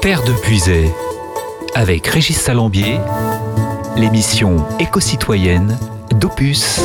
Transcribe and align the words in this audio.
Terre 0.00 0.22
de 0.24 0.32
Puisay, 0.32 0.90
avec 1.74 2.06
Régis 2.06 2.38
Salambier, 2.38 2.98
l'émission 3.96 4.66
éco-citoyenne 4.78 5.78
d'Opus. 6.12 6.80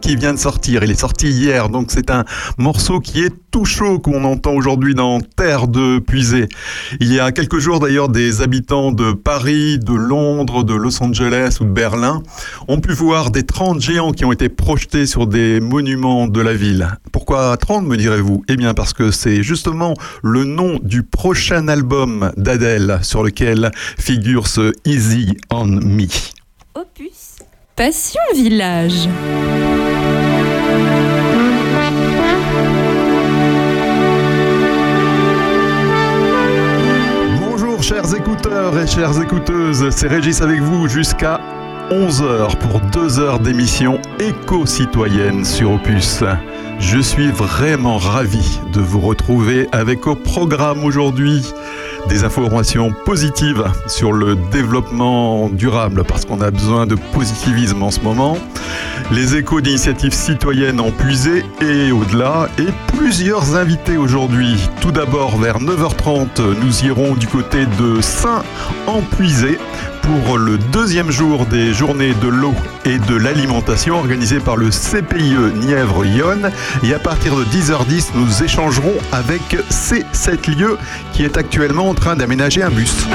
Qui 0.00 0.16
vient 0.16 0.32
de 0.32 0.38
sortir. 0.38 0.82
Il 0.84 0.90
est 0.90 1.00
sorti 1.00 1.28
hier, 1.30 1.68
donc 1.68 1.90
c'est 1.90 2.10
un 2.10 2.24
morceau 2.58 3.00
qui 3.00 3.22
est 3.22 3.32
tout 3.50 3.64
chaud 3.64 3.98
qu'on 3.98 4.24
entend 4.24 4.52
aujourd'hui 4.52 4.94
dans 4.94 5.20
Terre 5.20 5.68
de 5.68 5.98
Puisée. 5.98 6.48
Il 7.00 7.12
y 7.12 7.18
a 7.20 7.32
quelques 7.32 7.58
jours 7.58 7.80
d'ailleurs, 7.80 8.08
des 8.08 8.42
habitants 8.42 8.92
de 8.92 9.12
Paris, 9.12 9.78
de 9.78 9.94
Londres, 9.94 10.64
de 10.64 10.74
Los 10.74 11.02
Angeles 11.02 11.58
ou 11.60 11.64
de 11.64 11.70
Berlin 11.70 12.22
ont 12.68 12.80
pu 12.80 12.92
voir 12.92 13.30
des 13.30 13.42
30 13.42 13.80
géants 13.80 14.12
qui 14.12 14.24
ont 14.24 14.32
été 14.32 14.48
projetés 14.48 15.06
sur 15.06 15.26
des 15.26 15.60
monuments 15.60 16.26
de 16.26 16.40
la 16.40 16.54
ville. 16.54 16.88
Pourquoi 17.12 17.56
30 17.56 17.86
me 17.86 17.96
direz-vous? 17.96 18.44
Eh 18.48 18.56
bien 18.56 18.74
parce 18.74 18.92
que 18.92 19.10
c'est 19.10 19.42
justement 19.42 19.94
le 20.22 20.44
nom 20.44 20.78
du 20.82 21.02
prochain 21.02 21.68
album 21.68 22.32
d'Adèle 22.36 23.00
sur 23.02 23.22
lequel 23.22 23.70
figure 23.98 24.46
ce 24.46 24.72
Easy 24.84 25.36
on 25.50 25.66
Me. 25.66 26.06
Opus 26.74 27.29
Passion 27.80 28.20
Village. 28.34 29.08
Bonjour 37.40 37.82
chers 37.82 38.14
écouteurs 38.14 38.78
et 38.78 38.86
chères 38.86 39.18
écouteuses, 39.22 39.88
c'est 39.88 40.08
Régis 40.08 40.42
avec 40.42 40.60
vous 40.60 40.88
jusqu'à 40.88 41.40
11h 41.90 42.58
pour 42.58 42.82
2 42.82 43.18
heures 43.18 43.40
d'émission 43.40 43.98
éco-citoyenne 44.18 45.46
sur 45.46 45.72
Opus. 45.72 46.22
Je 46.80 46.98
suis 46.98 47.30
vraiment 47.30 47.96
ravi 47.96 48.60
de 48.74 48.80
vous 48.80 49.00
retrouver 49.00 49.68
avec 49.72 50.06
au 50.06 50.16
programme 50.16 50.84
aujourd'hui 50.84 51.42
des 52.08 52.24
informations 52.24 52.92
positives 53.04 53.64
sur 53.86 54.12
le 54.12 54.36
développement 54.50 55.48
durable 55.48 56.04
parce 56.04 56.24
qu'on 56.24 56.40
a 56.40 56.50
besoin 56.50 56.86
de 56.86 56.96
positivisme 57.12 57.82
en 57.82 57.90
ce 57.90 58.00
moment, 58.00 58.36
les 59.10 59.36
échos 59.36 59.60
d'initiatives 59.60 60.12
citoyennes 60.14 60.80
en 60.80 60.90
puisé 60.90 61.44
et 61.60 61.92
au-delà 61.92 62.48
et 62.58 62.66
plusieurs 62.96 63.56
invités 63.56 63.96
aujourd'hui. 63.96 64.56
Tout 64.80 64.92
d'abord 64.92 65.36
vers 65.36 65.58
9h30, 65.58 66.40
nous 66.62 66.84
irons 66.84 67.14
du 67.14 67.26
côté 67.26 67.66
de 67.78 68.00
Saint-en-Puisé 68.00 69.58
pour 70.02 70.38
le 70.38 70.58
deuxième 70.58 71.10
jour 71.10 71.46
des 71.46 71.72
journées 71.72 72.14
de 72.14 72.28
l'eau 72.28 72.54
et 72.84 72.98
de 72.98 73.14
l'alimentation 73.14 73.96
organisées 73.96 74.40
par 74.40 74.56
le 74.56 74.70
CPIE 74.70 75.36
Nièvre-Yonne. 75.54 76.50
Et 76.82 76.94
à 76.94 76.98
partir 76.98 77.36
de 77.36 77.44
10h10, 77.44 78.10
nous 78.14 78.42
échangerons 78.42 78.94
avec 79.12 79.42
C7 79.70 80.56
lieux 80.56 80.78
qui 81.12 81.24
est 81.24 81.36
actuellement 81.36 81.88
en 81.88 81.94
train 81.94 82.16
d'aménager 82.16 82.62
un 82.62 82.70
bus. 82.70 83.06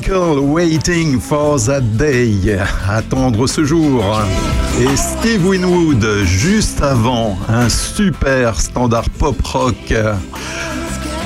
Michael, 0.00 0.38
Waiting 0.38 1.20
for 1.20 1.58
that 1.66 1.82
day, 1.98 2.58
attendre 2.88 3.46
ce 3.46 3.64
jour. 3.64 4.02
Et 4.80 4.96
Steve 4.96 5.46
Winwood, 5.46 6.24
juste 6.24 6.80
avant, 6.80 7.36
un 7.50 7.68
super 7.68 8.58
standard 8.58 9.10
pop 9.18 9.36
rock 9.42 9.92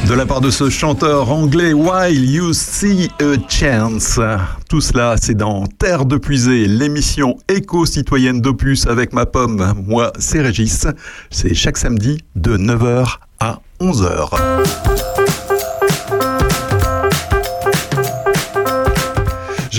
de 0.08 0.14
la 0.14 0.26
part 0.26 0.40
de 0.40 0.50
ce 0.50 0.70
chanteur 0.70 1.30
anglais 1.30 1.72
While 1.72 2.28
You 2.28 2.52
See 2.52 3.08
a 3.20 3.36
Chance. 3.48 4.18
Tout 4.68 4.80
cela, 4.80 5.14
c'est 5.22 5.36
dans 5.36 5.66
Terre 5.66 6.04
de 6.04 6.16
Puisée, 6.16 6.66
l'émission 6.66 7.36
éco-citoyenne 7.48 8.40
d'Opus 8.40 8.88
avec 8.88 9.12
ma 9.12 9.24
pomme. 9.24 9.72
Moi, 9.86 10.12
c'est 10.18 10.40
Régis. 10.40 10.88
C'est 11.30 11.54
chaque 11.54 11.78
samedi 11.78 12.24
de 12.34 12.56
9h 12.56 13.18
à 13.38 13.60
11h. 13.80 15.03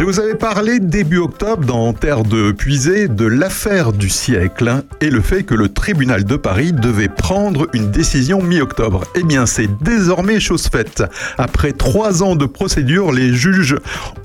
Vous 0.05 0.19
avais 0.19 0.35
parlé 0.35 0.79
début 0.79 1.17
octobre 1.17 1.65
dans 1.65 1.91
Terre 1.91 2.23
de 2.23 2.51
Puisée 2.51 3.07
de 3.07 3.25
l'affaire 3.25 3.91
du 3.91 4.07
siècle 4.07 4.83
et 5.01 5.09
le 5.09 5.19
fait 5.19 5.41
que 5.41 5.55
le 5.55 5.69
tribunal 5.69 6.25
de 6.25 6.35
Paris 6.35 6.73
devait 6.73 7.07
prendre 7.07 7.67
une 7.73 7.89
décision 7.89 8.39
mi-octobre. 8.39 9.03
Eh 9.15 9.23
bien, 9.23 9.47
c'est 9.47 9.67
désormais 9.81 10.39
chose 10.39 10.67
faite. 10.67 11.03
Après 11.39 11.71
trois 11.71 12.21
ans 12.21 12.35
de 12.35 12.45
procédure, 12.45 13.11
les 13.11 13.33
juges 13.33 13.77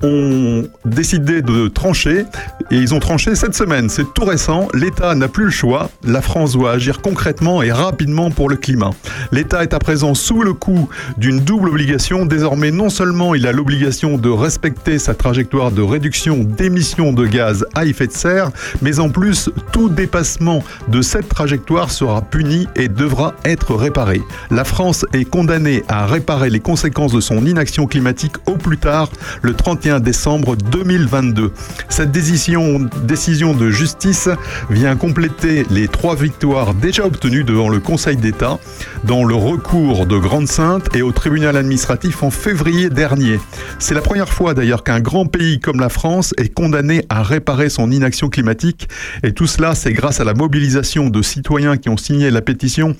ont 0.02 0.64
décidé 0.84 1.40
de 1.40 1.68
trancher 1.68 2.26
et 2.70 2.76
ils 2.76 2.92
ont 2.92 3.00
tranché 3.00 3.34
cette 3.34 3.54
semaine. 3.54 3.88
C'est 3.88 4.12
tout 4.12 4.26
récent. 4.26 4.68
L'État 4.74 5.14
n'a 5.14 5.28
plus 5.28 5.44
le 5.44 5.50
choix. 5.50 5.88
La 6.04 6.20
France 6.20 6.52
doit 6.52 6.72
agir 6.72 7.00
concrètement 7.00 7.62
et 7.62 7.72
rapidement 7.72 8.30
pour 8.30 8.50
le 8.50 8.56
climat. 8.56 8.90
L'État 9.32 9.62
est 9.62 9.72
à 9.72 9.78
présent 9.78 10.14
sous 10.14 10.42
le 10.42 10.52
coup 10.52 10.90
d'une 11.16 11.40
double 11.40 11.70
obligation. 11.70 12.26
Désormais, 12.26 12.70
non 12.70 12.90
seulement 12.90 13.34
il 13.34 13.46
a 13.46 13.52
l'obligation 13.52 14.18
de 14.18 14.28
respecter 14.28 14.98
sa 14.98 15.14
trajectoire 15.14 15.69
de 15.70 15.82
réduction 15.82 16.38
d'émissions 16.44 17.12
de 17.12 17.26
gaz 17.26 17.64
à 17.74 17.84
effet 17.84 18.06
de 18.06 18.12
serre, 18.12 18.50
mais 18.82 18.98
en 18.98 19.08
plus, 19.08 19.50
tout 19.72 19.88
dépassement 19.88 20.62
de 20.88 21.02
cette 21.02 21.28
trajectoire 21.28 21.90
sera 21.90 22.22
puni 22.22 22.66
et 22.76 22.88
devra 22.88 23.34
être 23.44 23.74
réparé. 23.74 24.22
La 24.50 24.64
France 24.64 25.06
est 25.12 25.24
condamnée 25.24 25.84
à 25.88 26.06
réparer 26.06 26.50
les 26.50 26.60
conséquences 26.60 27.12
de 27.12 27.20
son 27.20 27.46
inaction 27.46 27.86
climatique 27.86 28.36
au 28.46 28.56
plus 28.56 28.78
tard 28.78 29.08
le 29.42 29.54
31 29.54 30.00
décembre 30.00 30.56
2022. 30.56 31.52
Cette 31.88 32.10
décision, 32.10 32.88
décision 33.04 33.54
de 33.54 33.70
justice 33.70 34.28
vient 34.70 34.96
compléter 34.96 35.64
les 35.70 35.88
trois 35.88 36.16
victoires 36.16 36.74
déjà 36.74 37.06
obtenues 37.06 37.44
devant 37.44 37.68
le 37.68 37.78
Conseil 37.78 38.16
d'État 38.16 38.58
dans 39.04 39.24
le 39.24 39.34
recours 39.34 40.06
de 40.06 40.16
Grande-Sainte 40.16 40.94
et 40.94 41.02
au 41.02 41.12
tribunal 41.12 41.56
administratif 41.56 42.22
en 42.22 42.30
février 42.30 42.90
dernier. 42.90 43.38
C'est 43.78 43.94
la 43.94 44.00
première 44.00 44.28
fois 44.28 44.54
d'ailleurs 44.54 44.84
qu'un 44.84 45.00
grand 45.00 45.26
pays 45.26 45.59
comme 45.60 45.80
la 45.80 45.88
France 45.88 46.34
est 46.38 46.52
condamné 46.52 47.04
à 47.08 47.22
réparer 47.22 47.68
son 47.68 47.90
inaction 47.90 48.28
climatique. 48.28 48.88
Et 49.22 49.32
tout 49.32 49.46
cela, 49.46 49.74
c'est 49.74 49.92
grâce 49.92 50.20
à 50.20 50.24
la 50.24 50.34
mobilisation 50.34 51.08
de 51.08 51.22
citoyens 51.22 51.76
qui 51.76 51.88
ont 51.88 51.96
signé 51.96 52.30
la 52.30 52.42
pétition 52.42 52.96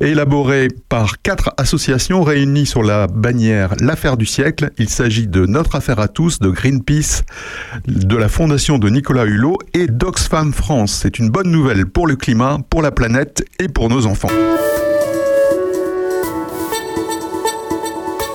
élaborée 0.00 0.68
par 0.88 1.20
quatre 1.20 1.52
associations 1.56 2.22
réunies 2.22 2.66
sur 2.66 2.82
la 2.82 3.06
bannière 3.06 3.74
L'affaire 3.80 4.16
du 4.16 4.26
siècle. 4.26 4.70
Il 4.78 4.88
s'agit 4.88 5.26
de 5.26 5.46
Notre 5.46 5.76
affaire 5.76 6.00
à 6.00 6.08
tous, 6.08 6.38
de 6.38 6.48
Greenpeace, 6.48 7.22
de 7.86 8.16
la 8.16 8.28
fondation 8.28 8.78
de 8.78 8.88
Nicolas 8.88 9.24
Hulot 9.24 9.58
et 9.74 9.86
d'Oxfam 9.86 10.52
France. 10.52 11.00
C'est 11.02 11.18
une 11.18 11.30
bonne 11.30 11.50
nouvelle 11.50 11.86
pour 11.86 12.06
le 12.06 12.16
climat, 12.16 12.58
pour 12.70 12.82
la 12.82 12.90
planète 12.90 13.44
et 13.58 13.68
pour 13.68 13.88
nos 13.88 14.06
enfants. 14.06 14.28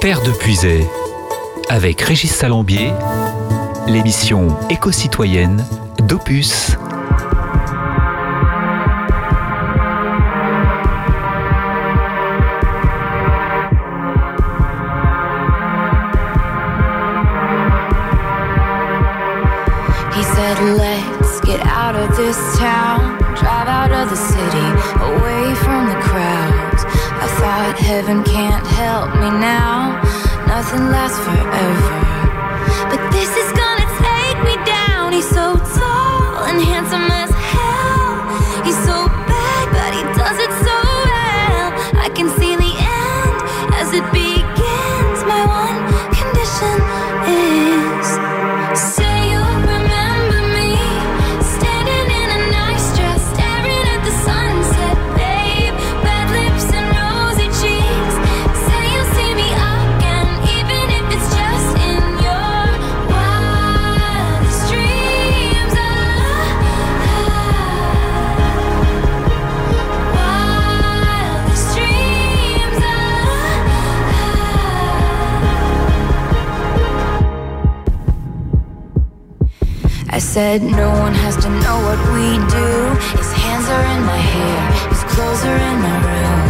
Terre 0.01 0.21
de 0.21 0.31
Puisée, 0.31 0.85
avec 1.67 1.99
Régis 2.01 2.31
Salambier 2.31 2.91
l'émission 3.89 4.55
éco-citoyenne 4.69 5.65
d'Opus. 6.03 6.77
He 20.13 20.23
said, 20.23 20.59
Let's 20.77 21.41
get 21.41 21.59
out 21.65 21.95
of 21.95 22.15
this 22.15 22.37
town, 22.59 23.17
drive 23.35 23.67
out 23.67 23.91
of 23.91 24.09
the 24.09 24.15
city, 24.15 24.67
away 25.01 25.55
from 25.55 25.87
the 25.87 25.99
crowds. 26.01 26.85
I 26.85 27.27
thought 27.39 27.75
heaven 27.79 28.23
can't 28.23 28.65
help 28.67 29.09
me 29.15 29.29
now, 29.39 29.99
nothing 30.47 30.89
lasts 30.91 31.19
forever. 31.19 32.18
Said 80.39 80.63
no 80.63 80.89
one 81.03 81.13
has 81.25 81.35
to 81.35 81.49
know 81.63 81.77
what 81.87 81.99
we 82.15 82.27
do. 82.59 82.69
His 83.19 83.31
hands 83.43 83.67
are 83.75 83.85
in 83.95 84.01
my 84.13 84.21
hair, 84.33 84.61
his 84.87 85.03
clothes 85.11 85.43
are 85.43 85.61
in 85.71 85.77
my 85.87 85.97
room. 86.07 86.47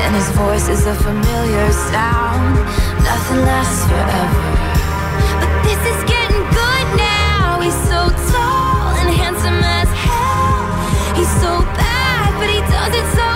And 0.00 0.10
his 0.18 0.28
voice 0.42 0.66
is 0.74 0.82
a 0.86 0.94
familiar 1.06 1.68
sound. 1.92 2.54
Nothing 3.10 3.40
lasts 3.50 3.84
forever. 3.90 4.48
But 5.40 5.52
this 5.66 5.82
is 5.92 6.00
getting 6.12 6.44
good 6.60 6.88
now. 6.96 7.60
He's 7.64 7.80
so 7.92 8.00
tall 8.32 8.96
and 9.00 9.10
handsome 9.20 9.60
as 9.80 9.90
hell. 10.06 10.56
He's 11.18 11.32
so 11.44 11.52
bad, 11.76 12.28
but 12.40 12.48
he 12.48 12.60
does 12.76 12.92
it 13.00 13.08
so 13.18 13.35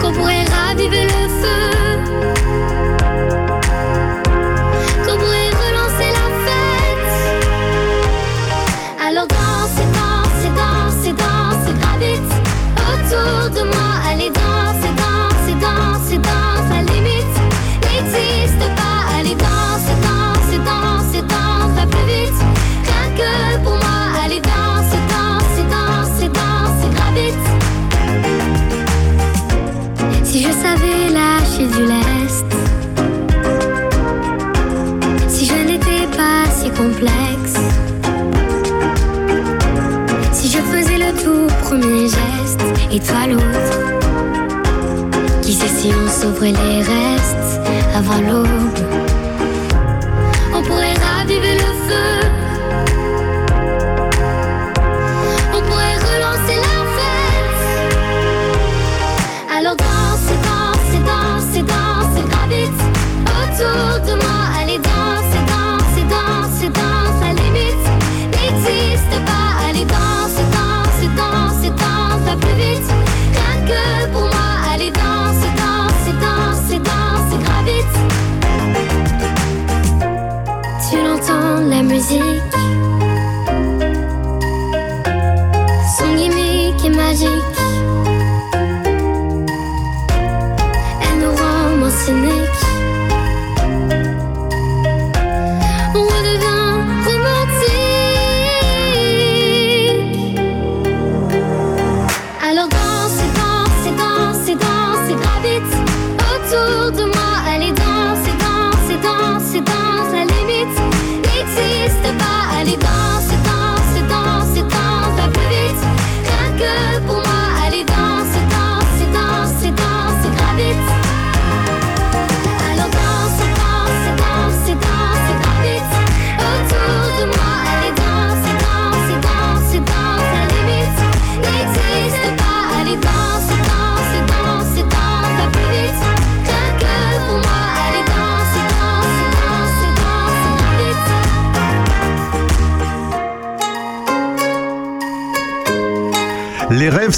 Qu'on 0.00 0.12
pourrait 0.12 0.44
raviver 0.44 1.04
le 1.04 1.15
et 42.92 43.00
toi 43.00 43.26
l'autre. 43.28 43.78
Qui 45.42 45.52
sait 45.52 45.68
si 45.68 45.90
on 45.92 46.08
sauverait 46.10 46.52
les 46.52 46.78
restes 46.78 47.60
avant 47.94 48.20
l'aube? 48.20 49.15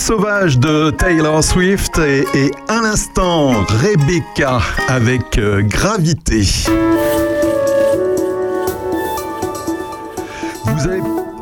Sauvages 0.09 0.59
de 0.59 0.91
Taylor 0.91 1.45
Swift 1.45 1.99
et, 1.99 2.25
et 2.33 2.51
un 2.71 2.83
instant 2.83 3.63
Rebecca 3.83 4.59
avec 4.89 5.37
euh, 5.37 5.61
Gravité. 5.61 6.45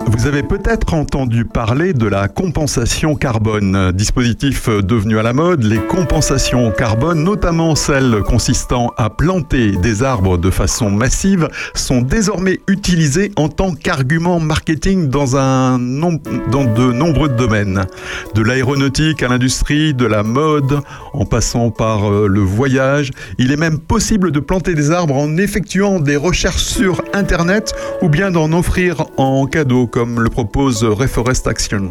Vous 0.09 0.27
avez 0.27 0.43
peut-être 0.43 0.95
entendu 0.95 1.45
parler 1.45 1.93
de 1.93 2.07
la 2.07 2.29
compensation 2.29 3.17
carbone, 3.17 3.93
dispositif 3.93 4.69
devenu 4.69 5.19
à 5.19 5.23
la 5.23 5.33
mode. 5.33 5.63
Les 5.65 5.79
compensations 5.79 6.71
carbone, 6.71 7.23
notamment 7.23 7.75
celles 7.75 8.23
consistant 8.23 8.93
à 8.97 9.11
planter 9.11 9.73
des 9.73 10.03
arbres 10.03 10.39
de 10.39 10.51
façon 10.51 10.91
massive, 10.91 11.49
sont 11.75 12.03
désormais 12.03 12.61
utilisées 12.69 13.33
en 13.37 13.49
tant 13.49 13.75
qu'argument 13.75 14.41
marketing 14.41 15.09
dans, 15.09 15.37
un 15.37 15.79
nom- 15.79 16.21
dans 16.51 16.65
de 16.65 16.93
nombreux 16.93 17.29
domaines. 17.29 17.85
De 18.35 18.43
l'aéronautique 18.43 19.23
à 19.23 19.29
l'industrie, 19.29 19.93
de 19.93 20.07
la 20.07 20.23
mode, 20.23 20.81
en 21.13 21.25
passant 21.25 21.71
par 21.71 22.11
euh, 22.11 22.27
le 22.29 22.41
voyage. 22.41 23.11
Il 23.39 23.53
est 23.53 23.57
même 23.57 23.79
possible 23.79 24.31
de 24.31 24.41
planter 24.41 24.75
des 24.75 24.91
arbres 24.93 25.17
en 25.17 25.37
effectuant 25.37 26.01
des 26.01 26.17
recherches 26.17 26.65
sur 26.65 27.03
Internet 27.13 27.75
ou 28.03 28.09
bien 28.09 28.31
d'en 28.31 28.53
offrir 28.53 29.05
en 29.17 29.47
cadeau, 29.47 29.87
comme 29.97 30.21
le 30.21 30.29
propose 30.29 30.85
Reforest 30.85 31.47
Action. 31.47 31.91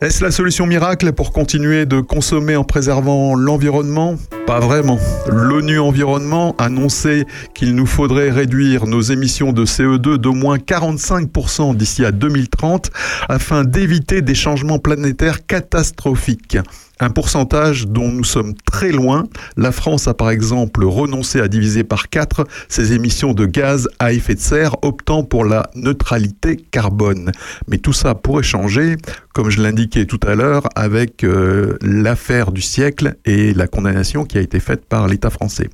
Est-ce 0.00 0.22
la 0.22 0.30
solution 0.30 0.66
miracle 0.66 1.12
pour 1.12 1.32
continuer 1.32 1.84
de 1.84 2.00
consommer 2.00 2.54
en 2.54 2.62
préservant 2.62 3.34
l'environnement? 3.34 4.14
Pas 4.46 4.58
vraiment. 4.58 4.98
L'ONU 5.28 5.78
Environnement 5.78 6.56
annonçait 6.58 7.26
qu'il 7.54 7.74
nous 7.76 7.86
faudrait 7.86 8.30
réduire 8.30 8.86
nos 8.86 9.00
émissions 9.00 9.52
de 9.52 9.64
CO2 9.64 10.16
d'au 10.16 10.32
moins 10.32 10.58
45% 10.58 11.76
d'ici 11.76 12.04
à 12.04 12.10
2030 12.10 12.90
afin 13.28 13.62
d'éviter 13.62 14.20
des 14.20 14.34
changements 14.34 14.80
planétaires 14.80 15.46
catastrophiques. 15.46 16.58
Un 16.98 17.10
pourcentage 17.10 17.86
dont 17.86 18.10
nous 18.10 18.24
sommes 18.24 18.54
très 18.54 18.72
très 18.72 18.90
loin. 18.90 19.28
La 19.56 19.70
France 19.70 20.08
a 20.08 20.14
par 20.14 20.30
exemple 20.30 20.84
renoncé 20.84 21.40
à 21.40 21.46
diviser 21.46 21.84
par 21.84 22.08
4 22.08 22.46
ses 22.68 22.94
émissions 22.94 23.32
de 23.32 23.46
gaz 23.46 23.88
à 24.00 24.12
effet 24.12 24.34
de 24.34 24.40
serre, 24.40 24.74
optant 24.82 25.22
pour 25.22 25.44
la 25.44 25.70
neutralité 25.76 26.56
carbone. 26.56 27.30
Mais 27.68 27.78
tout 27.78 27.92
ça 27.92 28.16
pourrait 28.16 28.42
changer, 28.42 28.96
comme 29.34 29.50
je 29.50 29.62
l'indiquais 29.62 30.06
tout 30.06 30.18
à 30.26 30.34
l'heure, 30.34 30.64
avec 30.74 31.22
euh, 31.22 31.76
l'affaire 31.82 32.50
du 32.50 32.62
siècle 32.62 33.14
et 33.24 33.52
la 33.54 33.68
condamnation 33.68 34.24
qui 34.24 34.31
a 34.38 34.40
été 34.40 34.60
faite 34.60 34.86
par 34.86 35.08
l'État 35.08 35.30
français. 35.30 35.68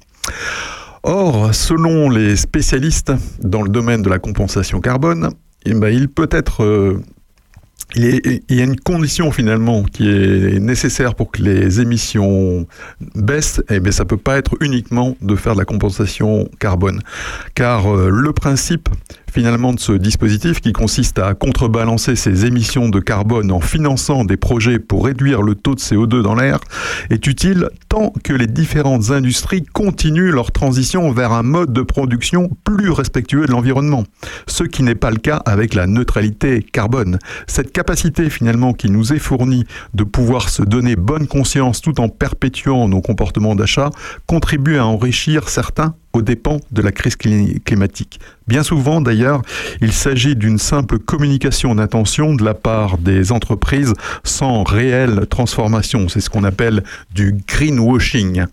Or, 1.02 1.54
selon 1.54 2.10
les 2.10 2.36
spécialistes 2.36 3.12
dans 3.40 3.62
le 3.62 3.68
domaine 3.68 4.02
de 4.02 4.10
la 4.10 4.18
compensation 4.18 4.80
carbone, 4.80 5.30
eh 5.64 5.74
ben, 5.74 5.88
il 5.88 6.08
peut 6.08 6.28
être 6.30 6.64
euh, 6.64 7.02
il, 7.94 8.42
y 8.50 8.60
a 8.60 8.64
une 8.64 8.78
condition 8.78 9.30
finalement 9.32 9.82
qui 9.82 10.08
est 10.08 10.60
nécessaire 10.60 11.14
pour 11.14 11.30
que 11.30 11.42
les 11.42 11.80
émissions 11.80 12.66
baissent, 13.14 13.60
et 13.70 13.76
eh 13.76 13.80
bien 13.80 13.92
ça 13.92 14.04
peut 14.04 14.18
pas 14.18 14.36
être 14.36 14.56
uniquement 14.60 15.16
de 15.22 15.36
faire 15.36 15.54
de 15.54 15.58
la 15.58 15.64
compensation 15.64 16.48
carbone, 16.58 17.00
car 17.54 17.86
euh, 17.86 18.10
le 18.10 18.32
principe 18.32 18.88
finalement 19.32 19.74
ce 19.76 19.92
dispositif 19.92 20.60
qui 20.60 20.72
consiste 20.72 21.18
à 21.18 21.34
contrebalancer 21.34 22.16
ces 22.16 22.46
émissions 22.46 22.88
de 22.88 23.00
carbone 23.00 23.52
en 23.52 23.60
finançant 23.60 24.24
des 24.24 24.36
projets 24.36 24.78
pour 24.78 25.04
réduire 25.04 25.42
le 25.42 25.54
taux 25.54 25.74
de 25.74 25.80
CO2 25.80 26.22
dans 26.22 26.34
l'air 26.34 26.58
est 27.10 27.26
utile 27.26 27.68
tant 27.88 28.12
que 28.24 28.32
les 28.32 28.46
différentes 28.46 29.10
industries 29.10 29.64
continuent 29.64 30.30
leur 30.30 30.52
transition 30.52 31.10
vers 31.12 31.32
un 31.32 31.42
mode 31.42 31.72
de 31.72 31.82
production 31.82 32.50
plus 32.64 32.90
respectueux 32.90 33.46
de 33.46 33.52
l'environnement, 33.52 34.04
ce 34.46 34.64
qui 34.64 34.82
n'est 34.82 34.94
pas 34.94 35.10
le 35.10 35.18
cas 35.18 35.42
avec 35.44 35.74
la 35.74 35.86
neutralité 35.86 36.62
carbone. 36.62 37.18
Cette 37.46 37.72
capacité 37.72 38.30
finalement 38.30 38.72
qui 38.72 38.90
nous 38.90 39.12
est 39.12 39.18
fournie 39.18 39.64
de 39.94 40.04
pouvoir 40.04 40.48
se 40.48 40.62
donner 40.62 40.96
bonne 40.96 41.26
conscience 41.26 41.80
tout 41.80 42.00
en 42.00 42.08
perpétuant 42.08 42.88
nos 42.88 43.00
comportements 43.00 43.54
d'achat 43.54 43.90
contribue 44.26 44.78
à 44.78 44.86
enrichir 44.86 45.48
certains 45.48 45.94
aux 46.18 46.22
dépens 46.22 46.58
de 46.72 46.82
la 46.82 46.92
crise 46.92 47.16
climatique. 47.16 48.20
Bien 48.48 48.62
souvent, 48.62 49.00
d'ailleurs, 49.00 49.42
il 49.80 49.92
s'agit 49.92 50.34
d'une 50.34 50.58
simple 50.58 50.98
communication 50.98 51.74
d'intention 51.74 52.34
de 52.34 52.44
la 52.44 52.54
part 52.54 52.98
des 52.98 53.30
entreprises 53.30 53.92
sans 54.24 54.64
réelle 54.64 55.26
transformation. 55.28 56.08
C'est 56.08 56.20
ce 56.20 56.28
qu'on 56.28 56.44
appelle 56.44 56.82
du 57.14 57.36
greenwashing. 57.46 58.46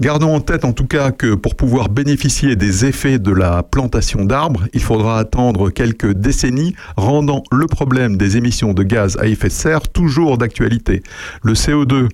Gardons 0.00 0.34
en 0.34 0.40
tête 0.40 0.64
en 0.64 0.72
tout 0.72 0.86
cas 0.86 1.10
que 1.10 1.34
pour 1.34 1.54
pouvoir 1.54 1.88
bénéficier 1.88 2.54
des 2.56 2.84
effets 2.84 3.18
de 3.18 3.32
la 3.32 3.62
plantation 3.62 4.24
d'arbres, 4.24 4.64
il 4.74 4.82
faudra 4.82 5.18
attendre 5.18 5.70
quelques 5.70 6.12
décennies, 6.12 6.74
rendant 6.96 7.42
le 7.50 7.66
problème 7.66 8.16
des 8.16 8.36
émissions 8.36 8.74
de 8.74 8.82
gaz 8.82 9.16
à 9.18 9.26
effet 9.26 9.48
de 9.48 9.52
serre 9.52 9.88
toujours 9.88 10.36
d'actualité. 10.38 11.02
Le 11.42 11.54
CO2 11.54 12.08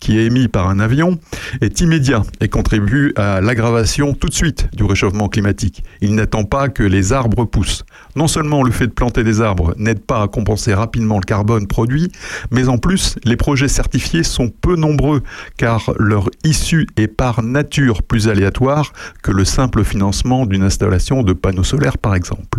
qui 0.00 0.18
est 0.18 0.26
émis 0.26 0.48
par 0.48 0.68
un 0.68 0.78
avion 0.80 1.18
est 1.60 1.80
immédiat 1.80 2.22
et 2.40 2.48
contribue 2.48 3.12
à 3.16 3.40
l'aggravation 3.40 4.14
tout 4.14 4.28
de 4.28 4.34
suite 4.34 4.68
du 4.74 4.84
réchauffement 4.84 5.28
climatique. 5.28 5.82
Il 6.00 6.14
n'attend 6.14 6.44
pas 6.44 6.68
que 6.68 6.82
les 6.82 7.12
arbres 7.12 7.44
poussent. 7.44 7.84
Non 8.16 8.28
seulement 8.28 8.62
le 8.62 8.70
fait 8.70 8.86
de 8.86 8.92
planter 8.92 9.24
des 9.24 9.40
arbres 9.40 9.74
n'aide 9.76 10.00
pas 10.00 10.22
à 10.22 10.28
compenser 10.28 10.74
rapidement 10.74 11.16
le 11.16 11.24
carbone 11.24 11.66
produit, 11.66 12.10
mais 12.50 12.68
en 12.68 12.78
plus, 12.78 13.16
les 13.24 13.36
projets 13.36 13.68
certifiés 13.68 14.22
sont 14.22 14.48
peu 14.48 14.76
nombreux 14.76 15.22
car 15.56 15.92
leur 15.98 16.28
issue 16.44 16.86
est 16.96 17.08
par 17.08 17.42
nature 17.42 18.02
plus 18.02 18.28
aléatoire 18.28 18.92
que 19.22 19.30
le 19.30 19.44
simple 19.44 19.84
financement 19.84 20.46
d'une 20.46 20.62
installation 20.62 21.22
de 21.22 21.32
panneaux 21.32 21.64
solaires 21.64 21.98
par 21.98 22.14
exemple 22.14 22.58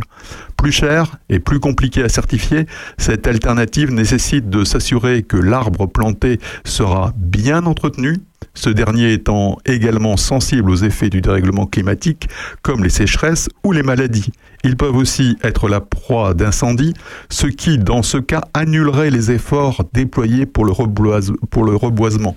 plus 0.55 0.71
cher 0.71 1.17
et 1.29 1.39
plus 1.39 1.59
compliqué 1.59 2.03
à 2.03 2.09
certifier, 2.09 2.65
cette 2.97 3.27
alternative 3.27 3.91
nécessite 3.91 4.49
de 4.49 4.63
s'assurer 4.63 5.23
que 5.23 5.37
l'arbre 5.37 5.85
planté 5.85 6.39
sera 6.63 7.13
bien 7.17 7.65
entretenu, 7.65 8.17
ce 8.53 8.69
dernier 8.69 9.13
étant 9.13 9.57
également 9.65 10.17
sensible 10.17 10.69
aux 10.69 10.75
effets 10.75 11.09
du 11.09 11.21
dérèglement 11.21 11.65
climatique, 11.65 12.29
comme 12.61 12.83
les 12.83 12.89
sécheresses 12.89 13.49
ou 13.63 13.71
les 13.71 13.83
maladies. 13.83 14.31
Ils 14.63 14.77
peuvent 14.77 14.95
aussi 14.95 15.37
être 15.43 15.67
la 15.67 15.81
proie 15.81 16.33
d'incendies, 16.33 16.93
ce 17.29 17.47
qui, 17.47 17.77
dans 17.77 18.01
ce 18.01 18.17
cas, 18.17 18.41
annulerait 18.53 19.11
les 19.11 19.31
efforts 19.31 19.83
déployés 19.93 20.45
pour 20.45 20.65
le, 20.65 20.71
reboisement. 20.71 22.35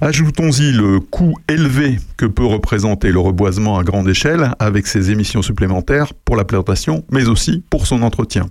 Ajoutons-y 0.00 0.72
le 0.72 0.98
coût 1.00 1.34
élevé 1.48 1.98
que 2.16 2.26
peut 2.26 2.46
représenter 2.46 3.12
le 3.12 3.20
reboisement 3.20 3.78
à 3.78 3.84
grande 3.84 4.08
échelle 4.08 4.52
avec 4.58 4.86
ses 4.86 5.10
émissions 5.10 5.42
supplémentaires 5.42 6.12
pour 6.24 6.36
la 6.36 6.44
plantation, 6.44 7.04
mais 7.12 7.28
aussi 7.28 7.62
pour 7.70 7.86
son 7.86 8.02
entretien. 8.02 8.46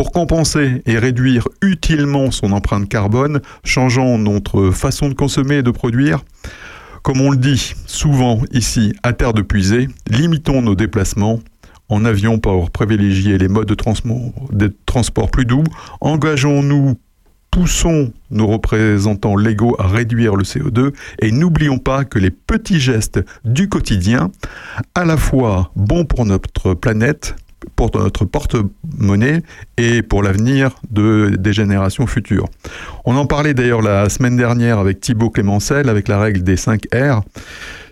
Pour 0.00 0.12
compenser 0.12 0.80
et 0.86 0.98
réduire 0.98 1.46
utilement 1.60 2.30
son 2.30 2.52
empreinte 2.52 2.88
carbone, 2.88 3.42
changeant 3.64 4.16
notre 4.16 4.70
façon 4.70 5.10
de 5.10 5.14
consommer 5.14 5.56
et 5.56 5.62
de 5.62 5.70
produire, 5.70 6.24
comme 7.02 7.20
on 7.20 7.30
le 7.30 7.36
dit 7.36 7.74
souvent 7.84 8.40
ici 8.50 8.94
à 9.02 9.12
terre 9.12 9.34
de 9.34 9.42
puiser, 9.42 9.88
limitons 10.08 10.62
nos 10.62 10.74
déplacements 10.74 11.40
en 11.90 12.06
avion 12.06 12.38
pour 12.38 12.70
privilégier 12.70 13.36
les 13.36 13.48
modes 13.48 13.68
de, 13.68 13.76
de 14.52 14.74
transport 14.86 15.30
plus 15.30 15.44
doux, 15.44 15.64
engageons-nous 16.00 16.94
poussons 17.50 18.10
nos 18.30 18.46
représentants 18.46 19.36
légaux 19.36 19.76
à 19.78 19.86
réduire 19.86 20.34
le 20.34 20.44
CO2 20.44 20.94
et 21.20 21.30
n'oublions 21.30 21.76
pas 21.76 22.06
que 22.06 22.18
les 22.18 22.30
petits 22.30 22.80
gestes 22.80 23.20
du 23.44 23.68
quotidien, 23.68 24.30
à 24.94 25.04
la 25.04 25.18
fois 25.18 25.72
bons 25.76 26.06
pour 26.06 26.24
notre 26.24 26.72
planète, 26.72 27.36
pour 27.76 27.90
notre 27.94 28.24
porte-monnaie 28.24 29.42
et 29.76 30.02
pour 30.02 30.22
l'avenir 30.22 30.70
de, 30.90 31.36
des 31.38 31.52
générations 31.52 32.06
futures. 32.06 32.48
On 33.04 33.16
en 33.16 33.26
parlait 33.26 33.54
d'ailleurs 33.54 33.82
la 33.82 34.08
semaine 34.08 34.36
dernière 34.36 34.78
avec 34.78 35.00
Thibaut 35.00 35.30
Clémencel 35.30 35.88
avec 35.88 36.08
la 36.08 36.18
règle 36.18 36.42
des 36.42 36.56
5 36.56 36.82
R. 36.94 37.22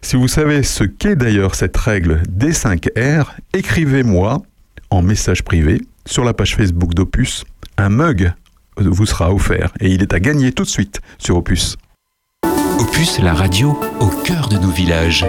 Si 0.02 0.16
vous 0.16 0.28
savez 0.28 0.62
ce 0.62 0.84
qu'est 0.84 1.16
d'ailleurs 1.16 1.54
cette 1.54 1.76
règle 1.76 2.22
des 2.28 2.52
5 2.52 2.88
R, 2.96 3.34
écrivez-moi 3.54 4.42
en 4.90 5.02
message 5.02 5.42
privé 5.42 5.82
sur 6.06 6.24
la 6.24 6.34
page 6.34 6.56
Facebook 6.56 6.94
d'Opus. 6.94 7.44
Un 7.76 7.90
mug 7.90 8.32
vous 8.76 9.06
sera 9.06 9.32
offert 9.32 9.72
et 9.80 9.88
il 9.88 10.02
est 10.02 10.12
à 10.12 10.20
gagner 10.20 10.52
tout 10.52 10.62
de 10.64 10.68
suite 10.68 11.00
sur 11.18 11.36
Opus. 11.36 11.76
Opus, 12.78 13.18
la 13.18 13.34
radio 13.34 13.78
au 14.00 14.06
cœur 14.06 14.48
de 14.48 14.56
nos 14.56 14.70
villages. 14.70 15.26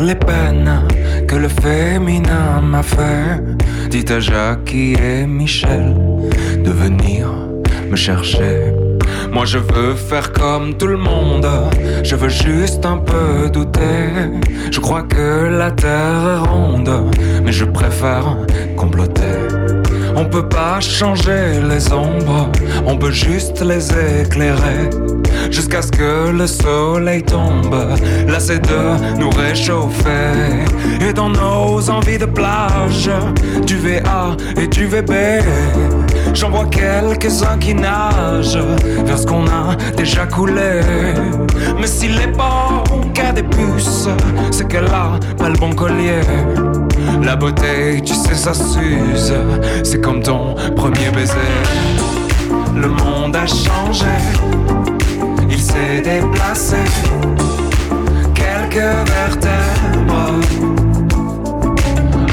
Les 0.00 0.14
peines 0.14 0.82
que 1.26 1.36
le 1.36 1.48
féminin 1.48 2.60
m'a 2.62 2.82
fait. 2.82 3.40
Dites 3.90 4.10
à 4.10 4.20
Jackie 4.20 4.94
et 4.94 5.26
Michel 5.26 5.94
de 6.64 6.70
venir 6.70 7.28
me 7.90 7.96
chercher. 7.96 8.72
Moi 9.32 9.44
je 9.46 9.58
veux 9.58 9.94
faire 9.94 10.32
comme 10.32 10.74
tout 10.74 10.86
le 10.86 10.96
monde, 10.96 11.48
je 12.02 12.14
veux 12.16 12.28
juste 12.28 12.84
un 12.86 12.98
peu 12.98 13.50
douter. 13.50 14.30
Je 14.70 14.80
crois 14.80 15.02
que 15.02 15.46
la 15.46 15.70
terre 15.70 16.24
est 16.34 16.48
ronde, 16.48 16.92
mais 17.44 17.52
je 17.52 17.64
préfère 17.64 18.36
comploter. 18.76 19.71
On 20.16 20.24
peut 20.24 20.48
pas 20.48 20.80
changer 20.80 21.60
les 21.68 21.92
ombres, 21.92 22.50
on 22.86 22.96
peut 22.96 23.10
juste 23.10 23.62
les 23.62 23.90
éclairer 24.22 24.90
jusqu'à 25.50 25.82
ce 25.82 25.90
que 25.90 26.30
le 26.30 26.46
soleil 26.46 27.22
tombe. 27.22 27.76
C'est 28.44 28.58
de 28.58 29.18
nous 29.20 29.30
réchauffer 29.30 30.64
et 31.00 31.12
dans 31.12 31.28
nos 31.28 31.88
envies 31.90 32.18
de 32.18 32.24
plage, 32.24 33.08
du 33.64 33.76
VA 33.78 34.36
et 34.60 34.66
du 34.66 34.86
VB. 34.86 35.12
J'en 36.34 36.50
vois 36.50 36.66
quelques-uns 36.66 37.56
qui 37.58 37.72
nagent 37.74 38.58
vers 39.04 39.18
ce 39.18 39.24
qu'on 39.24 39.46
a 39.46 39.76
déjà 39.96 40.26
coulé. 40.26 40.80
Mais 41.80 41.86
s'il 41.86 42.18
est 42.18 42.32
bon 42.36 43.10
qu'à 43.14 43.30
des 43.30 43.44
puces, 43.44 44.08
c'est 44.50 44.66
qu'elle 44.66 44.86
a 44.86 45.20
pas 45.38 45.48
le 45.48 45.56
bon 45.56 45.72
collier. 45.72 46.20
La 47.22 47.36
beauté, 47.36 48.00
tu 48.04 48.14
sais, 48.14 48.34
ça 48.34 48.54
s'use 48.54 49.32
comme 50.02 50.22
ton 50.22 50.54
premier 50.76 51.10
baiser. 51.10 51.34
Le 52.74 52.88
monde 52.88 53.36
a 53.36 53.46
changé, 53.46 54.06
il 55.48 55.60
s'est 55.60 56.02
déplacé. 56.02 56.76
Quelques 58.34 59.08
vertèbres. 59.08 60.40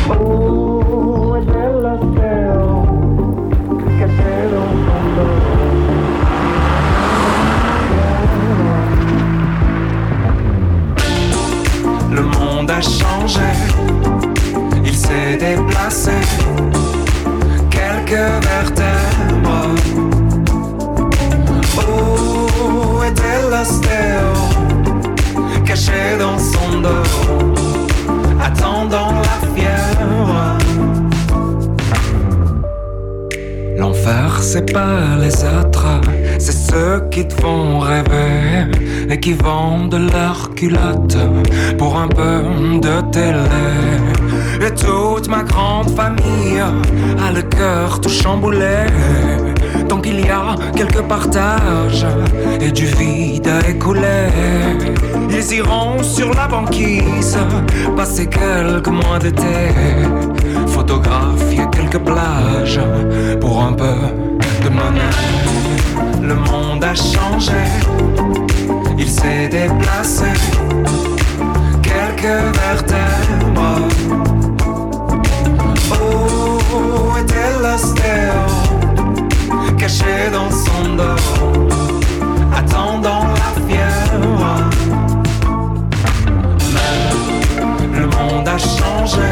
Oh, 0.10 1.36
Le 12.12 12.21
monde 12.23 12.71
a 12.71 12.82
changé, 12.82 13.41
il 14.84 14.95
s'est 14.95 15.38
déplacé 15.38 16.12
que. 18.10 18.39
Où 21.78 23.04
était 23.04 23.41
l'ostéo 23.50 24.28
caché 25.65 26.17
dans 26.17 26.38
son 26.38 26.82
dos, 26.82 27.10
attendant 28.43 29.13
la 29.28 29.38
fièvre? 29.54 30.58
L'enfer, 33.78 34.39
c'est 34.41 34.72
pas 34.74 35.15
les 35.19 35.43
autres, 35.43 36.02
c'est 36.38 36.60
ceux 36.69 37.08
qui 37.12 37.28
te 37.28 37.34
font 37.41 37.80
rêver 37.80 38.72
et 39.10 39.19
qui 39.19 39.34
vendent 39.34 40.02
leurs 40.13 40.54
culottes 40.56 41.17
pour 41.78 41.98
un 41.98 42.08
peu 42.08 42.41
de 42.80 43.02
télé. 43.12 44.29
Le 44.60 44.69
toute 44.76 45.30
ma 45.30 45.43
grande 45.43 45.89
famille 45.95 46.60
a 46.60 47.32
le 47.32 47.41
cœur 47.43 48.02
tout 48.02 48.10
chamboulé. 48.10 48.88
Tant 49.88 50.02
qu'il 50.02 50.19
y 50.19 50.30
a 50.30 50.56
quelques 50.76 51.02
partages 51.04 52.06
et 52.60 52.69
du 52.72 52.86
vide 52.86 53.48
à 53.48 53.67
écouler, 53.69 54.28
ils 55.30 55.54
iront 55.54 56.04
sur 56.04 56.34
la 56.34 56.48
banquise, 56.48 57.38
passer 57.95 58.28
quelques 58.28 58.89
mois 58.89 59.17
d'été, 59.17 59.69
photographier 60.67 61.63
quelques 61.72 62.00
plages 62.00 62.82
pour 63.39 63.63
un 63.63 63.74
peu 63.74 63.95
de 64.63 64.69
monnaie. 64.69 66.22
Le 66.22 66.36
monde 66.36 66.84
a 66.84 66.93
changé, 66.93 67.63
il 68.98 69.10
s'est 69.10 69.48
déplacé 69.48 70.26
quelques 71.82 72.58
vertèbres 72.58 73.88
caché 79.78 80.30
dans 80.32 80.52
son 80.52 80.96
dos, 80.96 81.20
attendant 82.56 83.26
la 83.42 83.52
fièvre. 83.68 84.46
Mais 87.94 88.00
le 88.00 88.06
monde 88.08 88.48
a 88.48 88.58
changé, 88.58 89.30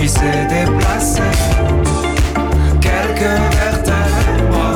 il 0.00 0.08
s'est 0.08 0.46
déplacé 0.48 1.22
quelques 2.80 3.36
vertèbres. 3.58 4.74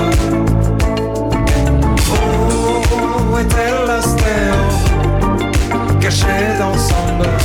Où 3.31 3.39
était 3.39 3.71
l'ostéo, 3.87 4.59
caché 6.01 6.37
dans 6.59 6.79
son 6.79 7.05
dos? 7.19 7.36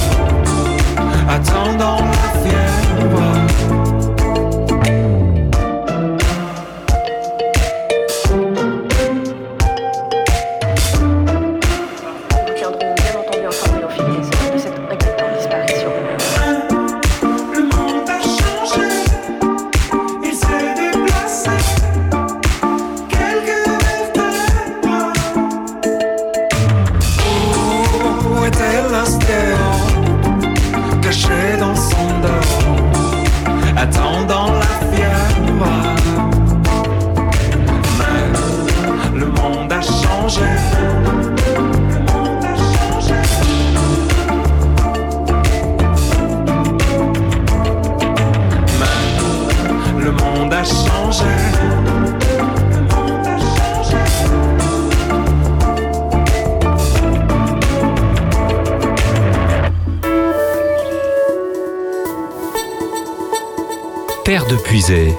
De 64.49 64.55
Puisay, 64.55 65.13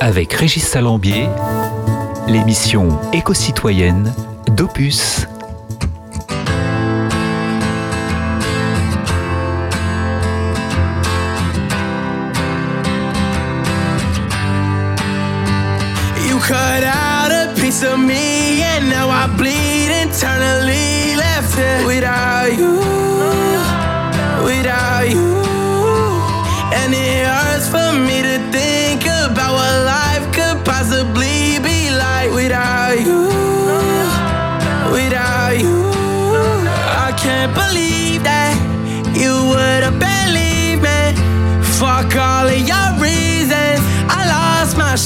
avec 0.00 0.32
Régis 0.32 0.66
Salambier, 0.66 1.26
l'émission 2.28 2.98
éco-citoyenne 3.12 4.12
d'Opus. 4.48 5.26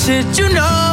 should 0.07 0.39
you 0.39 0.49
know? 0.51 0.86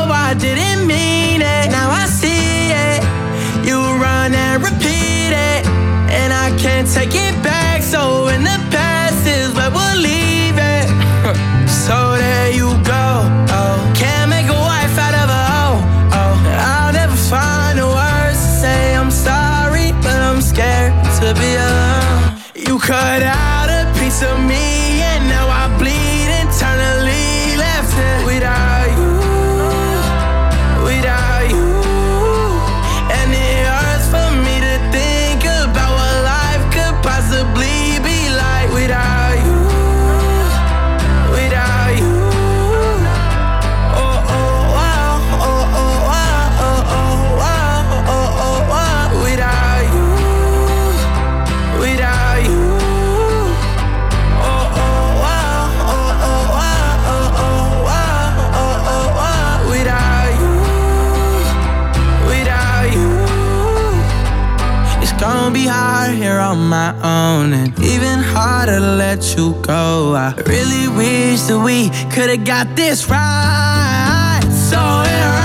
let 69.15 69.37
you 69.37 69.53
go. 69.61 70.15
I 70.15 70.33
really 70.47 70.87
wish 70.87 71.41
that 71.41 71.61
we 71.63 71.91
could've 72.09 72.45
got 72.45 72.75
this 72.75 73.07
right. 73.07 74.41
So 74.49 74.79
here 74.79 75.42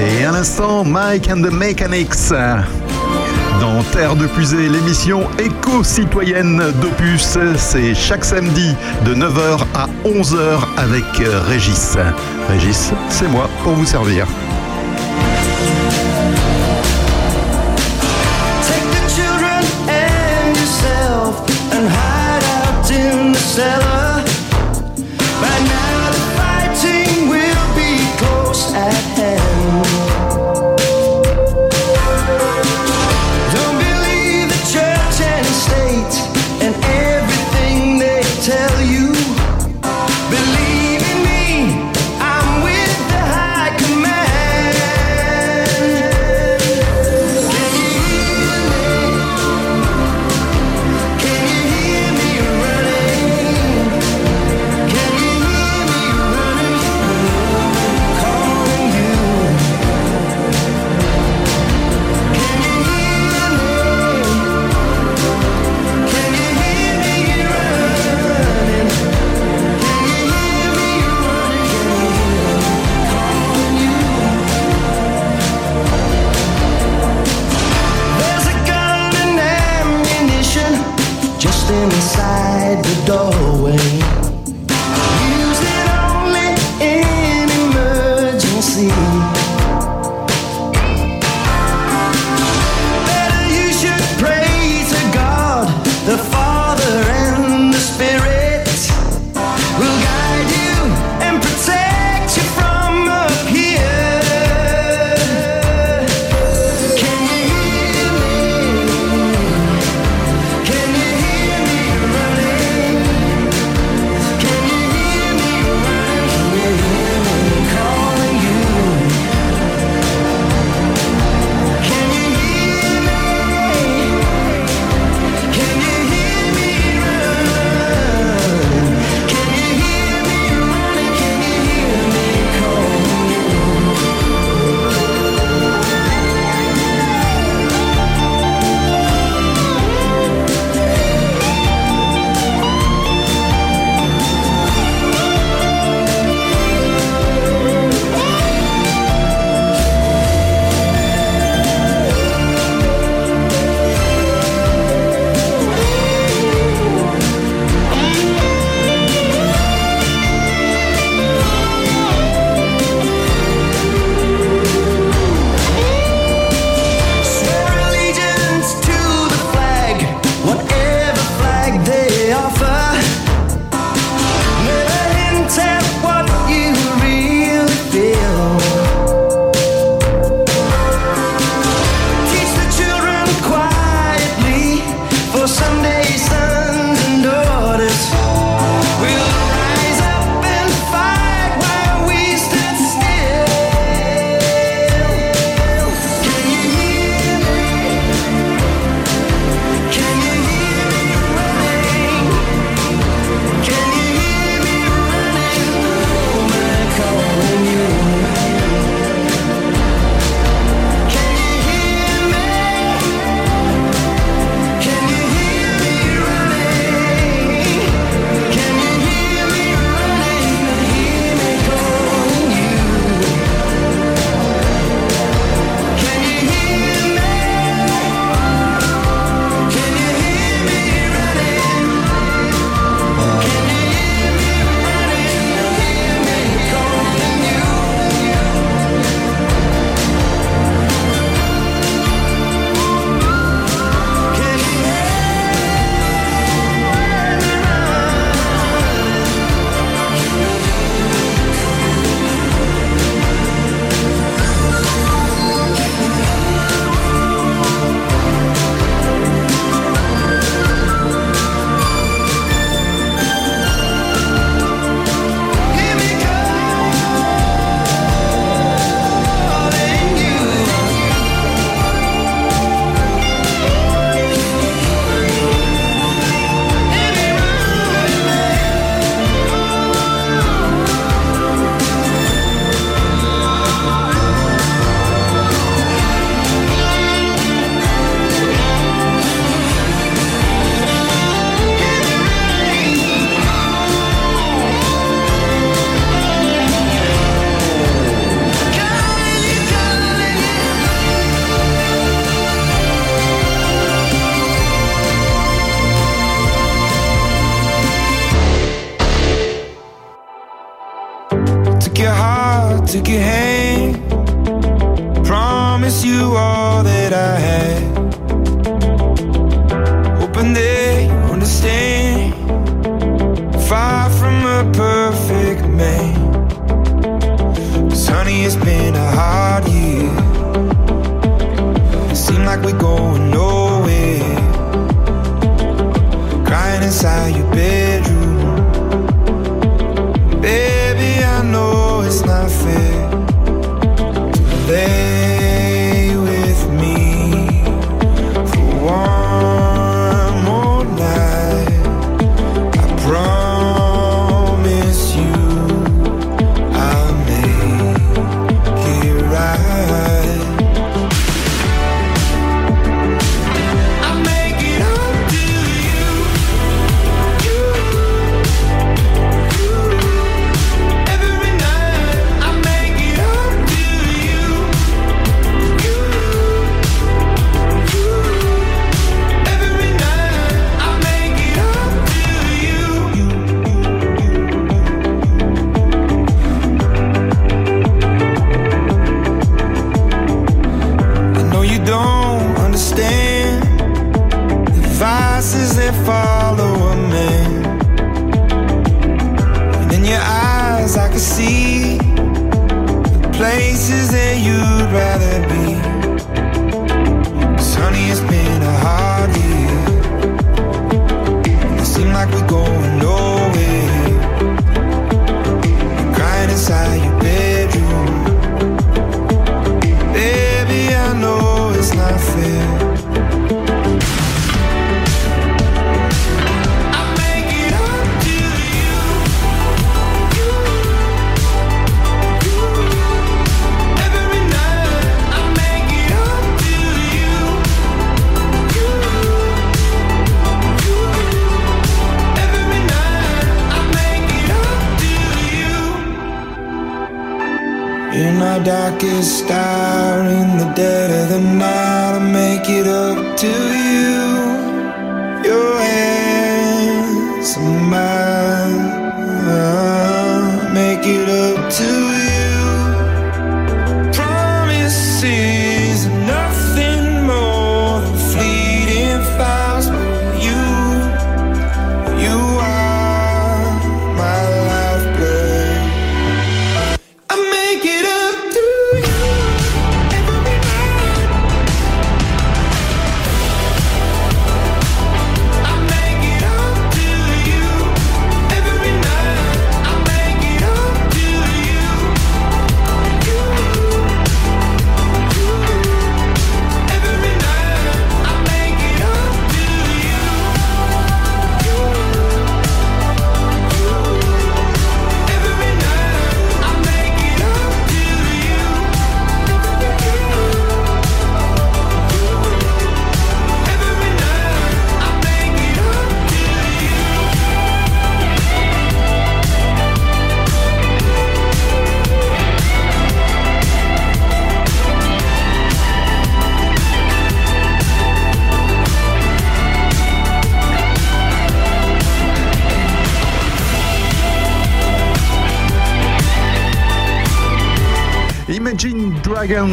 Et 0.00 0.24
à 0.24 0.30
l'instant, 0.30 0.84
Mike 0.84 1.28
and 1.28 1.42
the 1.42 1.52
Mechanics. 1.52 2.30
Dans 3.60 3.82
Terre 3.92 4.14
de 4.14 4.26
Pusée, 4.28 4.68
l'émission 4.68 5.26
éco-citoyenne 5.40 6.62
d'Opus, 6.80 7.36
c'est 7.56 7.94
chaque 7.94 8.24
samedi 8.24 8.76
de 9.04 9.14
9h 9.14 9.58
à 9.74 9.88
11h 10.04 10.60
avec 10.76 11.04
Régis. 11.48 11.96
Régis, 12.48 12.92
c'est 13.08 13.28
moi 13.28 13.50
pour 13.64 13.72
vous 13.72 13.86
servir. 13.86 14.26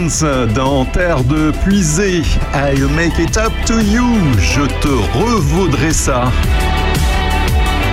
Dans 0.06 0.86
Terre 0.86 1.24
de 1.24 1.49
Puisée. 1.64 2.22
I'll 2.53 2.88
make 2.89 3.18
it 3.18 3.38
up 3.38 3.51
to 3.66 3.80
you. 3.80 4.06
Je 4.38 4.62
te 4.80 4.88
revaudrai 5.18 5.91
ça. 5.93 6.26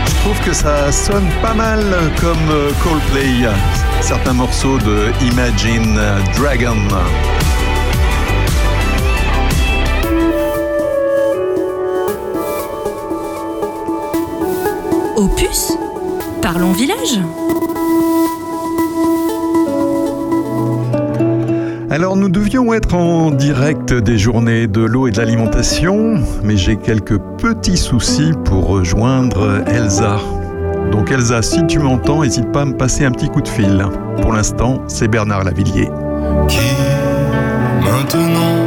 Je 0.07 0.15
trouve 0.21 0.39
que 0.45 0.53
ça 0.53 0.93
sonne 0.93 1.27
pas 1.41 1.55
mal 1.55 1.81
comme 2.21 2.51
euh, 2.51 2.71
Coldplay. 2.83 3.49
Certains 4.03 4.35
morceaux 4.35 4.77
de 4.79 5.11
Imagine 5.33 5.99
Dragon. 6.37 6.77
Opus 15.17 15.73
Parlons 16.43 16.73
village 16.73 17.21
Alors 21.93 22.17
nous 22.17 22.31
devions 22.31 22.73
être 22.73 22.95
en 22.95 23.31
direct 23.31 23.93
des 23.93 24.17
journées 24.17 24.67
de 24.67 24.81
l'eau 24.81 25.09
et 25.09 25.11
de 25.11 25.19
l'alimentation, 25.19 26.15
mais 26.43 26.57
j'ai 26.57 26.77
quelques 26.77 27.19
petits 27.19 27.77
soucis 27.77 28.31
pour 28.47 28.67
rejoindre 28.67 29.63
Elsa. 29.67 30.17
Donc 30.91 31.11
Elsa, 31.11 31.43
si 31.43 31.67
tu 31.67 31.81
m'entends, 31.81 32.23
n'hésite 32.23 32.51
pas 32.51 32.63
à 32.63 32.65
me 32.65 32.79
passer 32.79 33.05
un 33.05 33.11
petit 33.11 33.29
coup 33.29 33.43
de 33.43 33.49
fil. 33.49 33.87
Pour 34.23 34.33
l'instant, 34.33 34.83
c'est 34.89 35.07
Bernard 35.07 35.45
Lavillier. 35.45 35.91
Qui 36.49 36.61
maintenant 37.85 38.63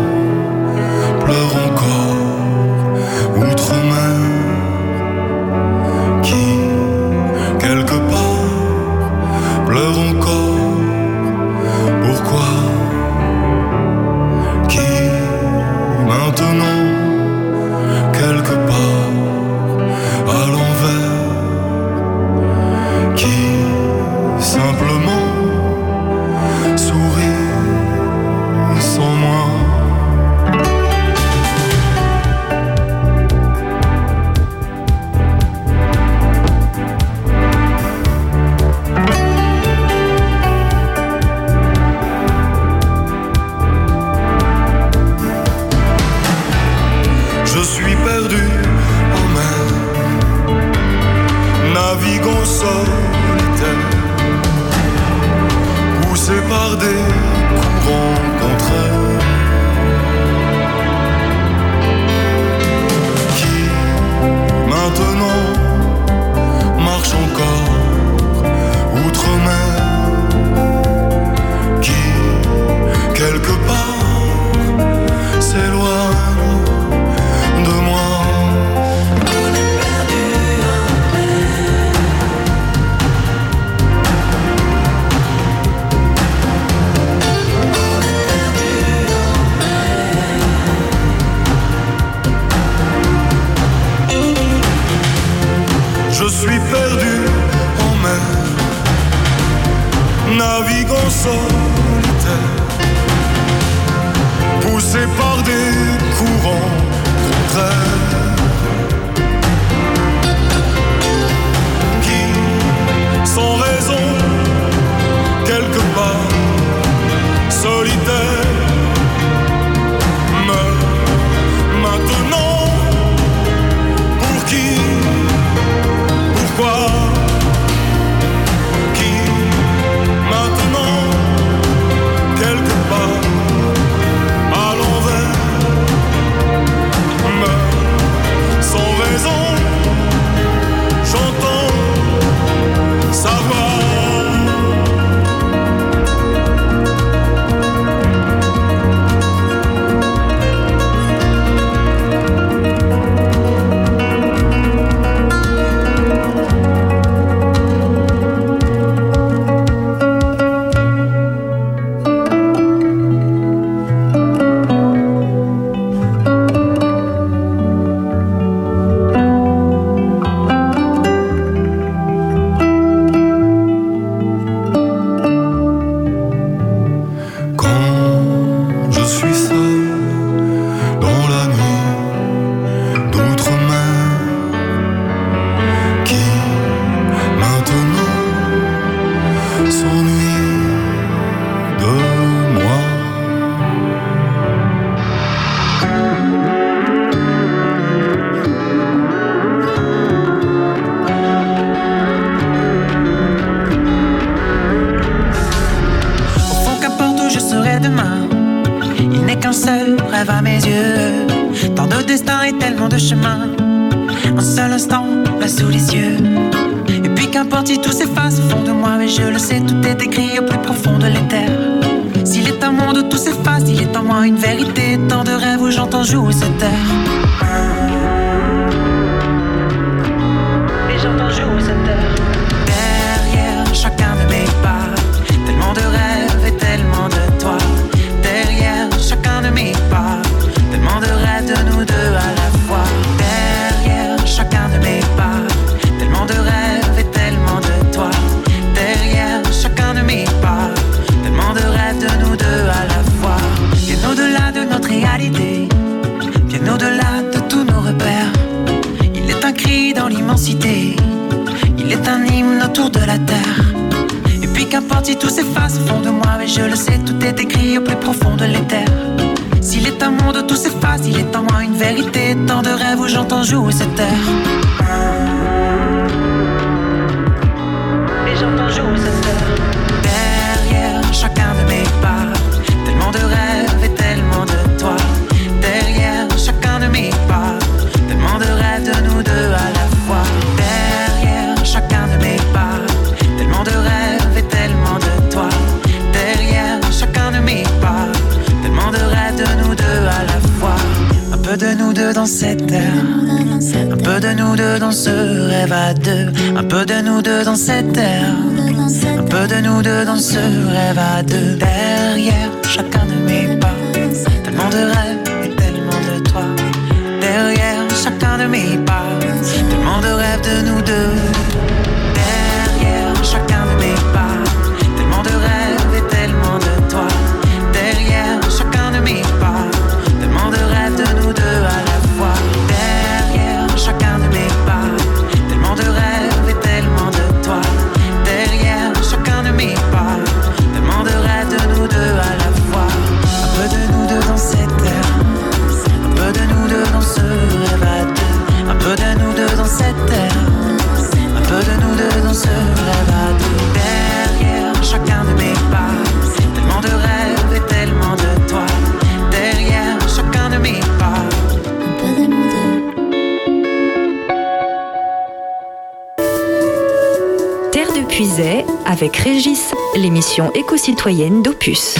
l'émission 370.16 370.50
éco-citoyenne 370.54 371.44
d'Opus. 371.44 371.96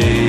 day. 0.00 0.21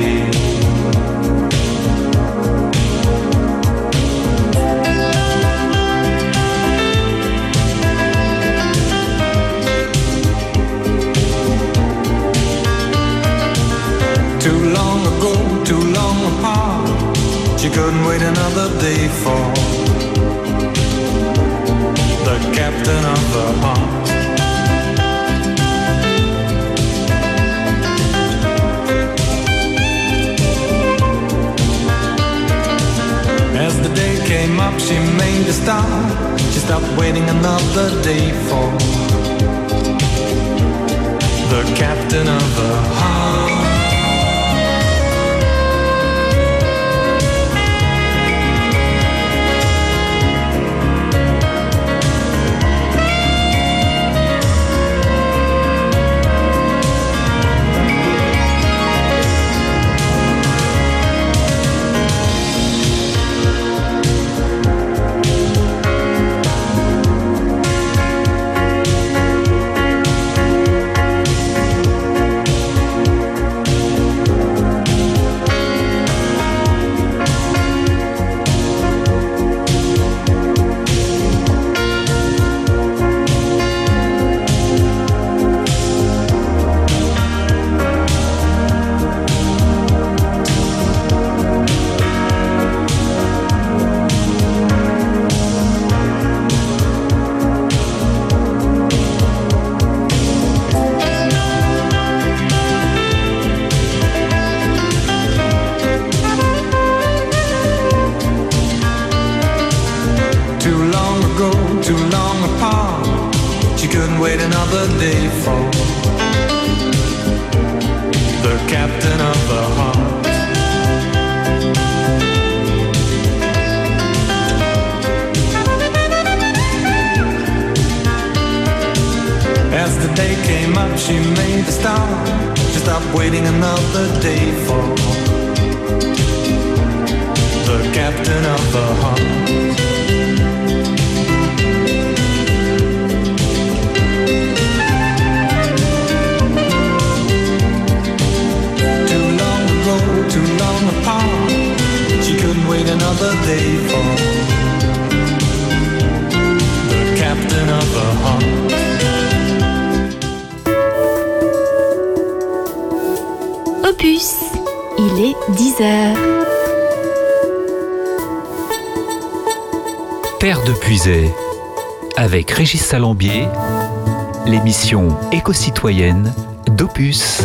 éco-citoyenne 175.43 176.31
d'Opus. 176.67 177.41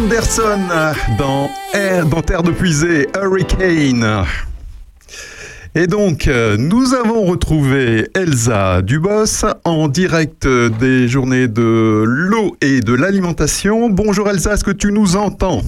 Anderson 0.00 0.60
dans 1.18 1.50
Air, 1.74 2.06
dans 2.06 2.22
Terre 2.22 2.42
de 2.42 2.52
Puisée, 2.52 3.06
Hurricane. 3.14 4.24
Et 5.74 5.86
donc, 5.86 6.26
euh, 6.26 6.56
nous 6.56 6.94
avons 6.94 7.26
retrouvé 7.26 8.08
Elsa 8.14 8.80
Dubos 8.80 9.44
en 9.64 9.88
direct 9.88 10.48
des 10.48 11.06
journées 11.06 11.48
de 11.48 12.02
l'eau 12.06 12.56
et 12.62 12.80
de 12.80 12.94
l'alimentation. 12.94 13.90
Bonjour 13.90 14.30
Elsa, 14.30 14.54
est-ce 14.54 14.64
que 14.64 14.70
tu 14.70 14.90
nous 14.90 15.16
entends? 15.16 15.60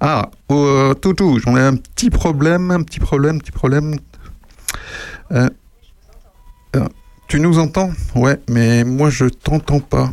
Ah, 0.00 0.30
euh, 0.50 0.94
Toutou, 0.94 1.38
j'en 1.38 1.54
ai 1.54 1.60
un 1.60 1.76
petit 1.76 2.08
problème, 2.08 2.70
un 2.70 2.82
petit 2.82 3.00
problème, 3.00 3.40
petit 3.40 3.52
problème. 3.52 3.96
Euh, 5.32 5.50
euh, 6.76 6.88
tu 7.28 7.40
nous 7.40 7.58
entends? 7.58 7.90
Ouais, 8.14 8.40
mais 8.48 8.84
moi 8.84 9.10
je 9.10 9.26
t'entends 9.26 9.80
pas. 9.80 10.10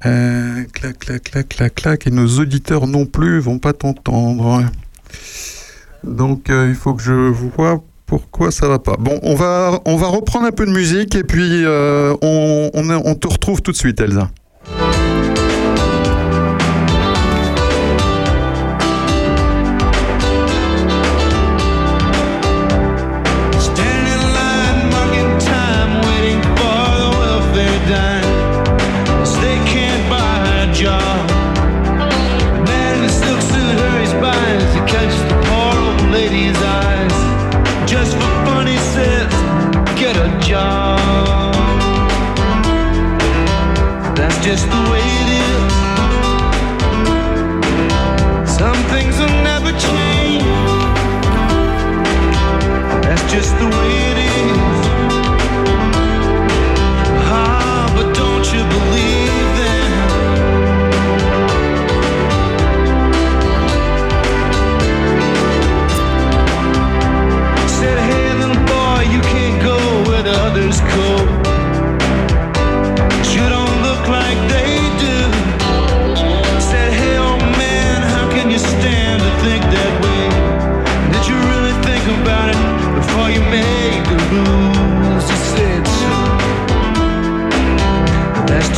Clac, 0.00 0.98
clac, 0.98 1.22
clac, 1.22 1.48
clac, 1.48 1.74
clac. 1.74 2.06
Et 2.06 2.10
nos 2.10 2.38
auditeurs 2.38 2.86
non 2.86 3.06
plus 3.06 3.40
vont 3.40 3.58
pas 3.58 3.72
t'entendre. 3.72 4.64
Donc 6.04 6.46
il 6.48 6.74
faut 6.74 6.94
que 6.94 7.02
je 7.02 7.12
vois 7.12 7.82
pourquoi 8.06 8.50
ça 8.50 8.68
va 8.68 8.78
pas. 8.78 8.96
Bon, 8.98 9.18
on 9.22 9.34
va, 9.34 9.80
on 9.84 9.96
va 9.96 10.06
reprendre 10.06 10.46
un 10.46 10.52
peu 10.52 10.66
de 10.66 10.70
musique 10.72 11.14
et 11.16 11.24
puis 11.24 11.64
on, 11.66 12.70
on, 12.72 12.90
on 12.90 13.14
te 13.14 13.26
retrouve 13.26 13.62
tout 13.62 13.72
de 13.72 13.76
suite, 13.76 14.00
Elsa. 14.00 14.30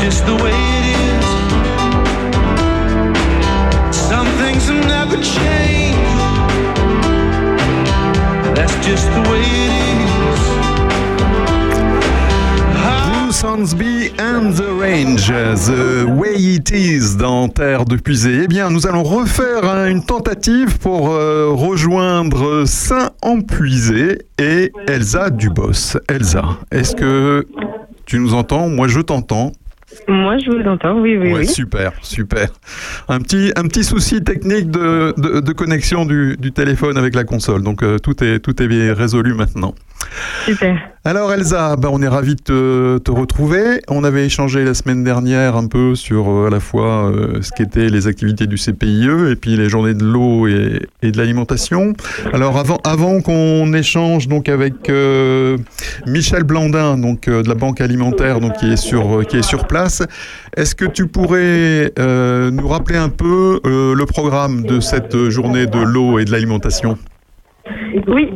The 0.08 0.34
way 0.42 0.52
it 0.52 0.96
is. 1.04 1.26
Some 3.94 4.26
things 4.38 4.70
will 4.70 4.86
never 4.86 5.16
change. 5.16 5.96
That's 8.56 8.74
just 8.86 9.06
the 9.12 9.20
way 9.30 9.42
it 9.42 9.72
is. 9.72 9.98
And 14.18 14.52
the 14.52 14.72
Range, 14.72 15.28
The 15.28 16.04
Way 16.04 16.34
It 16.34 16.70
Is 16.70 17.16
dans 17.16 17.48
Terre 17.48 17.84
de 17.84 17.96
Puisée. 17.96 18.42
Eh 18.44 18.48
bien, 18.48 18.68
nous 18.68 18.86
allons 18.86 19.04
refaire 19.04 19.64
hein, 19.64 19.86
une 19.86 20.02
tentative 20.04 20.78
pour 20.78 21.10
euh, 21.10 21.50
rejoindre 21.52 22.64
Saint-Empuisé 22.66 24.18
et 24.38 24.72
Elsa 24.88 25.30
Dubos. 25.30 25.98
Elsa, 26.08 26.44
est-ce 26.72 26.96
que 26.96 27.46
tu 28.06 28.18
nous 28.18 28.34
entends? 28.34 28.68
Moi, 28.68 28.88
je 28.88 29.00
t'entends. 29.00 29.52
Moi, 30.06 30.38
je 30.38 30.50
vous 30.50 30.66
entends, 30.68 30.98
oui, 31.00 31.16
oui, 31.16 31.32
Ouais, 31.32 31.38
oui. 31.40 31.46
super, 31.46 31.92
super. 32.02 32.48
Un 33.08 33.18
petit, 33.20 33.52
un 33.56 33.64
petit 33.64 33.84
souci 33.84 34.22
technique 34.22 34.70
de, 34.70 35.12
de- 35.18 35.40
de 35.40 35.52
connexion 35.52 36.06
du, 36.06 36.36
du 36.38 36.52
téléphone 36.52 36.96
avec 36.96 37.14
la 37.14 37.24
console. 37.24 37.62
Donc, 37.62 37.82
euh, 37.82 37.98
tout, 37.98 38.22
est, 38.24 38.38
tout 38.38 38.62
est 38.62 38.68
bien 38.68 38.94
résolu 38.94 39.34
maintenant. 39.34 39.74
Super. 40.44 40.78
Alors 41.04 41.32
Elsa, 41.32 41.76
ben, 41.76 41.90
on 41.92 42.02
est 42.02 42.08
ravis 42.08 42.34
de 42.34 42.98
te, 42.98 43.10
retrouver. 43.10 43.80
On 43.88 44.02
avait 44.02 44.26
échangé 44.26 44.64
la 44.64 44.74
semaine 44.74 45.04
dernière 45.04 45.56
un 45.56 45.68
peu 45.68 45.94
sur 45.94 46.28
euh, 46.28 46.48
à 46.48 46.50
la 46.50 46.58
fois 46.58 47.10
euh, 47.10 47.40
ce 47.40 47.52
qu'étaient 47.52 47.88
les 47.88 48.08
activités 48.08 48.48
du 48.48 48.56
CPIE 48.56 49.30
et 49.30 49.36
puis 49.36 49.56
les 49.56 49.68
journées 49.68 49.94
de 49.94 50.04
l'eau 50.04 50.48
et, 50.48 50.80
de 51.02 51.16
l'alimentation. 51.16 51.92
Alors 52.32 52.62
avant, 52.84 53.20
qu'on 53.20 53.72
échange 53.74 54.26
donc 54.26 54.48
avec 54.48 54.90
euh, 54.90 55.56
Michel 56.06 56.42
Blandin, 56.42 56.98
donc 56.98 57.28
de 57.28 57.48
la 57.48 57.54
Banque 57.54 57.80
alimentaire, 57.80 58.40
donc 58.40 58.54
qui 58.54 58.72
est 58.72 58.76
sur 58.76 59.24
qui 59.26 59.36
est 59.36 59.42
sur 59.42 59.66
place, 59.66 60.02
est-ce 60.56 60.74
que 60.74 60.84
tu 60.84 61.06
pourrais 61.06 61.92
nous 61.96 62.68
rappeler 62.68 62.98
un 62.98 63.08
peu 63.08 63.60
le 63.64 64.04
programme 64.04 64.62
de 64.62 64.80
cette 64.80 65.28
journée 65.28 65.66
de 65.66 65.78
l'eau 65.78 66.18
et 66.18 66.24
de 66.24 66.32
l'alimentation? 66.32 66.98
Oui. 68.06 68.30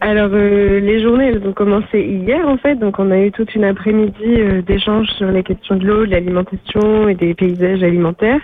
Alors, 0.00 0.30
euh, 0.32 0.80
les 0.80 1.02
journées, 1.02 1.28
elles 1.28 1.46
ont 1.46 1.52
commencé 1.52 2.00
hier, 2.00 2.46
en 2.46 2.56
fait. 2.56 2.76
Donc, 2.76 2.98
on 2.98 3.10
a 3.10 3.18
eu 3.18 3.30
toute 3.30 3.54
une 3.54 3.64
après-midi 3.64 4.14
euh, 4.26 4.62
d'échanges 4.62 5.08
sur 5.16 5.30
les 5.30 5.42
questions 5.42 5.76
de 5.76 5.86
l'eau, 5.86 6.06
de 6.06 6.10
l'alimentation 6.10 7.08
et 7.08 7.14
des 7.14 7.34
paysages 7.34 7.82
alimentaires, 7.82 8.40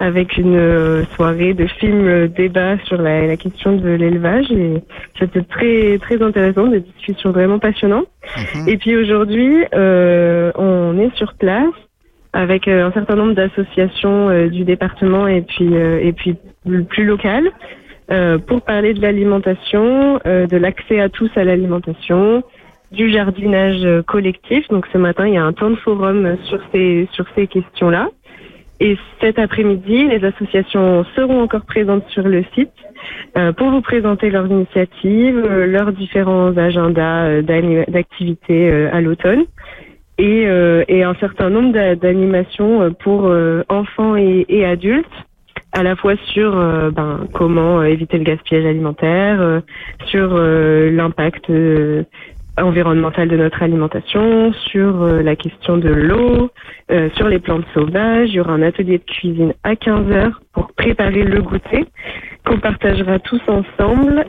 avec 0.00 0.36
une 0.36 0.56
euh, 0.56 1.04
soirée 1.14 1.54
de 1.54 1.66
films 1.66 2.28
débat 2.28 2.78
sur 2.84 3.00
la, 3.00 3.26
la 3.26 3.36
question 3.36 3.76
de 3.76 3.88
l'élevage. 3.90 4.50
Et 4.50 4.82
c'était 5.18 5.42
très, 5.42 5.98
très 5.98 6.22
intéressant, 6.22 6.66
des 6.66 6.80
discussions 6.80 7.30
vraiment 7.30 7.58
passionnantes. 7.58 8.08
Et 8.66 8.76
puis 8.76 8.96
aujourd'hui, 8.96 9.64
on 9.72 10.98
est 10.98 11.14
sur 11.16 11.34
place 11.34 11.74
avec 12.32 12.66
un 12.66 12.90
certain 12.90 13.14
nombre 13.14 13.34
d'associations 13.34 14.48
du 14.48 14.64
département 14.64 15.28
et 15.28 15.42
puis 15.42 15.72
et 15.74 16.12
puis 16.12 16.34
plus, 16.64 16.82
plus 16.84 17.04
locales 17.04 17.48
euh, 18.10 18.38
pour 18.38 18.62
parler 18.62 18.92
de 18.94 19.00
l'alimentation, 19.00 20.20
euh, 20.26 20.46
de 20.46 20.56
l'accès 20.56 21.00
à 21.00 21.08
tous 21.08 21.30
à 21.36 21.44
l'alimentation, 21.44 22.42
du 22.92 23.10
jardinage 23.10 23.84
euh, 23.84 24.02
collectif. 24.02 24.68
Donc 24.68 24.86
ce 24.92 24.98
matin, 24.98 25.26
il 25.26 25.34
y 25.34 25.38
a 25.38 25.44
un 25.44 25.52
temps 25.52 25.70
de 25.70 25.76
forum 25.76 26.36
sur 26.44 26.60
ces 26.72 27.08
sur 27.12 27.24
ces 27.34 27.46
questions-là. 27.46 28.10
Et 28.80 28.96
cet 29.20 29.38
après-midi, 29.38 30.08
les 30.08 30.24
associations 30.24 31.04
seront 31.16 31.40
encore 31.42 31.64
présentes 31.64 32.06
sur 32.08 32.24
le 32.24 32.44
site 32.54 32.72
euh, 33.38 33.52
pour 33.52 33.70
vous 33.70 33.80
présenter 33.80 34.30
leurs 34.30 34.48
initiatives, 34.48 35.42
euh, 35.48 35.66
leurs 35.66 35.92
différents 35.92 36.54
agendas 36.56 37.26
euh, 37.26 37.42
d'activités 37.88 38.70
à 38.92 39.00
l'automne 39.00 39.44
et, 40.18 40.46
et 40.88 41.02
un 41.02 41.14
certain 41.14 41.50
nombre 41.50 41.72
d'a- 41.72 41.96
d'animations 41.96 42.92
pour 43.00 43.28
enfants 43.68 44.14
et 44.14 44.64
adultes, 44.64 45.06
à 45.74 45.82
la 45.82 45.96
fois 45.96 46.14
sur 46.32 46.56
euh, 46.56 46.90
ben, 46.90 47.26
comment 47.32 47.80
euh, 47.80 47.84
éviter 47.84 48.16
le 48.16 48.24
gaspillage 48.24 48.64
alimentaire, 48.64 49.42
euh, 49.42 49.60
sur 50.06 50.34
l'impact 50.36 51.50
environnemental 52.56 53.28
de 53.28 53.36
notre 53.36 53.62
alimentation, 53.62 54.52
sur 54.52 55.04
la 55.04 55.34
question 55.34 55.76
de 55.76 55.88
l'eau, 55.88 56.50
sur 57.16 57.28
les 57.28 57.40
plantes 57.40 57.64
sauvages. 57.74 58.28
Il 58.30 58.34
y 58.34 58.40
aura 58.40 58.52
un 58.52 58.62
atelier 58.62 58.98
de 58.98 59.04
cuisine 59.04 59.54
à 59.64 59.74
15 59.74 60.10
heures 60.12 60.40
pour 60.52 60.72
préparer 60.72 61.24
le 61.24 61.42
goûter 61.42 61.84
qu'on 62.46 62.58
partagera 62.58 63.18
tous 63.18 63.42
ensemble. 63.48 64.26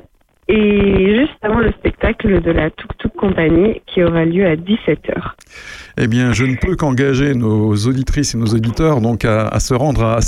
Et 0.48 1.16
juste 1.16 1.38
avant 1.42 1.60
le 1.60 1.72
spectacle 1.72 2.40
de 2.42 2.52
la 2.52 2.70
Tuk 2.70 2.96
Tuk 3.00 3.14
Compagnie 3.16 3.82
qui 3.88 4.04
aura 4.04 4.26
lieu 4.26 4.46
à 4.46 4.56
17h. 4.56 5.32
Eh 5.98 6.08
bien, 6.08 6.34
je 6.34 6.46
ne 6.46 6.56
peux 6.56 6.76
qu'engager 6.76 7.34
nos 7.34 7.76
auditrices 7.76 8.36
et 8.36 8.38
nos 8.38 8.46
auditeurs 8.46 9.02
donc 9.02 9.26
à, 9.26 9.60
se 9.60 9.74
rendre 9.74 10.04
à 10.04 10.22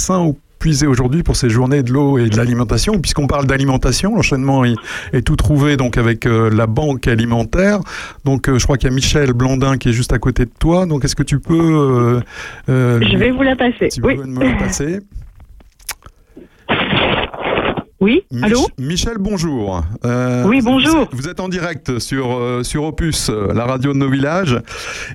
Saint-Puisé 0.58 0.88
aujourd'hui 0.88 1.22
pour 1.24 1.36
ces 1.36 1.50
journées 1.50 1.84
de 1.84 1.92
l'eau 1.92 2.18
et 2.18 2.30
de 2.30 2.38
l'alimentation. 2.38 3.00
Puisqu'on 3.00 3.28
parle 3.28 3.46
d'alimentation, 3.46 4.16
l'enchaînement 4.16 4.66
est, 4.66 4.76
est 5.14 5.22
tout 5.22 5.36
trouvé 5.36 5.78
donc 5.78 5.98
avec 5.98 6.26
euh, 6.26 6.50
la 6.50 6.66
banque 6.66 7.08
alimentaire. 7.08 7.80
Donc, 8.26 8.50
euh, 8.50 8.58
je 8.58 8.64
crois 8.64 8.78
qu'il 8.78 8.90
y 8.90 8.92
a 8.92 8.96
Michel 8.96 9.34
Blandin 9.34 9.78
qui 9.78 9.90
est 9.90 9.94
juste 9.94 10.14
à 10.14 10.20
côté 10.20 10.46
de 10.46 10.52
toi. 10.60 10.86
Donc, 10.86 11.06
est-ce 11.06 11.16
que 11.16 11.24
tu 11.24 11.40
peux 11.40 11.54
euh, 11.54 12.22
euh, 12.70 13.00
Je 13.02 13.18
vais 13.18 13.32
vous 13.32 13.44
la 13.44 13.56
passer. 13.56 13.90
tu 13.90 14.02
oui. 14.04 14.16
peux 14.16 14.26
me 14.26 14.44
la 14.44 14.56
passer 14.56 15.00
Oui, 18.00 18.22
Mich- 18.32 18.44
allô 18.46 18.60
Michel, 18.78 19.16
bonjour. 19.20 19.82
Euh, 20.06 20.44
Oui, 20.48 20.62
bonjour. 20.64 21.08
Vous, 21.12 21.18
vous 21.18 21.28
êtes 21.30 21.40
en 21.40 21.50
direct 21.50 21.98
sur, 21.98 22.32
euh, 22.38 22.62
sur 22.62 22.84
Opus, 22.84 23.30
euh, 23.30 23.52
la 23.56 23.66
radio 23.66 23.92
de 23.92 23.98
nos 23.98 24.10
villages. 24.10 24.56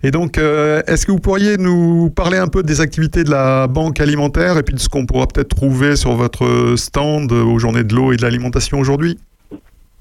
Et 0.03 0.11
donc, 0.11 0.37
euh, 0.37 0.83
est-ce 0.89 1.07
que 1.07 1.13
vous 1.13 1.21
pourriez 1.21 1.57
nous 1.59 2.11
parler 2.11 2.39
un 2.39 2.49
peu 2.49 2.65
des 2.65 2.81
activités 2.81 3.23
de 3.23 3.31
la 3.31 3.69
banque 3.69 4.01
alimentaire 4.01 4.59
et 4.59 4.65
puis 4.65 4.75
de 4.75 4.81
ce 4.81 4.89
qu'on 4.89 5.07
pourra 5.07 5.29
peut-être 5.29 5.55
trouver 5.55 5.95
sur 5.95 6.13
votre 6.15 6.75
stand 6.77 7.31
aux 7.31 7.59
journées 7.61 7.85
de 7.85 7.95
l'eau 7.95 8.13
et 8.13 8.17
de 8.17 8.23
l'alimentation 8.23 8.81
aujourd'hui? 8.81 9.17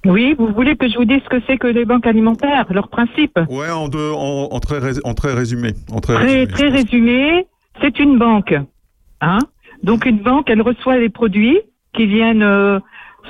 Oui, 0.04 0.34
vous 0.40 0.48
voulez 0.48 0.76
que 0.76 0.90
je 0.90 0.98
vous 0.98 1.06
dise 1.06 1.20
ce 1.24 1.30
que 1.30 1.44
c'est 1.46 1.60
que 1.60 1.68
les 1.68 1.86
banques 1.86 2.08
alimentaires, 2.08 2.66
leur 2.72 2.88
principe? 2.88 3.40
Ouais, 3.52 3.70
en, 3.70 3.90
deux, 3.90 4.10
en, 4.12 4.48
en 4.52 4.60
très, 4.60 4.80
en 5.04 5.14
très 5.14 5.34
résumé. 5.34 5.76
En 5.92 6.00
très, 6.00 6.16
résumé, 6.18 7.46
c'est 7.80 8.00
une 8.00 8.18
banque. 8.18 8.56
Hein 9.22 9.38
Donc 9.84 10.08
une 10.08 10.18
banque, 10.18 10.50
elle 10.50 10.64
reçoit 10.64 10.98
les 10.98 11.10
produits 11.10 11.60
qui 11.94 12.06
viennent 12.06 12.44
euh, 12.44 12.80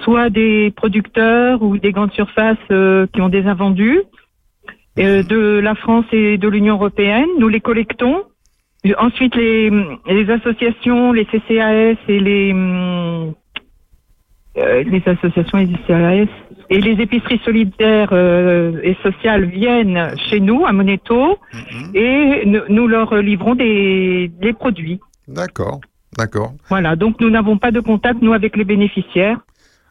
soit 0.04 0.30
des 0.30 0.72
producteurs 0.76 1.62
ou 1.62 1.78
des 1.78 1.92
grandes 1.92 2.14
surfaces 2.14 2.58
euh, 2.72 3.08
qui 3.14 3.22
ont 3.22 3.30
des 3.30 3.46
invendus 3.46 4.02
euh, 5.00 5.24
de 5.24 5.60
la 5.60 5.76
France 5.76 6.06
et 6.12 6.38
de 6.38 6.48
l'Union 6.48 6.76
européenne. 6.76 7.28
Nous 7.40 7.48
les 7.48 7.60
collectons. 7.62 8.24
Ensuite, 8.98 9.36
les, 9.36 9.70
les 10.08 10.30
associations, 10.32 11.12
les 11.12 11.26
CCAS 11.26 11.98
et 12.08 12.20
les, 12.20 12.52
hum, 12.52 13.34
les 14.56 15.04
associations 15.06 15.60
et 15.60 15.66
les 15.66 15.78
CCAS 15.86 16.32
et 16.72 16.80
les 16.80 17.02
épiceries 17.02 17.42
solidaires 17.44 18.10
euh, 18.14 18.80
et 18.82 18.96
sociales 19.04 19.46
viennent 19.46 20.16
chez 20.30 20.40
nous 20.40 20.66
à 20.66 20.72
Moneto 20.72 21.38
et 21.94 22.44
nous, 22.46 22.62
nous 22.70 22.88
leur 22.88 23.14
livrons 23.16 23.56
des, 23.56 24.32
des 24.42 24.54
produits. 24.54 25.00
D'accord, 25.28 25.82
d'accord. 26.18 26.54
Voilà, 26.70 26.96
donc 26.96 27.20
nous 27.20 27.30
n'avons 27.30 27.58
pas 27.58 27.72
de 27.72 27.80
contact, 27.80 28.22
nous, 28.22 28.34
avec 28.34 28.56
les 28.58 28.66
bénéficiaires. 28.66 29.40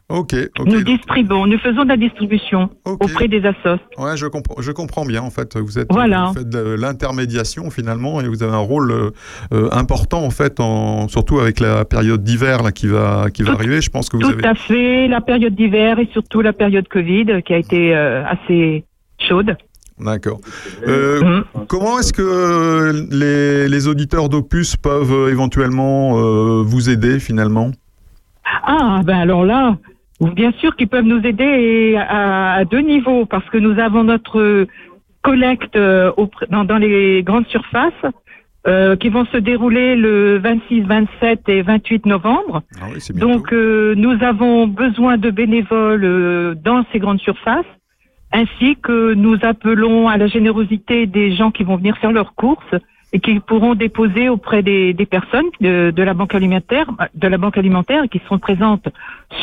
Ok, 0.09 0.35
nous 0.65 0.81
distribuons, 0.83 1.45
nous 1.47 1.57
faisons 1.59 1.83
de 1.83 1.87
la 1.87 1.95
distribution 1.95 2.69
auprès 2.83 3.29
des 3.29 3.45
assos. 3.45 3.79
Ouais, 3.97 4.17
je 4.17 4.25
comprends, 4.27 4.61
je 4.61 4.73
comprends 4.73 5.05
bien. 5.05 5.21
En 5.21 5.29
fait, 5.29 5.55
vous 5.55 5.79
êtes, 5.79 5.87
Voilà. 5.89 6.25
vous 6.25 6.33
faites 6.33 6.49
de 6.49 6.75
l'intermédiation 6.77 7.69
finalement, 7.69 8.19
et 8.19 8.27
vous 8.27 8.43
avez 8.43 8.51
un 8.51 8.57
rôle 8.57 8.91
euh, 8.91 9.11
euh, 9.53 9.69
important 9.71 10.21
en 10.25 10.29
fait, 10.29 10.59
en, 10.59 11.07
surtout 11.07 11.39
avec 11.39 11.61
la 11.61 11.85
période 11.85 12.23
d'hiver 12.25 12.61
là 12.61 12.73
qui 12.73 12.87
va, 12.87 13.27
qui 13.33 13.43
va 13.43 13.53
arriver. 13.53 13.79
Je 13.79 13.89
pense 13.89 14.09
que 14.09 14.17
vous 14.17 14.23
Tout 14.23 14.33
avez. 14.33 14.45
à 14.45 14.53
fait, 14.55 15.07
la 15.07 15.21
période 15.21 15.55
d'hiver 15.55 15.97
et 15.97 16.09
surtout 16.11 16.41
la 16.41 16.51
période 16.51 16.89
Covid 16.89 17.41
qui 17.45 17.53
a 17.53 17.57
été 17.57 17.95
euh, 17.95 18.25
assez 18.25 18.83
chaude. 19.17 19.55
D'accord. 20.03 20.39
Euh, 20.87 21.21
Mm. 21.21 21.43
Comment 21.67 21.99
est-ce 21.99 22.13
que 22.13 22.91
les, 23.11 23.67
les 23.69 23.87
auditeurs 23.87 24.29
d'Opus 24.29 24.75
peuvent 24.75 25.11
euh, 25.13 25.29
éventuellement 25.31 26.17
euh, 26.17 26.63
vous 26.65 26.89
aider 26.89 27.19
finalement? 27.19 27.71
Ah, 28.63 29.01
ben 29.05 29.17
alors 29.19 29.45
là, 29.45 29.77
bien 30.19 30.51
sûr 30.53 30.75
qu'ils 30.75 30.87
peuvent 30.87 31.05
nous 31.05 31.21
aider 31.25 31.95
à, 31.97 32.53
à 32.53 32.65
deux 32.65 32.79
niveaux, 32.81 33.25
parce 33.25 33.47
que 33.49 33.57
nous 33.57 33.79
avons 33.79 34.03
notre 34.03 34.65
collecte 35.21 35.75
euh, 35.75 36.11
dans, 36.49 36.63
dans 36.63 36.77
les 36.77 37.23
grandes 37.23 37.47
surfaces 37.47 37.93
euh, 38.67 38.95
qui 38.95 39.09
vont 39.09 39.25
se 39.25 39.37
dérouler 39.37 39.95
le 39.95 40.37
26, 40.39 40.81
27 40.81 41.49
et 41.49 41.61
28 41.61 42.05
novembre. 42.05 42.61
Ah 42.81 42.87
Donc, 43.15 43.53
euh, 43.53 43.93
nous 43.95 44.17
avons 44.23 44.67
besoin 44.67 45.17
de 45.17 45.29
bénévoles 45.31 46.03
euh, 46.03 46.55
dans 46.55 46.83
ces 46.91 46.99
grandes 46.99 47.21
surfaces, 47.21 47.65
ainsi 48.31 48.77
que 48.81 49.13
nous 49.13 49.37
appelons 49.43 50.07
à 50.07 50.17
la 50.17 50.27
générosité 50.27 51.05
des 51.05 51.33
gens 51.35 51.51
qui 51.51 51.63
vont 51.63 51.75
venir 51.77 51.97
faire 51.97 52.11
leurs 52.11 52.33
courses 52.35 52.75
et 53.13 53.19
qui 53.19 53.39
pourront 53.41 53.75
déposer 53.75 54.29
auprès 54.29 54.63
des, 54.63 54.93
des 54.93 55.05
personnes 55.05 55.47
de, 55.59 55.91
de 55.91 56.03
la 56.03 56.13
banque 56.13 56.33
alimentaire, 56.33 56.85
de 57.13 57.27
la 57.27 57.37
banque 57.37 57.57
alimentaire, 57.57 58.03
qui 58.09 58.19
seront 58.19 58.39
présentes 58.39 58.87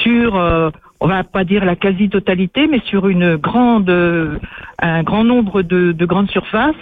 sur, 0.03 0.36
euh, 0.36 0.70
on 1.01 1.07
va 1.07 1.22
pas 1.22 1.45
dire 1.45 1.64
la 1.66 1.76
quasi-totalité, 1.76 2.66
mais 2.66 2.80
sur 2.86 3.09
une 3.09 3.36
grande, 3.36 3.91
euh, 3.91 4.39
un 4.78 5.03
grand 5.03 5.22
nombre 5.24 5.61
de, 5.62 5.93
de 5.93 6.07
grandes 6.07 6.30
surfaces, 6.30 6.74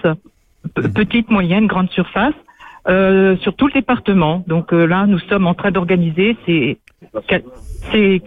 pe- 0.74 0.88
petites, 0.94 1.28
moyennes, 1.28 1.66
grandes 1.66 1.90
surfaces, 1.90 2.34
euh, 2.88 3.36
sur 3.38 3.54
tout 3.54 3.66
le 3.66 3.72
département. 3.72 4.44
Donc 4.46 4.72
euh, 4.72 4.86
là, 4.86 5.06
nous 5.06 5.18
sommes 5.18 5.46
en 5.46 5.54
train 5.54 5.70
d'organiser. 5.70 6.36
C'est, 6.46 6.78
c'est, 7.92 8.22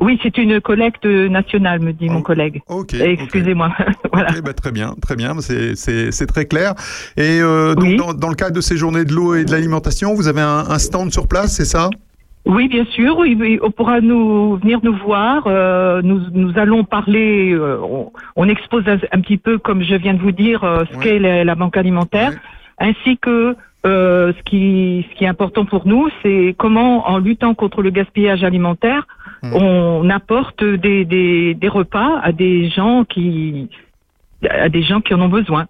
oui, 0.00 0.18
c'est 0.22 0.36
une 0.38 0.60
collecte 0.60 1.04
nationale, 1.06 1.80
me 1.80 1.92
dit 1.92 2.08
mon 2.08 2.22
collègue. 2.22 2.60
Ok. 2.68 2.94
Excusez-moi. 2.94 3.72
voilà. 4.12 4.28
Ben, 4.44 4.52
très 4.52 4.72
bien, 4.72 4.94
très 5.00 5.16
bien. 5.16 5.34
C'est- 5.40 6.26
très 6.26 6.44
clair. 6.46 6.74
Et 7.16 7.40
euh, 7.40 7.74
donc, 7.74 7.96
dans, 7.96 8.14
dans 8.14 8.28
le 8.28 8.34
cadre 8.34 8.54
de 8.54 8.60
ces 8.60 8.76
journées 8.76 9.04
de 9.04 9.12
l'eau 9.12 9.34
et 9.34 9.44
de 9.44 9.50
l'alimentation, 9.52 10.14
vous 10.14 10.28
avez 10.28 10.40
un, 10.42 10.64
un 10.68 10.78
stand 10.78 11.12
sur 11.12 11.26
place, 11.28 11.52
c'est 11.56 11.64
ça? 11.64 11.88
Oui, 12.46 12.68
bien 12.68 12.84
sûr. 12.86 13.18
Oui, 13.18 13.36
oui, 13.38 13.58
on 13.62 13.70
pourra 13.70 14.00
nous 14.00 14.56
venir 14.56 14.80
nous 14.82 14.96
voir. 14.96 15.44
euh, 15.46 16.00
nous, 16.02 16.20
nous 16.32 16.52
allons 16.58 16.84
parler. 16.84 17.52
euh, 17.52 17.78
on, 17.82 18.12
on 18.36 18.48
expose 18.48 18.84
un, 18.86 18.98
un 19.12 19.20
petit 19.20 19.36
peu, 19.38 19.58
comme 19.58 19.82
je 19.82 19.94
viens 19.94 20.14
de 20.14 20.20
vous 20.20 20.32
dire, 20.32 20.64
euh, 20.64 20.84
ce 20.92 20.98
qu'est 20.98 21.18
la, 21.18 21.44
la 21.44 21.54
banque 21.54 21.76
alimentaire, 21.76 22.32
ainsi 22.78 23.18
que 23.18 23.54
euh, 23.86 24.32
ce 24.36 24.42
qui 24.44 25.06
ce 25.10 25.14
qui 25.16 25.24
est 25.24 25.28
important 25.28 25.64
pour 25.64 25.86
nous, 25.86 26.08
c'est 26.22 26.54
comment, 26.58 27.08
en 27.08 27.18
luttant 27.18 27.54
contre 27.54 27.82
le 27.82 27.90
gaspillage 27.90 28.44
alimentaire, 28.44 29.06
on 29.42 30.08
apporte 30.10 30.62
des, 30.62 31.04
des 31.04 31.54
des 31.54 31.68
repas 31.68 32.18
à 32.22 32.32
des 32.32 32.68
gens 32.70 33.04
qui 33.04 33.68
à 34.48 34.68
des 34.68 34.82
gens 34.82 35.00
qui 35.00 35.14
en 35.14 35.20
ont 35.22 35.28
besoin. 35.28 35.66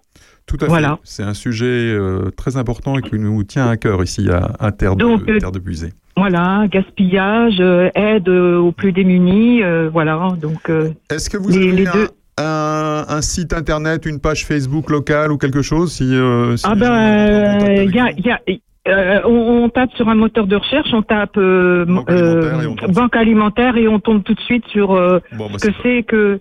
Tout 0.47 0.57
à 0.61 0.65
Voilà. 0.65 0.89
fait. 0.95 1.01
C'est 1.03 1.23
un 1.23 1.33
sujet 1.33 1.65
euh, 1.93 2.31
très 2.35 2.57
important 2.57 2.97
et 2.97 3.01
qui 3.01 3.17
nous 3.17 3.43
tient 3.43 3.67
à 3.69 3.77
cœur 3.77 4.03
ici 4.03 4.27
à, 4.29 4.51
à 4.59 4.71
Terre, 4.71 4.95
de, 4.95 5.01
Donc, 5.01 5.29
euh, 5.29 5.37
Terre 5.39 5.51
de 5.51 5.59
Buisé. 5.59 5.93
Voilà, 6.17 6.65
gaspillage, 6.69 7.61
aide 7.95 8.27
aux 8.27 8.71
plus 8.73 8.91
démunis, 8.91 9.63
euh, 9.63 9.89
voilà. 9.91 10.29
Donc 10.41 10.69
euh, 10.69 10.89
Est-ce 11.09 11.29
que 11.29 11.37
vous 11.37 11.49
les, 11.49 11.57
avez 11.57 11.71
les 11.71 11.87
un, 11.87 11.93
deux. 11.93 12.07
Un- 12.37 13.05
un 13.07 13.21
site 13.21 13.53
internet, 13.53 14.05
une 14.05 14.19
page 14.19 14.45
Facebook 14.45 14.89
locale 14.89 15.31
ou 15.31 15.37
quelque 15.37 15.61
chose 15.61 15.91
si, 15.93 16.03
euh, 16.15 16.55
si 16.57 16.65
Ah 16.67 16.75
ben, 16.75 17.59
il 17.83 17.93
y 17.95 17.99
a, 17.99 18.11
il 18.11 18.25
y 18.25 18.31
a- 18.31 18.39
euh, 18.87 19.21
on, 19.25 19.63
on 19.65 19.69
tape 19.69 19.91
sur 19.95 20.09
un 20.09 20.15
moteur 20.15 20.47
de 20.47 20.55
recherche, 20.55 20.89
on 20.93 21.03
tape 21.03 21.37
euh, 21.37 21.85
euh, 22.09 22.65
banque 22.89 23.15
alimentaire 23.15 23.77
et 23.77 23.87
on 23.87 23.99
tombe 23.99 24.23
tout 24.23 24.33
de 24.33 24.39
suite 24.41 24.65
sur 24.67 24.93
euh, 24.95 25.19
Bon, 25.33 25.47
bah, 25.47 25.57
ce 25.61 25.67
que 25.67 25.73
c'est 25.83 26.03
que 26.03 26.39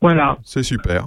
voilà. 0.00 0.38
C'est 0.44 0.62
super. 0.62 1.06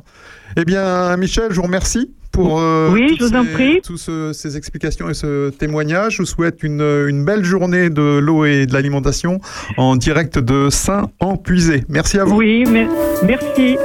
Eh 0.57 0.63
bien, 0.63 1.17
Michel, 1.17 1.47
je 1.49 1.55
vous 1.55 1.63
remercie 1.63 2.13
pour 2.31 2.59
euh, 2.59 2.89
Oui, 2.93 3.07
toutes 3.09 3.19
je 3.19 3.23
vous 3.25 3.35
en 3.35 3.43
ces- 3.43 3.51
prie. 3.51 3.81
tous 3.83 3.97
ce- 3.97 4.31
ces 4.31 4.55
explications 4.57 5.09
et 5.09 5.13
ce 5.13 5.49
témoignage. 5.49 6.13
Je 6.17 6.21
vous 6.21 6.25
souhaite 6.27 6.61
une, 6.63 6.81
une 6.81 7.25
belle 7.25 7.43
journée 7.43 7.89
de 7.89 8.19
l'eau 8.19 8.45
et 8.45 8.65
de 8.67 8.73
l'alimentation 8.73 9.39
en 9.77 9.95
direct 9.95 10.37
de 10.39 10.69
Saint-Empuisé. 10.69 11.83
Merci 11.89 12.19
à 12.19 12.25
vous. 12.25 12.35
Oui, 12.37 12.63
mais, 12.71 12.87
merci. 13.25 13.77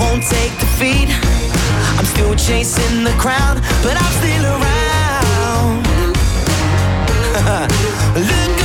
Won't 0.00 0.22
take 0.22 0.52
defeat. 0.58 1.08
I'm 1.98 2.06
still 2.06 2.34
chasing 2.34 3.04
the 3.04 3.14
crown, 3.18 3.60
but 3.84 3.96
I'm 4.02 4.12
still 4.20 4.44
around. 4.56 5.86
Look 8.30 8.59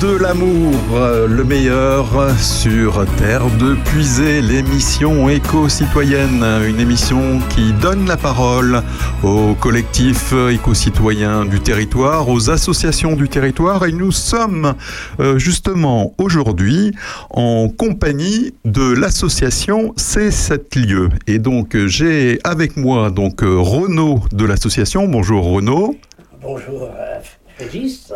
de 0.00 0.16
l'amour, 0.16 0.74
euh, 0.94 1.26
le 1.26 1.44
meilleur 1.44 2.30
sur 2.38 3.04
Terre 3.18 3.44
de 3.58 3.74
Puisée, 3.74 4.40
l'émission 4.40 5.28
éco-citoyenne, 5.28 6.42
une 6.66 6.80
émission 6.80 7.38
qui 7.50 7.74
donne 7.74 8.06
la 8.06 8.16
parole 8.16 8.82
aux 9.22 9.54
collectifs 9.54 10.32
éco-citoyens 10.50 11.44
du 11.44 11.60
territoire, 11.60 12.30
aux 12.30 12.48
associations 12.48 13.14
du 13.14 13.28
territoire 13.28 13.84
et 13.84 13.92
nous 13.92 14.10
sommes 14.10 14.74
euh, 15.18 15.38
justement 15.38 16.14
aujourd'hui 16.16 16.92
en 17.28 17.68
compagnie 17.68 18.54
de 18.64 18.94
l'association 18.94 19.92
C7 19.98 20.78
lieux. 20.78 21.10
Et 21.26 21.38
donc 21.38 21.76
j'ai 21.86 22.38
avec 22.42 22.78
moi 22.78 23.10
donc 23.10 23.40
Renaud 23.42 24.20
de 24.32 24.46
l'association. 24.46 25.08
Bonjour 25.08 25.44
Renaud. 25.44 25.96
Bonjour, 26.40 26.84
euh, 26.84 27.18
Régis. 27.58 28.12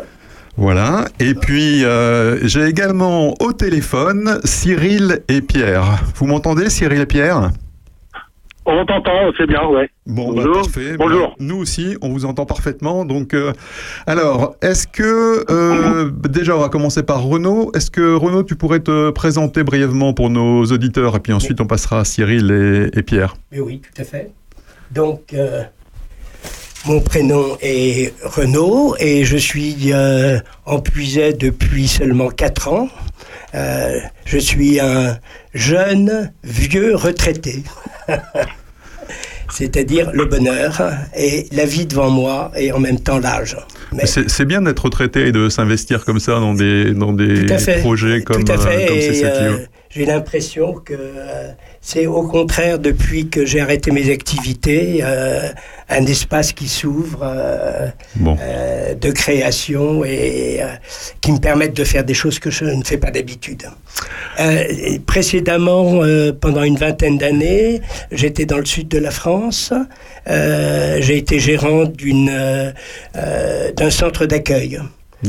Voilà. 0.57 1.05
Et 1.19 1.33
puis, 1.33 1.83
euh, 1.83 2.39
j'ai 2.47 2.65
également 2.65 3.33
au 3.41 3.51
téléphone 3.51 4.39
Cyril 4.45 5.21
et 5.27 5.41
Pierre. 5.41 6.01
Vous 6.15 6.25
m'entendez, 6.27 6.69
Cyril 6.69 7.01
et 7.01 7.05
Pierre? 7.05 7.51
On 8.67 8.83
t'entend, 8.85 9.31
c'est 9.37 9.45
bien, 9.45 9.63
ouais. 9.67 9.87
Bon, 10.07 10.29
bah, 10.33 10.41
Bonjour. 10.43 10.61
parfait. 10.63 10.97
Bonjour. 10.97 11.27
Bah, 11.27 11.35
nous 11.39 11.57
aussi, 11.57 11.97
on 12.01 12.09
vous 12.09 12.25
entend 12.25 12.45
parfaitement. 12.47 13.05
Donc, 13.05 13.35
euh, 13.35 13.53
alors, 14.07 14.55
est-ce 14.63 14.87
que 14.87 15.45
euh, 15.51 16.09
déjà, 16.27 16.55
on 16.55 16.61
va 16.61 16.69
commencer 16.69 17.03
par 17.03 17.21
Renaud. 17.21 17.69
Est-ce 17.75 17.91
que 17.91 18.15
Renaud, 18.15 18.41
tu 18.43 18.55
pourrais 18.55 18.79
te 18.79 19.11
présenter 19.11 19.63
brièvement 19.63 20.13
pour 20.13 20.31
nos 20.31 20.63
auditeurs, 20.65 21.15
et 21.15 21.19
puis 21.19 21.31
ensuite 21.33 21.61
on 21.61 21.67
passera 21.67 21.99
à 21.99 22.05
Cyril 22.05 22.49
et, 22.93 22.97
et 22.97 23.03
Pierre? 23.03 23.35
Mais 23.51 23.59
oui, 23.59 23.81
tout 23.81 24.01
à 24.01 24.05
fait. 24.05 24.31
Donc, 24.91 25.33
euh, 25.33 25.61
Mon 26.87 26.99
prénom 26.99 27.57
est 27.61 28.13
Renaud 28.23 28.95
et 28.99 29.25
je 29.25 29.37
suis 29.37 29.91
euh, 29.91 30.37
en 30.65 30.79
Puisay 30.79 31.33
depuis 31.33 31.87
seulement 31.87 32.29
4 32.29 32.67
ans. 32.67 32.89
Euh, 33.55 33.97
je 34.25 34.37
suis 34.37 34.79
un 34.79 35.17
jeune, 35.55 36.31
vieux 36.43 36.95
retraité. 36.95 37.63
C'est-à-dire 39.51 40.11
le 40.11 40.25
bonheur 40.25 40.81
et 41.17 41.47
la 41.51 41.65
vie 41.65 41.85
devant 41.85 42.09
moi 42.09 42.51
et 42.57 42.71
en 42.71 42.79
même 42.79 42.99
temps 42.99 43.19
l'âge. 43.19 43.55
Mais 43.93 44.05
C'est 44.05 44.45
bien 44.45 44.61
d'être 44.61 44.83
retraité 44.85 45.27
et 45.27 45.31
de 45.31 45.49
s'investir 45.49 46.03
comme 46.03 46.19
ça 46.19 46.33
dans 46.33 46.53
des, 46.53 46.93
dans 46.93 47.13
des 47.13 47.45
projets 47.79 48.21
comme, 48.21 48.43
Tout 48.43 48.51
à 48.51 48.57
fait. 48.57 48.83
euh, 48.83 48.87
comme 48.87 48.97
et, 48.97 49.09
CCTO. 49.11 49.27
euh, 49.29 49.57
j'ai 49.89 50.05
l'impression 50.05 50.73
que 50.73 50.93
c'est 51.85 52.07
au 52.07 52.23
contraire 52.23 52.79
depuis 52.79 53.29
que 53.29 53.45
j'ai 53.45 53.59
arrêté 53.61 53.91
mes 53.91 54.09
activités 54.11 55.01
euh, 55.03 55.49
un 55.87 56.03
espace 56.07 56.51
qui 56.51 56.67
s'ouvre 56.67 57.19
euh, 57.21 57.89
Bon. 58.15 58.35
euh, 58.41 58.95
de 58.95 59.11
création 59.11 60.03
et 60.03 60.61
qui 61.21 61.31
me 61.31 61.37
permettent 61.37 61.75
de 61.77 61.83
faire 61.83 62.03
des 62.03 62.15
choses 62.15 62.39
que 62.39 62.49
je 62.49 62.65
ne 62.65 62.83
fais 62.83 62.97
pas 62.97 63.11
d'habitude. 63.11 63.69
Précédemment, 65.05 66.01
pendant 66.41 66.63
une 66.63 66.75
vingtaine 66.77 67.19
d'années, 67.19 67.81
j'étais 68.11 68.45
dans 68.45 68.57
le 68.57 68.65
sud 68.65 68.87
de 68.87 68.97
la 68.97 69.11
France. 69.11 69.71
J'ai 70.27 71.17
été 71.17 71.39
gérant 71.39 71.85
d'une 71.85 72.73
d'un 73.13 73.89
centre 73.91 74.25
d'accueil. 74.25 74.79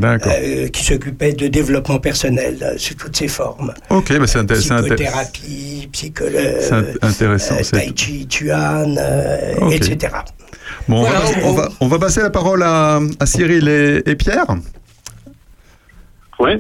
Euh, 0.05 0.69
qui 0.69 0.85
s'occupait 0.85 1.33
de 1.33 1.47
développement 1.49 1.99
personnel 1.99 2.59
euh, 2.63 2.75
sous 2.79 2.95
toutes 2.95 3.17
ses 3.17 3.29
formes. 3.29 3.73
Ok, 3.91 4.17
bah 4.19 4.27
c'est 4.27 4.39
inté- 4.39 4.61
c'est 4.61 4.71
inté- 4.75 4.95
Psychothérapie, 4.95 5.89
psychologue, 5.93 6.97
intéressant. 7.03 7.55
euh, 7.57 7.63
tai 7.71 7.93
chi, 7.95 8.27
chuan, 8.31 8.97
euh, 8.99 9.55
Ok. 9.61 9.73
etc. 9.75 10.13
Bon, 10.89 11.01
on 11.01 11.03
va 11.03 11.09
Voilà, 11.11 11.21
passer- 11.21 11.41
on- 11.45 11.49
on, 11.49 11.53
va, 11.55 11.69
on 11.81 11.89
va 11.89 11.99
passer 11.99 12.23
la 12.23 12.31
parole 12.31 12.63
à, 12.63 13.01
à 13.21 13.27
Cyril 13.27 13.69
et, 13.69 14.03
et 14.07 14.15
Pierre. 14.17 14.47
Ouais. 16.39 16.59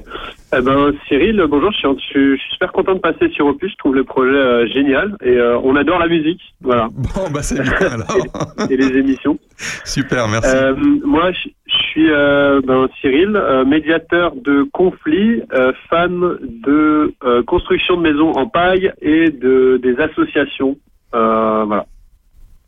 Eh 0.57 0.62
ben, 0.62 0.93
Cyril, 1.07 1.44
bonjour, 1.48 1.70
je 1.73 1.77
suis, 1.78 1.89
je 1.98 2.36
suis- 2.39 2.53
super 2.53 2.73
content 2.73 2.94
de 2.94 3.01
passer 3.01 3.28
sur 3.31 3.47
Opus, 3.47 3.70
je 3.73 3.77
trouve 3.77 3.94
le 3.94 4.05
projet 4.05 4.32
euh, 4.35 4.66
génial 4.69 5.16
et 5.23 5.36
euh, 5.36 5.59
on 5.62 5.77
adore 5.77 5.98
la 5.98 6.09
musique, 6.09 6.40
voilà. 6.62 6.89
Bon, 7.15 7.28
bah 7.31 7.43
c'est 7.43 7.61
bien 7.61 7.73
alors. 7.73 8.53
et 8.70 8.77
les 8.77 8.97
émissions. 8.97 9.39
Super, 9.85 10.28
merci. 10.28 10.48
Euh, 10.55 10.74
moi, 11.05 11.31
je, 11.32 11.48
je 11.66 11.77
suis 11.90 12.11
euh, 12.11 12.61
ben, 12.66 12.89
Cyril, 13.01 13.32
euh, 13.36 13.65
médiateur 13.66 14.35
de 14.36 14.62
conflits, 14.73 15.43
euh, 15.53 15.73
fan 15.90 16.20
de 16.20 17.12
euh, 17.24 17.43
construction 17.43 17.97
de 17.98 18.03
maisons 18.03 18.31
en 18.32 18.47
paille 18.47 18.93
et 19.03 19.31
de 19.31 19.78
des 19.82 19.97
associations. 20.01 20.77
Euh, 21.15 21.65
voilà. 21.66 21.85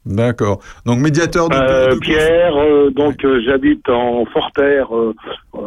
D'accord. 0.09 0.61
Donc 0.87 1.01
médiateur 1.01 1.51
de. 1.51 1.55
Euh, 1.55 1.99
Pierre, 2.01 2.57
euh, 2.57 2.91
donc 2.91 3.23
euh, 3.25 3.43
j'habite 3.45 3.87
en 3.91 4.25
Forterre 4.25 4.97
euh, 4.97 5.15
euh, 5.55 5.59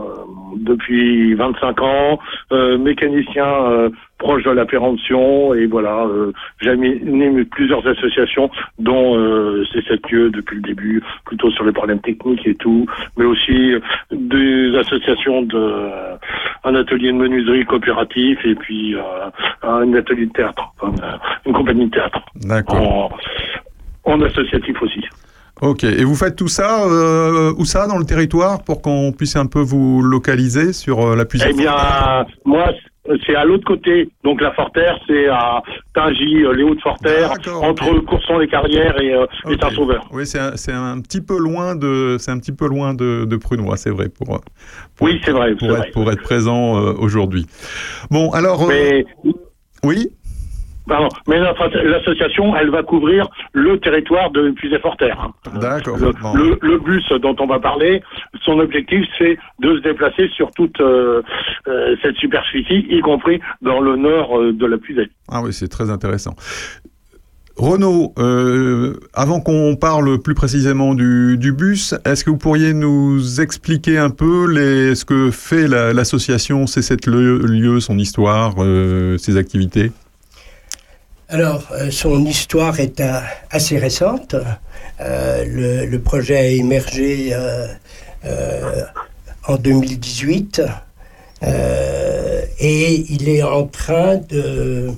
depuis 0.57 1.35
25 1.35 1.81
ans, 1.81 2.19
euh, 2.51 2.79
mécanicien 2.79 3.45
euh, 3.45 3.89
proche 4.17 4.43
de 4.43 4.51
la 4.51 4.65
prévention 4.65 5.53
et 5.53 5.67
voilà, 5.67 6.05
euh, 6.05 6.31
j'ai 6.59 6.69
animé 6.69 7.43
plusieurs 7.45 7.85
associations 7.87 8.49
dont 8.79 9.15
euh, 9.15 9.63
C7UE 9.73 10.31
depuis 10.31 10.55
le 10.55 10.61
début, 10.61 11.03
plutôt 11.25 11.51
sur 11.51 11.63
les 11.63 11.71
problèmes 11.71 12.01
techniques 12.01 12.45
et 12.47 12.55
tout, 12.55 12.87
mais 13.17 13.25
aussi 13.25 13.73
euh, 13.73 13.79
des 14.11 14.75
associations 14.77 15.43
de 15.43 15.57
euh, 15.57 16.15
un 16.63 16.75
atelier 16.75 17.11
de 17.11 17.17
menuiserie 17.17 17.65
coopératif 17.65 18.39
et 18.43 18.55
puis 18.55 18.95
euh, 18.95 19.01
un 19.63 19.93
atelier 19.93 20.25
de 20.25 20.33
théâtre, 20.33 20.73
enfin, 20.81 21.19
une 21.45 21.53
compagnie 21.53 21.85
de 21.85 21.91
théâtre. 21.91 22.21
D'accord. 22.35 22.77
En, 22.81 23.09
en 24.03 24.21
associatif 24.21 24.81
aussi. 24.81 25.01
Ok. 25.61 25.83
Et 25.83 26.03
vous 26.03 26.15
faites 26.15 26.35
tout 26.35 26.47
ça 26.47 26.85
euh, 26.85 27.53
où 27.57 27.65
ça 27.65 27.85
dans 27.87 27.97
le 27.97 28.05
territoire 28.05 28.63
pour 28.63 28.81
qu'on 28.81 29.11
puisse 29.11 29.35
un 29.35 29.45
peu 29.45 29.59
vous 29.59 30.01
localiser 30.01 30.73
sur 30.73 31.01
euh, 31.01 31.15
la 31.15 31.25
puissance 31.25 31.49
Eh 31.51 31.57
bien, 31.57 31.75
moi, 32.45 32.71
c'est 33.27 33.35
à 33.35 33.45
l'autre 33.45 33.65
côté. 33.65 34.09
Donc 34.23 34.41
la 34.41 34.53
Forterre, 34.53 34.97
c'est 35.07 35.27
à 35.27 35.61
Tingy, 35.93 36.43
euh, 36.43 36.53
les 36.53 36.63
Hauts-de-Forterre, 36.63 37.33
entre 37.61 37.99
Courson-les-Carrières 37.99 38.99
et, 38.99 39.13
euh, 39.13 39.27
et 39.51 39.57
Saint-Sauveur. 39.61 40.07
Oui, 40.11 40.25
c'est 40.25 40.39
un, 40.39 40.83
un 40.83 40.99
petit 41.01 41.21
peu 41.21 41.37
loin 41.37 41.75
de, 41.75 42.17
c'est 42.19 42.31
un 42.31 42.39
petit 42.39 42.53
peu 42.53 42.67
loin 42.67 42.95
de, 42.95 43.25
de 43.25 43.35
Prunois, 43.35 43.77
c'est 43.77 43.91
vrai 43.91 44.09
pour. 44.09 44.27
pour 44.27 44.41
Oui, 45.07 45.21
c'est 45.23 45.31
vrai. 45.31 45.53
Pour 45.53 45.67
c'est 45.67 45.73
être, 45.73 45.77
vrai. 45.79 45.91
pour 45.91 46.11
être 46.11 46.23
présent 46.23 46.73
aujourd'hui. 46.95 47.45
Bon, 48.09 48.31
alors. 48.31 48.67
Mais, 48.67 49.05
oui? 49.83 50.09
Pardon, 50.87 51.09
mais 51.27 51.39
l'association, 51.39 52.55
elle 52.55 52.69
va 52.69 52.83
couvrir 52.83 53.27
le 53.53 53.79
territoire 53.79 54.31
de 54.31 54.51
Puisay-Forterre. 54.51 55.29
D'accord. 55.59 55.97
Le, 55.97 56.13
le- 56.35 56.59
le 56.61 56.77
bus 56.79 57.07
dont 57.21 57.35
on 57.39 57.47
va 57.47 57.59
parler, 57.59 58.01
son 58.43 58.59
objectif, 58.59 59.05
c'est 59.17 59.37
de 59.59 59.77
se 59.77 59.81
déplacer 59.81 60.27
sur 60.35 60.51
toute 60.51 60.79
euh, 60.81 61.21
euh, 61.67 61.95
cette 62.01 62.15
superficie, 62.17 62.85
y 62.89 62.99
compris 63.01 63.39
dans 63.61 63.79
le 63.79 63.95
nord 63.95 64.39
euh, 64.39 64.53
de 64.53 64.65
la 64.65 64.77
Puisay. 64.77 65.09
Ah 65.29 65.41
oui, 65.43 65.53
c'est 65.53 65.67
très 65.69 65.89
intéressant. 65.89 66.35
Renaud, 67.57 68.13
euh, 68.17 68.93
avant 69.13 69.39
qu'on 69.41 69.75
parle 69.75 70.19
plus 70.21 70.33
précisément 70.33 70.95
du, 70.95 71.37
du 71.37 71.51
bus, 71.51 71.93
est-ce 72.05 72.23
que 72.23 72.29
vous 72.29 72.37
pourriez 72.37 72.73
nous 72.73 73.39
expliquer 73.41 73.97
un 73.97 74.09
peu 74.09 74.49
les, 74.51 74.95
ce 74.95 75.05
que 75.05 75.29
fait 75.31 75.67
la- 75.67 75.93
l'association 75.93 76.63
C7 76.65 77.09
lieu, 77.09 77.37
lieu, 77.45 77.79
son 77.81 77.97
histoire, 77.99 78.55
euh, 78.59 79.17
ses 79.17 79.37
activités? 79.37 79.91
Alors, 81.33 81.63
euh, 81.71 81.89
son 81.91 82.25
histoire 82.25 82.77
est 82.81 82.99
euh, 82.99 83.19
assez 83.51 83.77
récente. 83.77 84.35
Euh, 84.99 85.45
le, 85.47 85.85
le 85.85 85.99
projet 85.99 86.35
a 86.37 86.45
émergé 86.47 87.29
euh, 87.31 87.67
euh, 88.25 88.83
en 89.47 89.55
2018 89.55 90.61
euh, 91.43 92.41
et 92.59 93.05
il 93.09 93.29
est 93.29 93.43
en 93.43 93.63
train 93.65 94.17
de, 94.17 94.89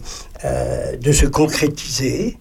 euh, 0.44 0.98
de 0.98 1.12
se 1.12 1.28
concrétiser 1.28 2.38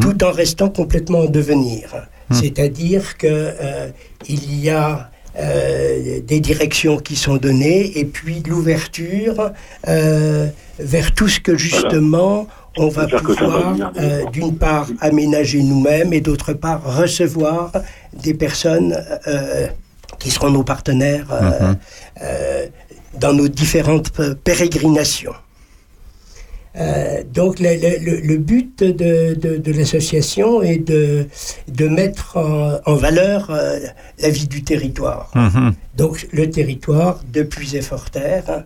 tout 0.00 0.22
en 0.24 0.32
restant 0.32 0.68
complètement 0.68 1.20
en 1.20 1.26
devenir. 1.26 1.94
C'est-à-dire 2.32 3.16
que 3.16 3.26
euh, 3.28 3.88
il 4.28 4.60
y 4.60 4.70
a 4.70 5.10
euh, 5.38 6.20
des 6.20 6.40
directions 6.40 6.98
qui 6.98 7.14
sont 7.14 7.36
données 7.36 7.98
et 7.98 8.04
puis 8.04 8.42
l'ouverture 8.48 9.52
euh, 9.88 10.48
vers 10.80 11.12
tout 11.14 11.28
ce 11.28 11.38
que 11.40 11.56
justement 11.56 12.48
on 12.78 12.88
va 12.88 13.06
pouvoir 13.06 13.74
euh, 13.96 14.24
d'une 14.32 14.56
part 14.56 14.88
aménager 15.00 15.62
nous-mêmes 15.62 16.12
et 16.12 16.20
d'autre 16.20 16.52
part 16.52 16.82
recevoir 17.00 17.72
des 18.22 18.34
personnes 18.34 18.96
euh, 19.26 19.66
qui 20.18 20.30
seront 20.30 20.50
nos 20.50 20.62
partenaires 20.64 21.26
euh, 21.32 21.74
euh, 22.22 22.66
dans 23.20 23.32
nos 23.32 23.48
différentes 23.48 24.10
pérégrinations. 24.44 25.34
Donc 27.32 27.58
le, 27.58 27.70
le- 27.74 27.98
le- 28.04 28.20
le 28.20 28.36
but 28.36 28.80
de, 28.82 29.32
de- 29.34 29.56
de 29.56 29.72
l'association 29.72 30.60
est 30.62 30.76
de, 30.76 31.26
de 31.68 31.88
mettre 31.88 32.36
en, 32.36 32.78
en 32.84 32.94
valeur 32.94 33.50
la 34.20 34.28
vie 34.30 34.46
du 34.46 34.62
territoire. 34.62 35.30
Donc 35.96 36.28
le 36.32 36.50
territoire 36.50 37.20
de 37.32 37.42
Puisay-Forterre, 37.42 38.44
hein, 38.50 38.62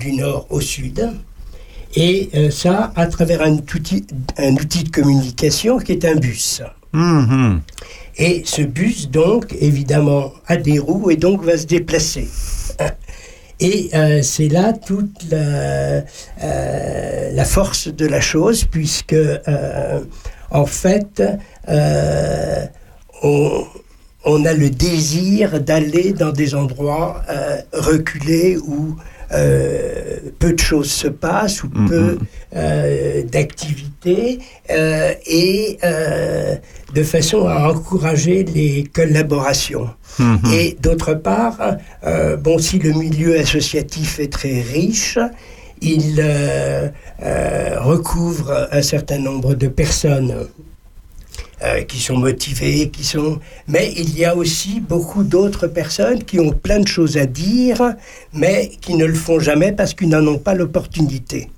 du 0.00 0.12
nord 0.12 0.48
au 0.50 0.60
sud, 0.60 1.08
et 1.96 2.30
euh, 2.34 2.50
ça 2.50 2.92
à 2.96 3.06
travers 3.06 3.42
un 3.42 3.52
outil, 3.52 4.06
un 4.38 4.54
outil 4.54 4.84
de 4.84 4.90
communication 4.90 5.78
qui 5.78 5.92
est 5.92 6.04
un 6.04 6.16
bus. 6.16 6.62
Mhm. 6.92 7.60
Et 8.16 8.42
ce 8.44 8.62
bus, 8.62 9.10
donc, 9.10 9.54
évidemment, 9.60 10.32
a 10.46 10.56
des 10.56 10.78
roues 10.78 11.10
et 11.10 11.16
donc 11.16 11.42
va 11.42 11.58
se 11.58 11.66
déplacer. 11.66 12.28
Et 13.60 13.90
euh, 13.94 14.22
c'est 14.22 14.48
là 14.48 14.72
toute 14.72 15.30
la, 15.30 16.04
euh, 16.42 17.30
la 17.32 17.44
force 17.44 17.88
de 17.88 18.06
la 18.06 18.20
chose, 18.20 18.64
puisque, 18.64 19.16
en 20.50 20.66
fait, 20.66 21.22
on, 23.22 23.64
on 24.24 24.44
a 24.44 24.52
le 24.52 24.70
désir 24.70 25.60
d'aller 25.60 26.12
dans 26.12 26.32
des 26.32 26.54
endroits 26.54 27.22
reculés 27.72 28.58
où 28.58 28.96
euh, 29.34 30.18
peu 30.38 30.52
de 30.52 30.58
choses 30.58 30.90
se 30.90 31.08
passent, 31.08 31.64
ou 31.64 31.68
peu 31.68 32.18
euh, 32.54 33.22
d'activités, 33.24 34.38
euh, 34.70 35.12
et 35.26 35.78
de 36.94 37.02
façon 37.02 37.46
à 37.46 37.70
encourager 37.70 38.44
les 38.44 38.84
collaborations. 38.84 39.90
Mhm. 40.18 40.38
Et 40.52 40.76
d'autre 40.80 41.14
part, 41.14 41.58
bon, 42.38 42.58
si 42.58 42.78
le 42.78 42.92
milieu 42.92 43.38
associatif 43.38 44.20
est 44.20 44.32
très 44.32 44.60
riche, 44.60 45.18
il 45.80 46.22
recouvre 47.78 48.68
un 48.70 48.82
certain 48.82 49.18
nombre 49.18 49.54
de 49.54 49.68
personnes 49.68 50.34
euh, 51.64 51.82
qui 51.82 51.98
sont 51.98 52.16
motivées, 52.16 52.90
qui 52.90 53.04
sont. 53.04 53.40
Mais 53.68 53.92
il 53.96 54.16
y 54.18 54.24
a 54.24 54.36
aussi 54.36 54.80
beaucoup 54.80 55.24
d'autres 55.24 55.66
personnes 55.66 56.22
qui 56.22 56.38
ont 56.38 56.50
plein 56.50 56.80
de 56.80 56.88
choses 56.88 57.16
à 57.16 57.26
dire, 57.26 57.94
mais 58.32 58.70
qui 58.80 58.94
ne 58.94 59.04
le 59.04 59.14
font 59.14 59.40
jamais 59.40 59.72
parce 59.72 59.94
qu'ils 59.94 60.08
n'en 60.08 60.26
ont 60.26 60.38
pas 60.38 60.54
l'opportunité. 60.54 61.50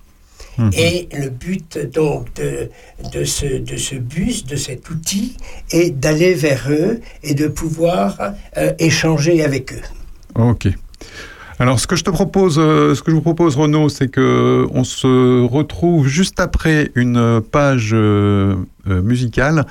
Mhm. 0.58 0.70
Et 0.74 1.08
le 1.12 1.28
but 1.28 1.78
donc 1.92 2.32
de, 2.34 2.70
de, 3.12 3.24
ce, 3.24 3.46
de 3.58 3.76
ce 3.76 3.96
bus, 3.96 4.44
de 4.44 4.56
cet 4.56 4.88
outil, 4.90 5.36
est 5.70 5.90
d'aller 5.90 6.34
vers 6.34 6.66
eux 6.70 7.00
et 7.22 7.34
de 7.34 7.48
pouvoir 7.48 8.34
euh, 8.56 8.72
échanger 8.78 9.42
avec 9.42 9.72
eux. 9.72 9.82
Ok. 10.34 10.68
Alors, 11.58 11.80
ce 11.80 11.86
que 11.86 11.96
je 11.96 12.04
te 12.04 12.10
propose, 12.10 12.58
euh, 12.58 12.94
ce 12.94 13.02
que 13.02 13.10
je 13.10 13.16
vous 13.16 13.22
propose, 13.22 13.56
Renaud, 13.56 13.88
c'est 13.88 14.08
que 14.08 14.66
on 14.72 14.84
se 14.84 15.42
retrouve 15.42 16.06
juste 16.06 16.38
après 16.38 16.90
une 16.94 17.40
page 17.40 17.92
euh, 17.94 18.56
euh, 18.88 19.00
musicale, 19.00 19.64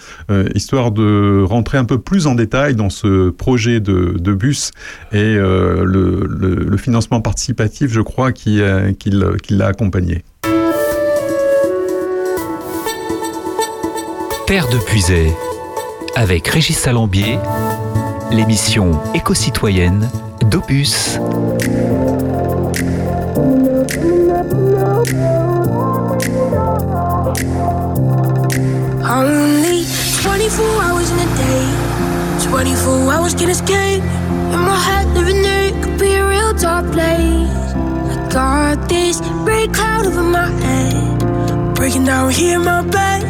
histoire 0.55 0.91
de 0.91 1.43
rentrer 1.43 1.77
un 1.77 1.85
peu 1.85 1.99
plus 1.99 2.25
en 2.25 2.33
détail 2.33 2.75
dans 2.75 2.89
ce 2.89 3.29
projet 3.29 3.79
de, 3.79 4.33
bus 4.33 4.71
et 5.11 5.35
le, 5.35 6.77
financement 6.77 7.21
participatif, 7.21 7.91
je 7.91 8.01
crois, 8.01 8.31
qui, 8.31 8.59
l'a 8.59 9.67
accompagné. 9.67 10.23
Terre 14.47 14.67
de 14.69 14.77
Puisay, 14.77 15.31
avec 16.15 16.47
Régis 16.47 16.77
Salambier, 16.77 17.37
l'émission 18.31 18.91
éco-citoyenne 19.13 20.09
d'Opus. 20.49 21.17
Only 29.07 29.85
24 30.21 30.59
hours 30.81 31.11
in 31.11 31.19
a 31.19 31.29
day, 31.37 31.65
24 32.49 33.09
hours 33.09 33.33
can 33.33 33.49
escape. 33.49 34.03
In 34.51 34.59
my 34.59 34.77
head, 34.77 35.07
living 35.15 35.41
there 35.41 35.67
it 35.67 35.83
could 35.83 35.99
be 35.99 36.13
a 36.15 36.27
real 36.27 36.53
dark 36.53 36.91
place. 36.91 37.49
I 38.11 38.27
got 38.31 38.89
this 38.89 39.21
red 39.45 39.73
cloud 39.73 40.05
over 40.05 40.23
my 40.23 40.49
head, 40.49 41.75
breaking 41.75 42.05
down 42.05 42.31
here 42.31 42.59
in 42.59 42.65
my 42.65 42.81
bed. 42.81 43.23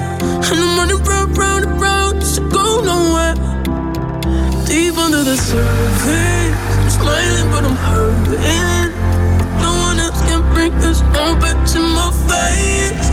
And 0.47 0.59
I'm 0.59 0.77
running 0.77 1.03
round, 1.03 1.37
round, 1.37 1.81
round, 1.81 2.21
to 2.21 2.41
go 2.49 2.81
nowhere. 2.83 3.54
Deep 4.95 5.03
under 5.03 5.23
the 5.25 5.35
surface, 5.35 6.55
I'm 6.79 6.89
smiling, 6.89 7.51
but 7.51 7.65
I'm 7.65 7.75
hurting. 7.75 8.91
No 9.59 9.73
one 9.75 9.99
else 9.99 10.21
can 10.21 10.41
bring 10.53 10.71
this 10.79 11.01
moment 11.01 11.67
to 11.73 11.79
my 11.79 12.11
face. 12.29 13.04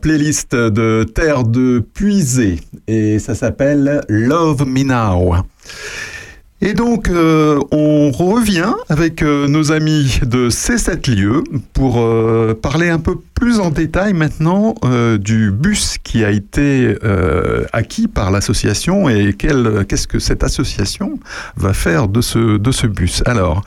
Playlist 0.00 0.54
de 0.54 1.04
Terre 1.04 1.44
de 1.44 1.80
Puisée 1.80 2.60
et 2.88 3.18
ça 3.18 3.34
s'appelle 3.34 4.00
Love 4.08 4.66
Me 4.66 4.82
Now. 4.82 5.36
Et 6.62 6.74
donc, 6.74 7.08
euh, 7.08 7.58
on 7.70 8.10
revient 8.10 8.74
avec 8.90 9.22
euh, 9.22 9.48
nos 9.48 9.72
amis 9.72 10.20
de 10.22 10.50
C7 10.50 11.10
lieux 11.10 11.42
pour 11.72 11.98
euh, 11.98 12.52
parler 12.52 12.90
un 12.90 12.98
peu 12.98 13.16
plus 13.34 13.60
en 13.60 13.70
détail 13.70 14.12
maintenant 14.12 14.74
du 15.18 15.50
bus 15.50 15.96
qui 16.02 16.22
a 16.22 16.30
été 16.30 16.94
acquis 17.72 18.06
par 18.06 18.30
l'association 18.30 19.08
et 19.08 19.32
qu'est-ce 19.32 20.06
que 20.06 20.18
cette 20.18 20.44
association 20.44 21.18
va 21.56 21.72
faire 21.72 22.06
de 22.06 22.20
ce, 22.20 22.58
de 22.58 22.70
ce 22.70 22.86
bus. 22.86 23.22
Alors, 23.24 23.64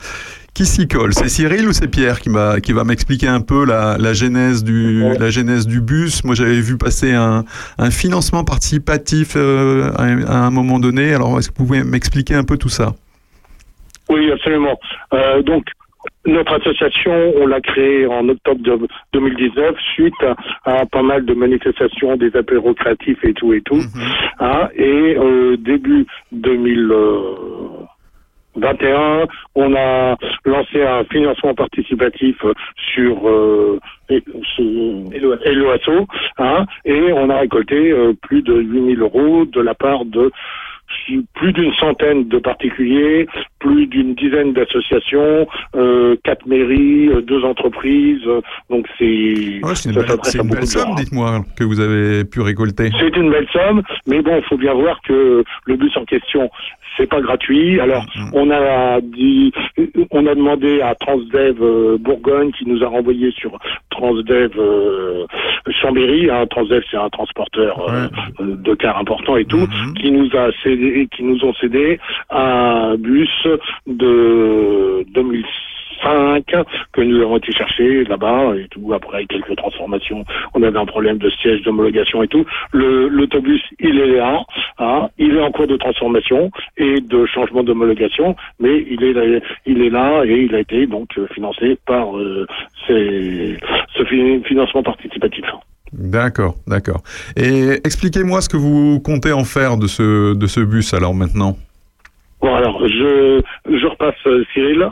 qui 0.54 0.64
s'y 0.66 0.86
colle? 0.88 1.12
C'est 1.12 1.28
Cyril 1.28 1.66
ou 1.68 1.72
c'est 1.72 1.88
Pierre 1.88 2.20
qui, 2.20 2.30
qui 2.62 2.72
va 2.72 2.84
m'expliquer 2.84 3.26
un 3.28 3.40
peu 3.40 3.66
la, 3.66 3.96
la 3.98 4.12
genèse 4.12 4.62
du, 4.64 5.02
la 5.18 5.30
genèse 5.30 5.66
du 5.66 5.80
bus? 5.80 6.24
Moi, 6.24 6.34
j'avais 6.34 6.60
vu 6.60 6.78
passer 6.78 7.12
un, 7.12 7.44
un 7.78 7.90
financement 7.90 8.44
participatif 8.44 9.34
euh, 9.36 9.90
à, 9.96 10.04
un- 10.04 10.24
à 10.26 10.36
un 10.46 10.50
moment 10.50 10.78
donné. 10.78 11.12
Alors, 11.12 11.38
est-ce 11.38 11.50
que 11.50 11.54
vous 11.58 11.66
pouvez 11.66 11.82
m'expliquer 11.84 12.34
un 12.34 12.44
peu 12.44 12.56
tout 12.56 12.68
ça? 12.68 12.94
Oui, 14.08 14.30
absolument. 14.30 14.78
Euh, 15.12 15.42
donc, 15.42 15.64
notre 16.26 16.54
association, 16.54 17.12
on 17.36 17.46
l'a 17.46 17.60
créée 17.60 18.06
en 18.06 18.28
octobre 18.28 18.60
de 18.62 18.78
2019 19.14 19.74
suite 19.94 20.14
à, 20.64 20.80
à 20.80 20.86
pas 20.86 21.02
mal 21.02 21.24
de 21.24 21.34
manifestations, 21.34 22.16
des 22.16 22.34
apéros 22.36 22.74
créatifs 22.74 23.22
et 23.24 23.32
tout 23.34 23.52
et 23.52 23.60
tout. 23.62 23.80
Hein, 24.40 24.68
et 24.76 25.16
euh, 25.18 25.56
début 25.58 26.06
2021, 28.56 29.26
on 29.54 29.74
a 29.74 30.16
lancé 30.44 30.82
un 30.82 31.04
financement 31.04 31.54
participatif 31.54 32.36
sur 32.94 33.28
euh, 33.28 33.78
et- 34.08 34.22
Eloasso, 35.44 36.06
hein, 36.38 36.66
et 36.84 37.12
on 37.12 37.30
a 37.30 37.38
récolté 37.38 37.90
euh, 37.92 38.12
plus 38.22 38.42
de 38.42 38.54
8000 38.54 39.00
euros 39.00 39.44
de 39.44 39.60
la 39.60 39.74
part 39.74 40.04
de 40.04 40.30
plus 41.34 41.52
d'une 41.52 41.72
centaine 41.74 42.28
de 42.28 42.38
particuliers, 42.38 43.26
plus 43.64 43.86
d'une 43.86 44.14
dizaine 44.14 44.52
d'associations, 44.52 45.46
euh, 45.74 46.16
quatre 46.22 46.46
mairies, 46.46 47.08
euh, 47.08 47.22
deux 47.22 47.42
entreprises. 47.44 48.26
euh, 48.26 48.42
Donc 48.68 48.86
c'est 48.98 49.60
Ouais, 49.64 49.74
c'est 49.74 49.88
une 49.88 49.94
belle, 49.96 50.60
une 50.60 50.66
somme, 50.66 50.94
dites-moi, 50.96 51.40
que 51.56 51.64
vous 51.64 51.80
avez 51.80 52.24
pu 52.24 52.42
récolter. 52.42 52.90
C'est 53.00 53.16
une 53.16 53.30
belle 53.30 53.48
somme, 53.52 53.82
mais 54.06 54.20
bon, 54.20 54.36
il 54.36 54.44
faut 54.44 54.58
bien 54.58 54.74
voir 54.74 55.00
que 55.02 55.42
le 55.64 55.76
bus 55.76 55.96
en 55.96 56.04
question, 56.04 56.50
c'est 56.96 57.06
pas 57.08 57.20
gratuit. 57.20 57.80
Alors, 57.80 58.04
on 58.32 58.50
a 58.50 59.00
dit, 59.00 59.52
on 60.10 60.26
a 60.26 60.34
demandé 60.34 60.80
à 60.80 60.94
Transdev 60.94 61.56
euh, 61.60 61.96
Bourgogne 61.98 62.52
qui 62.52 62.66
nous 62.66 62.82
a 62.84 62.88
renvoyé 62.88 63.32
sur 63.32 63.58
Transdev 63.90 64.52
euh, 64.58 65.26
Chambéry. 65.70 66.30
Hein, 66.30 66.46
Transdev, 66.46 66.82
c'est 66.90 66.96
un 66.96 67.08
transporteur 67.10 67.90
euh, 67.90 68.08
de 68.38 68.74
cars 68.74 68.98
important 68.98 69.36
et 69.36 69.44
tout, 69.44 69.66
qui 70.00 70.10
nous 70.10 70.28
a 70.36 70.50
cédé, 70.62 71.08
qui 71.14 71.22
nous 71.22 71.44
ont 71.44 71.54
cédé 71.54 71.98
un 72.30 72.96
bus 72.96 73.46
de 73.86 75.04
2005 75.14 75.44
que 76.92 77.00
nous 77.00 77.22
avons 77.22 77.38
été 77.38 77.50
chercher 77.52 78.04
là-bas 78.04 78.54
et 78.56 78.68
tout. 78.68 78.92
Après 78.92 79.24
quelques 79.26 79.56
transformations, 79.56 80.24
on 80.54 80.62
avait 80.62 80.78
un 80.78 80.84
problème 80.84 81.16
de 81.18 81.30
siège 81.30 81.62
d'homologation 81.62 82.22
et 82.22 82.28
tout. 82.28 82.44
L'autobus, 82.72 83.62
il 83.80 83.98
est 83.98 84.16
là, 84.16 84.40
hein, 84.78 85.08
il 85.18 85.34
est 85.36 85.40
en 85.40 85.50
cours 85.50 85.66
de 85.66 85.76
transformation 85.76 86.50
et 86.76 87.00
de 87.00 87.24
changement 87.26 87.62
d'homologation, 87.62 88.36
mais 88.60 88.84
il 88.90 89.02
est 89.02 89.12
là, 89.14 89.40
il 89.66 89.82
est 89.82 89.90
là 89.90 90.24
et 90.26 90.42
il 90.42 90.54
a 90.54 90.60
été 90.60 90.86
donc 90.86 91.08
financé 91.32 91.78
par 91.86 92.18
euh, 92.18 92.46
ce 92.86 94.04
fi- 94.08 94.42
financement 94.44 94.82
participatif. 94.82 95.44
D'accord, 95.92 96.56
d'accord. 96.66 97.02
Et 97.36 97.68
expliquez-moi 97.84 98.40
ce 98.40 98.48
que 98.48 98.56
vous 98.56 99.00
comptez 99.00 99.32
en 99.32 99.44
faire 99.44 99.76
de 99.76 99.86
ce, 99.86 100.34
de 100.34 100.46
ce 100.48 100.60
bus 100.60 100.92
alors 100.92 101.14
maintenant. 101.14 101.56
Bon 102.44 102.54
alors, 102.54 102.86
je, 102.86 103.40
je 103.70 103.86
repasse 103.86 104.14
euh, 104.26 104.44
Cyril. 104.52 104.86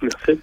Merci. 0.00 0.40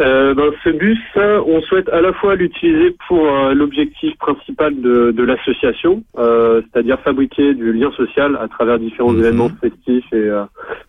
Euh, 0.00 0.34
ben, 0.34 0.50
ce 0.62 0.68
bus, 0.68 0.98
on 1.16 1.62
souhaite 1.62 1.88
à 1.88 2.02
la 2.02 2.12
fois 2.12 2.34
l'utiliser 2.34 2.94
pour 3.08 3.26
euh, 3.26 3.54
l'objectif 3.54 4.14
principal 4.18 4.78
de, 4.78 5.12
de 5.12 5.22
l'association, 5.22 6.02
euh, 6.18 6.60
c'est-à-dire 6.60 7.00
fabriquer 7.00 7.54
du 7.54 7.72
lien 7.72 7.90
social 7.92 8.36
à 8.38 8.48
travers 8.48 8.78
différents 8.78 9.16
événements 9.16 9.48
festifs 9.62 10.12
et 10.12 10.28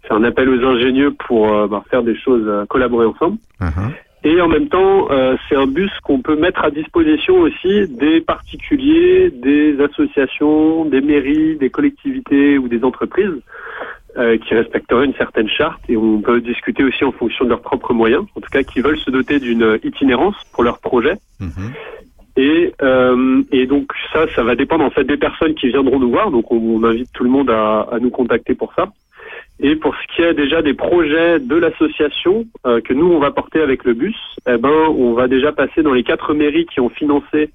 faire 0.01 0.17
un 0.17 0.23
appel 0.25 0.49
aux 0.49 0.67
ingénieux 0.67 1.13
pour 1.27 1.47
ben, 1.69 1.81
faire 1.89 2.03
des 2.03 2.17
choses, 2.17 2.45
collaborer 2.67 3.05
ensemble. 3.05 3.37
Et 4.25 4.41
en 4.41 4.49
même 4.49 4.67
temps, 4.67 5.07
c'est 5.47 5.55
un 5.55 5.67
bus 5.67 5.91
qu'on 6.03 6.21
peut 6.21 6.35
mettre 6.35 6.65
à 6.65 6.71
disposition 6.71 7.35
aussi 7.39 7.87
des 7.87 8.19
particuliers, 8.19 9.29
des 9.29 9.79
associations, 9.81 10.83
des 10.83 10.99
mairies, 10.99 11.55
des 11.55 11.69
collectivités 11.69 12.57
ou 12.57 12.67
des 12.67 12.83
entreprises 12.83 13.39
euh, 14.17 14.37
qui 14.37 14.53
respecteraient 14.53 15.05
une 15.05 15.13
certaine 15.15 15.49
charte 15.49 15.81
et 15.89 15.97
on 15.97 16.21
peut 16.21 16.41
discuter 16.41 16.83
aussi 16.83 17.03
en 17.03 17.11
fonction 17.11 17.45
de 17.45 17.49
leurs 17.49 17.61
propres 17.61 17.93
moyens, 17.93 18.25
en 18.35 18.41
tout 18.41 18.49
cas 18.51 18.63
qui 18.63 18.81
veulent 18.81 18.99
se 18.99 19.11
doter 19.11 19.39
d'une 19.39 19.79
itinérance 19.83 20.35
pour 20.53 20.63
leur 20.63 20.79
projet. 20.79 21.15
Et, 22.35 22.73
euh, 22.81 23.43
et 23.51 23.67
donc 23.67 23.91
ça, 24.11 24.25
ça 24.35 24.43
va 24.43 24.55
dépendre 24.55 24.83
en 24.83 24.89
fait 24.89 25.03
des 25.03 25.17
personnes 25.17 25.53
qui 25.53 25.67
viendront 25.67 25.99
nous 25.99 26.09
voir. 26.09 26.31
Donc 26.31 26.51
on, 26.51 26.57
on 26.57 26.83
invite 26.83 27.09
tout 27.13 27.23
le 27.23 27.29
monde 27.29 27.49
à, 27.49 27.81
à 27.91 27.99
nous 27.99 28.09
contacter 28.09 28.55
pour 28.55 28.73
ça. 28.73 28.87
Et 29.59 29.75
pour 29.75 29.95
ce 29.95 30.15
qui 30.15 30.21
est 30.23 30.33
déjà 30.33 30.61
des 30.63 30.73
projets 30.73 31.39
de 31.39 31.55
l'association 31.55 32.45
euh, 32.65 32.81
que 32.81 32.93
nous 32.93 33.05
on 33.05 33.19
va 33.19 33.29
porter 33.31 33.61
avec 33.61 33.83
le 33.83 33.93
bus, 33.93 34.17
eh 34.47 34.57
ben 34.57 34.69
on 34.69 35.13
va 35.13 35.27
déjà 35.27 35.51
passer 35.51 35.83
dans 35.83 35.93
les 35.93 36.03
quatre 36.03 36.33
mairies 36.33 36.65
qui 36.65 36.79
ont 36.79 36.89
financé, 36.89 37.51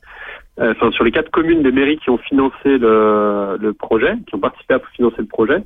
euh, 0.61 0.73
enfin 0.73 0.93
sur 0.93 1.03
les 1.03 1.11
quatre 1.11 1.31
communes 1.31 1.63
des 1.63 1.73
mairies 1.73 1.99
qui 1.99 2.11
ont 2.11 2.19
financé 2.19 2.79
le, 2.79 3.59
le 3.61 3.73
projet, 3.73 4.15
qui 4.27 4.37
ont 4.37 4.39
participé 4.39 4.75
à 4.75 4.81
financer 4.95 5.17
le 5.19 5.27
projet. 5.27 5.59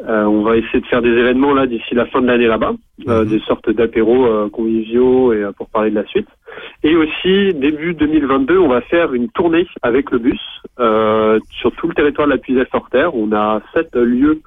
Euh, 0.00 0.24
on 0.24 0.42
va 0.42 0.56
essayer 0.56 0.80
de 0.80 0.86
faire 0.86 1.02
des 1.02 1.10
événements 1.10 1.52
là 1.54 1.66
d'ici 1.66 1.94
la 1.94 2.06
fin 2.06 2.20
de 2.20 2.26
l'année 2.28 2.46
là-bas, 2.46 2.72
euh, 3.08 3.24
des 3.24 3.40
sortes 3.40 3.68
d'apéros 3.68 4.26
euh, 4.26 4.48
conviviaux 4.48 5.32
et 5.32 5.42
euh, 5.42 5.50
pour 5.50 5.68
parler 5.68 5.90
de 5.90 5.96
la 5.96 6.06
suite. 6.06 6.28
Et 6.84 6.94
aussi 6.94 7.52
début 7.54 7.94
2022, 7.94 8.58
on 8.58 8.68
va 8.68 8.80
faire 8.82 9.12
une 9.12 9.28
tournée 9.30 9.66
avec 9.82 10.12
le 10.12 10.18
bus 10.18 10.40
euh, 10.78 11.40
sur 11.50 11.72
tout 11.72 11.88
le 11.88 11.94
territoire 11.94 12.28
de 12.28 12.32
la 12.32 12.38
puiselle 12.38 12.68
forterre 12.70 13.14
On 13.16 13.32
a 13.32 13.60
sept 13.74 13.94
lieux 13.96 14.40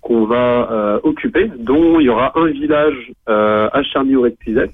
qu'on 0.00 0.24
va 0.24 0.72
euh, 0.72 1.00
occuper, 1.04 1.50
dont 1.56 2.00
il 2.00 2.06
y 2.06 2.08
aura 2.08 2.32
un 2.36 2.46
village 2.46 3.12
euh, 3.28 3.68
à 3.72 3.82
Charnieret 3.84 4.30
de 4.30 4.36
Puiselle. 4.36 4.70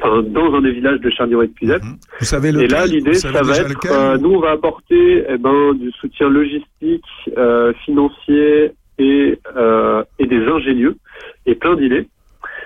Enfin, 0.00 0.22
dans 0.22 0.54
un 0.54 0.60
des 0.62 0.70
villages 0.72 1.00
de 1.00 1.10
Charnieret 1.10 1.48
de 1.48 1.52
Puiselle. 1.52 1.80
Vous 2.20 2.24
savez 2.24 2.50
Et 2.50 2.68
là, 2.68 2.86
l'idée, 2.86 3.14
ça 3.14 3.42
va 3.42 3.56
être, 3.56 3.80
euh, 3.90 4.16
nous, 4.18 4.34
on 4.34 4.40
va 4.40 4.52
apporter 4.52 5.24
eh 5.28 5.38
ben, 5.38 5.74
du 5.74 5.90
soutien 5.92 6.28
logistique, 6.28 7.04
euh, 7.36 7.72
financier 7.84 8.72
et, 8.98 9.38
euh, 9.56 10.02
et 10.18 10.26
des 10.26 10.44
ingénieux 10.46 10.96
et 11.46 11.54
plein 11.54 11.74
d'idées. 11.74 12.06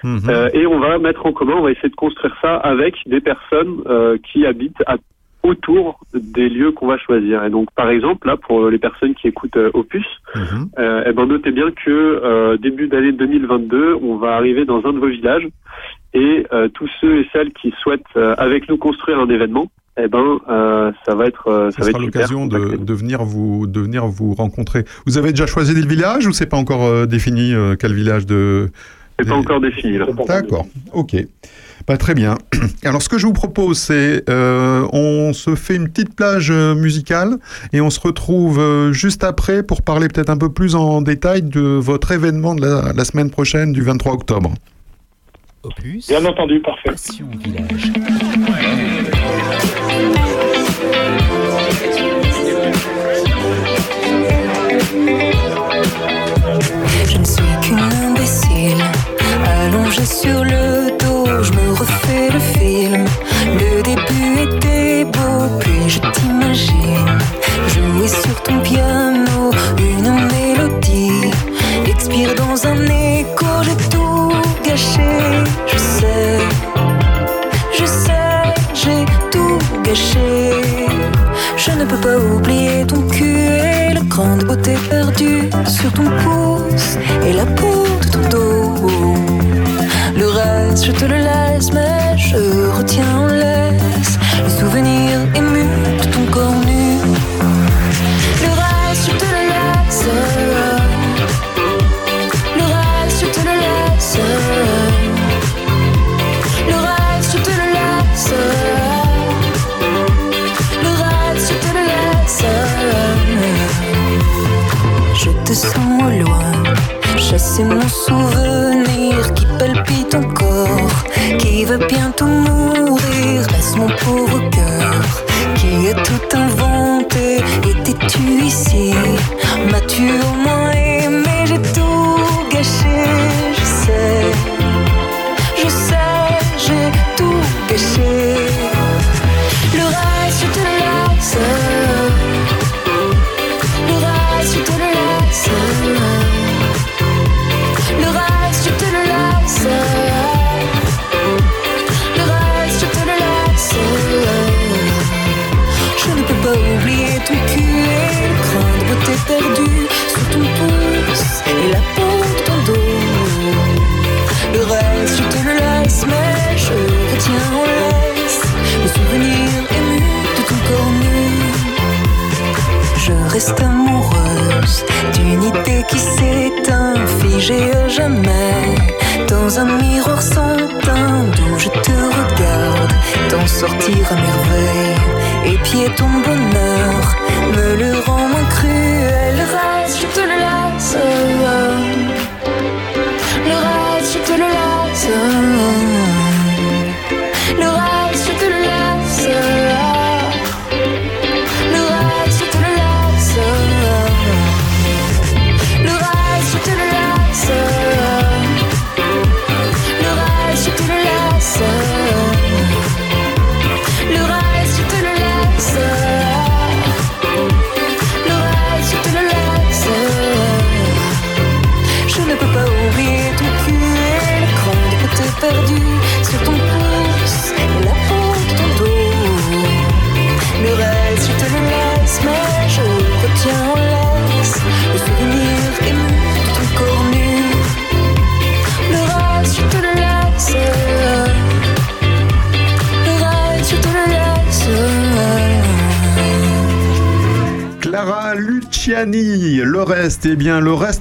Mhm. 0.05 0.21
Euh, 0.29 0.49
et 0.53 0.67
on 0.67 0.79
va 0.81 0.99
mettre 0.99 1.25
en 1.27 1.33
commun, 1.33 1.55
on 1.57 1.63
va 1.63 1.71
essayer 1.71 1.89
de 1.89 1.95
construire 1.95 2.35
ça 2.43 2.57
avec 2.57 2.97
des 3.07 3.21
personnes 3.21 3.83
euh, 3.87 4.19
qui 4.33 4.45
habitent 4.45 4.83
à- 4.87 4.97
autour 5.45 6.01
des 6.15 6.49
lieux 6.49 6.71
qu'on 6.73 6.87
va 6.87 6.99
choisir. 6.99 7.43
Et 7.45 7.51
donc, 7.51 7.69
par 7.75 7.89
exemple, 7.91 8.27
là, 8.29 8.37
pour 8.37 8.69
les 8.69 8.79
personnes 8.79 9.15
qui 9.15 9.29
écoutent 9.29 9.57
euh, 9.57 9.71
Opus, 9.75 10.07
euh, 10.79 11.03
eh 11.07 11.13
ben, 11.13 11.27
notez 11.27 11.51
bien 11.51 11.71
que 11.71 11.91
euh, 11.91 12.57
début 12.59 12.89
d'année 12.89 13.13
2022, 13.13 13.95
on 14.03 14.17
va 14.17 14.35
arriver 14.37 14.65
dans 14.65 14.85
un 14.87 14.93
de 14.93 14.99
vos 14.99 15.09
villages 15.09 15.47
et 16.15 16.47
euh, 16.53 16.69
tous 16.69 16.91
ceux 17.01 17.21
et 17.21 17.29
celles 17.33 17.53
qui 17.53 17.73
souhaitent 17.83 18.03
euh, 18.17 18.35
avec 18.39 18.69
nous 18.69 18.77
construire 18.77 19.19
un 19.19 19.29
événement, 19.29 19.69
eh 20.01 20.09
ben, 20.09 20.39
euh, 20.49 20.91
ça 21.05 21.15
va 21.15 21.27
être, 21.27 21.49
euh, 21.49 21.71
ça 21.71 21.81
Ce 21.81 21.85
va 21.85 21.91
sera 21.91 21.99
l'occasion 22.03 22.47
de, 22.47 22.77
de 22.77 22.95
venir 22.95 23.25
vous, 23.25 23.67
de 23.67 23.81
venir 23.81 24.07
vous 24.07 24.35
rencontrer. 24.35 24.85
Vous 25.05 25.19
avez 25.19 25.31
déjà 25.31 25.47
choisi 25.47 25.75
le 25.75 25.87
village 25.87 26.27
ou 26.27 26.33
c'est 26.33 26.47
pas 26.47 26.57
encore 26.57 26.85
euh, 26.85 27.05
défini 27.07 27.53
quel 27.79 27.93
village 27.93 28.25
de... 28.27 28.71
C'est 29.19 29.29
pas 29.29 29.35
encore 29.35 29.61
défini. 29.61 29.99
D'accord, 30.27 30.67
ok. 30.93 31.15
Bah, 31.87 31.97
très 31.97 32.15
bien. 32.15 32.39
Alors 32.85 33.03
ce 33.03 33.09
que 33.11 33.19
je 33.19 33.27
vous 33.27 33.35
propose, 33.35 33.79
c'est 33.79 34.25
on 34.29 35.33
se 35.35 35.55
fait 35.55 35.77
une 35.77 35.89
petite 35.89 36.17
plage 36.17 36.51
musicale 36.51 37.37
et 37.75 37.81
on 37.83 37.91
se 37.91 38.01
retrouve 38.01 38.91
juste 38.93 39.23
après 39.25 39.63
pour 39.63 39.83
parler 39.83 40.09
peut-être 40.09 40.31
un 40.31 40.39
peu 40.39 40.49
plus 40.49 40.75
en 40.75 41.03
détail 41.03 41.43
de 41.43 41.61
votre 41.61 42.13
événement 42.13 42.55
de 42.55 42.63
la, 42.63 42.93
la 42.95 43.05
semaine 43.05 43.31
prochaine 43.31 43.73
du 43.73 43.83
23 43.83 44.15
octobre. 44.15 44.55
Opus. 45.65 46.09
Bien 46.09 46.25
entendu, 46.25 46.61
parfait. 46.61 46.91
Village. 47.45 47.93
Je 57.07 57.19
ne 57.19 57.25
suis 57.25 57.43
qu'une 57.63 57.79
imbécile, 57.79 58.83
allongée 59.47 60.05
sur 60.05 60.43
le 60.45 60.91
dos, 60.99 61.27
je 61.43 61.53
me 61.53 61.71
refais 61.73 62.31
le 62.33 62.41
film. 62.41 63.05
Le 63.47 63.83
début 63.83 64.57
était 64.57 65.05
beau, 65.05 65.59
puis 65.61 65.89
je 65.89 66.01
t'imagine 66.01 67.19
jouer 67.69 68.09
sur 68.09 68.43
ton 68.43 68.59
piano 68.61 69.02
Je 79.95 81.71
ne 81.71 81.85
peux 81.85 81.99
pas 81.99 82.17
oublier 82.17 82.87
ton 82.87 83.03
cul 83.09 83.37
et 83.37 83.93
le 83.93 84.03
cran 84.09 84.37
de 84.39 84.45
beauté 84.45 84.75
perdu 84.89 85.51
sur 85.69 85.93
ton 85.93 86.05
pouce 86.05 86.97
et 87.27 87.35
la 87.35 87.45
peau 87.45 87.85
de 88.01 88.09
ton 88.11 88.29
dos. 88.31 88.91
Le 90.17 90.27
reste, 90.29 90.87
je 90.87 90.93
te 90.93 91.05
le 91.05 91.17
laisse, 91.17 91.73
mais 91.75 92.17
je 92.17 92.71
retiens 92.71 93.19
en 93.19 93.27
laisse 93.27 93.62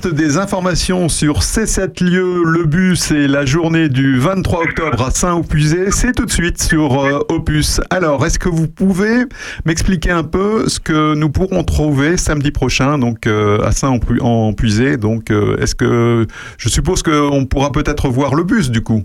des 0.08 0.38
informations 0.38 1.10
sur 1.10 1.44
ces 1.44 1.66
sept 1.66 2.02
lieux, 2.02 2.44
le 2.44 2.66
bus 2.66 3.12
et 3.12 3.28
la 3.28 3.46
journée 3.46 3.90
du 3.90 4.18
23 4.18 4.64
octobre 4.64 5.02
à 5.02 5.12
Saint-Opusé, 5.12 5.92
c'est 5.92 6.14
tout 6.14 6.26
de 6.26 6.32
suite 6.32 6.62
sur 6.62 7.04
euh, 7.04 7.20
Opus. 7.30 7.82
Alors, 7.90 8.26
est-ce 8.26 8.40
que 8.40 8.50
vous 8.50 8.68
pouvez 8.68 9.26
m'expliquer 9.66 10.12
un 10.12 10.24
peu 10.24 10.68
ce 10.68 10.80
que 10.80 11.16
nous 11.16 11.30
pourrons 11.30 11.64
trouver 11.64 12.18
samedi 12.18 12.52
prochain, 12.52 12.98
donc 12.98 13.28
euh, 13.28 13.60
à 13.64 13.72
Saint-Opusé 13.72 14.98
Donc, 14.98 15.32
euh, 15.32 15.58
est-ce 15.58 15.76
que 15.76 16.26
je 16.58 16.70
suppose 16.70 17.04
qu'on 17.04 17.46
pourra 17.46 17.72
peut-être 17.72 18.10
voir 18.10 18.36
le 18.36 18.44
bus 18.44 18.72
du 18.72 18.82
coup. 18.82 19.04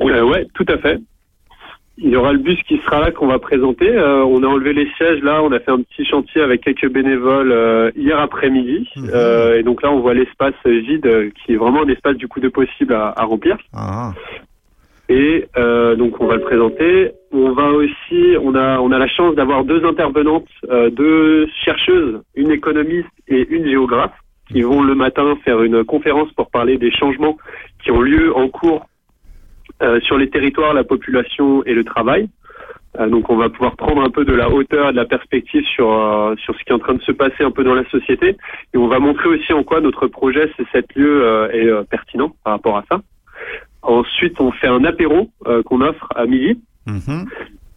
Ouais, 0.00 0.46
tout 0.54 0.66
à 0.68 0.78
fait. 0.78 0.98
Aura 2.22 2.34
le 2.34 2.38
bus 2.38 2.62
qui 2.68 2.78
sera 2.84 3.00
là 3.00 3.10
qu'on 3.10 3.26
va 3.26 3.40
présenter. 3.40 3.88
Euh, 3.88 4.22
on 4.22 4.44
a 4.44 4.46
enlevé 4.46 4.72
les 4.72 4.88
sièges 4.96 5.20
là, 5.24 5.42
on 5.42 5.50
a 5.50 5.58
fait 5.58 5.72
un 5.72 5.80
petit 5.80 6.04
chantier 6.04 6.40
avec 6.40 6.60
quelques 6.60 6.88
bénévoles 6.88 7.50
euh, 7.50 7.90
hier 7.96 8.16
après-midi. 8.20 8.88
Euh, 9.12 9.58
et 9.58 9.64
donc 9.64 9.82
là, 9.82 9.90
on 9.90 9.98
voit 9.98 10.14
l'espace 10.14 10.54
vide 10.64 11.32
qui 11.34 11.54
est 11.54 11.56
vraiment 11.56 11.82
un 11.82 11.88
espace 11.88 12.14
du 12.14 12.28
coup 12.28 12.38
de 12.38 12.48
possible 12.48 12.94
à, 12.94 13.12
à 13.16 13.24
remplir. 13.24 13.58
Et 15.08 15.48
euh, 15.56 15.96
donc 15.96 16.20
on 16.20 16.26
va 16.28 16.36
le 16.36 16.42
présenter. 16.42 17.10
On 17.32 17.50
va 17.50 17.70
aussi, 17.70 18.36
on 18.40 18.54
a, 18.54 18.78
on 18.78 18.92
a 18.92 19.00
la 19.00 19.08
chance 19.08 19.34
d'avoir 19.34 19.64
deux 19.64 19.84
intervenantes, 19.84 20.46
deux 20.92 21.48
chercheuses, 21.64 22.22
une 22.36 22.52
économiste 22.52 23.10
et 23.26 23.48
une 23.50 23.66
géographe, 23.66 24.14
qui 24.48 24.62
vont 24.62 24.82
le 24.82 24.94
matin 24.94 25.36
faire 25.44 25.60
une 25.60 25.82
conférence 25.82 26.30
pour 26.34 26.50
parler 26.50 26.78
des 26.78 26.92
changements 26.92 27.36
qui 27.82 27.90
ont 27.90 28.00
lieu 28.00 28.32
en 28.36 28.46
cours 28.46 28.86
sur 30.02 30.16
les 30.16 30.30
territoires, 30.30 30.74
la 30.74 30.84
population 30.84 31.64
et 31.64 31.74
le 31.74 31.84
travail. 31.84 32.28
Euh, 32.98 33.08
donc 33.08 33.30
on 33.30 33.36
va 33.36 33.48
pouvoir 33.48 33.76
prendre 33.76 34.02
un 34.02 34.10
peu 34.10 34.24
de 34.24 34.34
la 34.34 34.50
hauteur 34.50 34.90
et 34.90 34.92
de 34.92 34.96
la 34.96 35.06
perspective 35.06 35.64
sur 35.64 35.90
euh, 35.92 36.34
sur 36.36 36.54
ce 36.54 36.62
qui 36.62 36.70
est 36.70 36.74
en 36.74 36.78
train 36.78 36.94
de 36.94 37.02
se 37.02 37.12
passer 37.12 37.42
un 37.42 37.50
peu 37.50 37.64
dans 37.64 37.74
la 37.74 37.88
société 37.88 38.36
et 38.74 38.76
on 38.76 38.86
va 38.86 38.98
montrer 38.98 39.30
aussi 39.30 39.52
en 39.54 39.62
quoi 39.64 39.80
notre 39.80 40.08
projet 40.08 40.50
c'est 40.56 40.66
cet 40.72 40.94
lieu 40.94 41.24
euh, 41.24 41.50
est 41.52 41.66
euh, 41.66 41.84
pertinent 41.84 42.34
par 42.44 42.52
rapport 42.54 42.76
à 42.76 42.84
ça. 42.90 43.00
Ensuite 43.80 44.38
on 44.40 44.52
fait 44.52 44.66
un 44.68 44.84
apéro 44.84 45.30
euh, 45.46 45.62
qu'on 45.62 45.80
offre 45.80 46.06
à 46.14 46.26
midi 46.26 46.60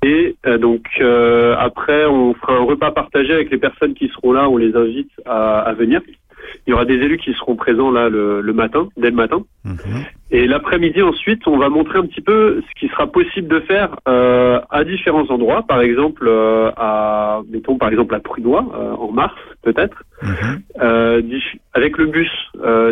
et 0.03 0.35
euh, 0.45 0.57
donc 0.57 0.85
euh, 0.99 1.55
après 1.57 2.05
on 2.05 2.33
fera 2.33 2.57
un 2.57 2.63
repas 2.65 2.91
partagé 2.91 3.31
avec 3.31 3.49
les 3.51 3.57
personnes 3.57 3.93
qui 3.93 4.09
seront 4.09 4.33
là, 4.33 4.49
on 4.49 4.57
les 4.57 4.75
invite 4.75 5.11
à, 5.25 5.59
à 5.59 5.73
venir. 5.73 6.01
Il 6.65 6.71
y 6.71 6.73
aura 6.73 6.85
des 6.85 6.95
élus 6.95 7.17
qui 7.17 7.33
seront 7.33 7.55
présents 7.55 7.91
là 7.91 8.09
le, 8.09 8.41
le 8.41 8.53
matin, 8.53 8.87
dès 8.97 9.09
le 9.09 9.15
matin. 9.15 9.43
Et 10.31 10.47
l'après-midi 10.47 11.01
ensuite, 11.01 11.47
on 11.47 11.57
va 11.57 11.69
montrer 11.69 11.99
un 11.99 12.05
petit 12.05 12.21
peu 12.21 12.61
ce 12.67 12.79
qui 12.79 12.87
sera 12.91 13.07
possible 13.07 13.47
de 13.47 13.59
faire 13.61 13.95
euh, 14.07 14.59
à 14.69 14.83
différents 14.83 15.29
endroits. 15.29 15.63
Par 15.67 15.81
exemple, 15.81 16.25
euh, 16.27 16.71
à 16.77 17.41
mettons 17.49 17.77
par 17.77 17.89
exemple 17.89 18.15
à 18.15 18.19
Prunois 18.19 18.65
euh, 18.73 18.91
en 18.93 19.11
mars 19.11 19.35
peut-être, 19.61 20.03
dif- 21.21 21.59
avec 21.73 21.97
le 21.97 22.07
bus, 22.07 22.31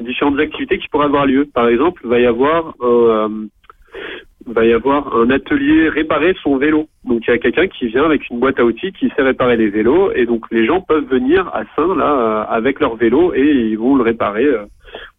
différentes 0.03 0.39
activités 0.39 0.77
qui 0.77 0.87
pourraient 0.89 1.05
avoir 1.05 1.25
lieu. 1.25 1.45
Par 1.53 1.67
exemple, 1.67 2.01
il 2.03 2.09
va 2.09 2.19
y 2.19 2.25
avoir 2.25 2.75
va 4.45 4.65
y 4.65 4.73
avoir 4.73 5.15
un 5.15 5.29
atelier 5.29 5.89
réparer 5.89 6.35
son 6.43 6.57
vélo. 6.57 6.87
Donc 7.05 7.21
il 7.27 7.31
y 7.31 7.33
a 7.33 7.37
quelqu'un 7.37 7.67
qui 7.67 7.87
vient 7.87 8.05
avec 8.05 8.29
une 8.29 8.39
boîte 8.39 8.59
à 8.59 8.65
outils 8.65 8.91
qui 8.91 9.09
sait 9.15 9.21
réparer 9.23 9.57
les 9.57 9.69
vélos 9.69 10.11
et 10.13 10.25
donc 10.25 10.45
les 10.51 10.65
gens 10.65 10.81
peuvent 10.81 11.05
venir 11.05 11.47
à 11.53 11.63
Saint 11.75 11.95
là 11.95 12.11
euh, 12.49 12.55
avec 12.55 12.79
leur 12.79 12.95
vélo 12.95 13.33
et 13.33 13.41
ils 13.41 13.77
vont 13.77 13.95
le 13.95 14.03
réparer. 14.03 14.45
euh, 14.45 14.65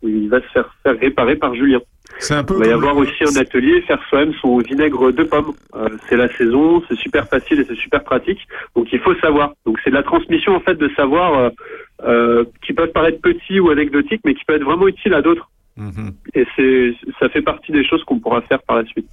où 0.03 0.09
il 0.09 0.29
va 0.29 0.41
se 0.41 0.47
faire, 0.49 0.75
faire 0.83 0.99
réparer 0.99 1.37
par 1.37 1.55
Julien. 1.55 1.81
C'est 2.19 2.35
un 2.35 2.45
peu 2.45 2.55
Il 2.55 2.61
va 2.61 2.67
y 2.69 2.73
avoir 2.73 2.97
aussi 2.97 3.25
un 3.25 3.41
atelier 3.41 3.81
faire 3.83 4.01
soi-même 4.09 4.35
son 4.41 4.59
vinaigre 4.59 5.13
de 5.13 5.25
pomme. 5.25 5.53
Euh, 5.75 5.89
c'est 6.09 6.17
la 6.17 6.29
saison, 6.37 6.83
c'est 6.89 6.97
super 6.97 7.27
facile 7.29 7.61
et 7.61 7.65
c'est 7.65 7.77
super 7.77 8.05
pratique. 8.05 8.41
Donc 8.77 8.93
il 8.93 9.01
faut 9.01 9.15
savoir. 9.17 9.55
Donc 9.67 9.79
c'est 9.83 9.91
de 9.91 9.97
la 9.97 10.03
transmission 10.03 10.55
en 10.55 10.61
fait 10.61 10.75
de 10.75 10.89
savoir 10.97 11.39
euh, 11.39 11.51
euh, 12.05 12.45
qui 12.65 12.73
peuvent 12.73 12.93
paraître 12.93 13.21
petits 13.21 13.59
ou 13.59 13.71
anecdotiques, 13.71 14.21
mais 14.25 14.35
qui 14.35 14.45
peuvent 14.45 14.57
être 14.57 14.65
vraiment 14.65 14.87
utiles 14.87 15.15
à 15.15 15.23
d'autres. 15.23 15.49
Et 16.35 16.47
c'est, 16.55 16.95
ça 17.19 17.29
fait 17.29 17.43
partie 17.43 17.73
des 17.73 17.85
choses 17.85 18.05
qu'on 18.05 18.21
pourra 18.21 18.43
faire 18.43 18.63
par 18.63 18.77
la 18.77 18.85
suite. 18.85 19.09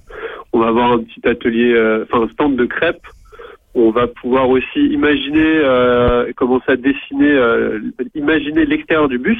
On 0.52 0.60
va 0.60 0.68
avoir 0.68 0.92
un 0.92 0.98
petit 0.98 1.26
atelier, 1.26 1.72
euh, 1.72 2.04
enfin 2.04 2.24
un 2.24 2.28
stand 2.28 2.56
de 2.56 2.64
crêpes. 2.66 3.06
On 3.74 3.90
va 3.90 4.06
pouvoir 4.06 4.48
aussi 4.48 4.80
imaginer, 4.80 5.40
euh, 5.42 6.30
commencer 6.36 6.72
à 6.72 6.76
dessiner, 6.76 7.30
euh, 7.30 7.80
imaginer 8.14 8.64
l'extérieur 8.66 9.08
du 9.08 9.18
bus, 9.18 9.38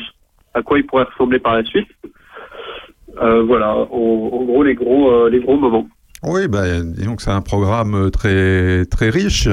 à 0.55 0.62
quoi 0.62 0.78
il 0.78 0.86
pourrait 0.86 1.05
ressembler 1.05 1.39
par 1.39 1.55
la 1.55 1.65
suite. 1.65 1.89
Voilà, 3.15 3.77
en, 3.77 3.86
en 3.93 4.44
gros 4.44 4.62
les 4.65 4.74
gros, 4.74 5.28
les 5.28 5.39
gros 5.39 5.59
moments. 5.59 5.86
Oui, 6.24 6.49
bah, 6.49 6.62
disons 6.82 7.16
que 7.16 7.23
c'est 7.23 7.31
un 7.31 7.43
programme 7.43 8.11
très, 8.11 8.85
très 8.86 9.11
riche. 9.11 9.49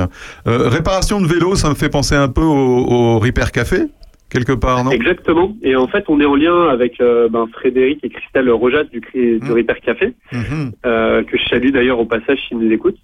Réparation 0.46 1.20
de 1.20 1.28
vélo, 1.28 1.56
ça 1.56 1.70
me 1.70 1.76
fait 1.76 1.90
penser 1.90 2.16
un 2.16 2.30
peu 2.30 2.44
au, 2.44 2.86
au 2.88 3.20
Repair 3.20 3.52
Café, 3.52 3.88
quelque 4.30 4.54
part, 4.54 4.84
non? 4.84 4.92
Exactement. 4.92 5.56
Et 5.62 5.76
en 5.76 5.88
fait, 5.88 6.06
on 6.08 6.20
est 6.20 6.26
en 6.26 6.36
lien 6.36 6.68
avec 6.70 7.00
euh, 7.02 7.28
ben, 7.30 7.48
Frédéric 7.52 8.00
et 8.04 8.10
Christelle 8.10 8.50
Rojat 8.50 8.86
du, 8.86 9.02
du 9.40 9.52
Repair 9.52 9.80
Café, 9.82 10.14
Mhm. 10.34 10.72
euh, 10.86 11.24
que 11.24 11.38
je 11.38 11.46
salue 11.50 11.72
d'ailleurs 11.72 12.00
au 12.00 12.06
passage 12.06 12.40
s'ils 12.48 12.58
nous 12.60 12.72
écoutent. 12.72 12.98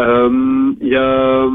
Euh, 0.00 0.72
Il 0.80 0.88
y 0.88 0.96
a 0.96 1.46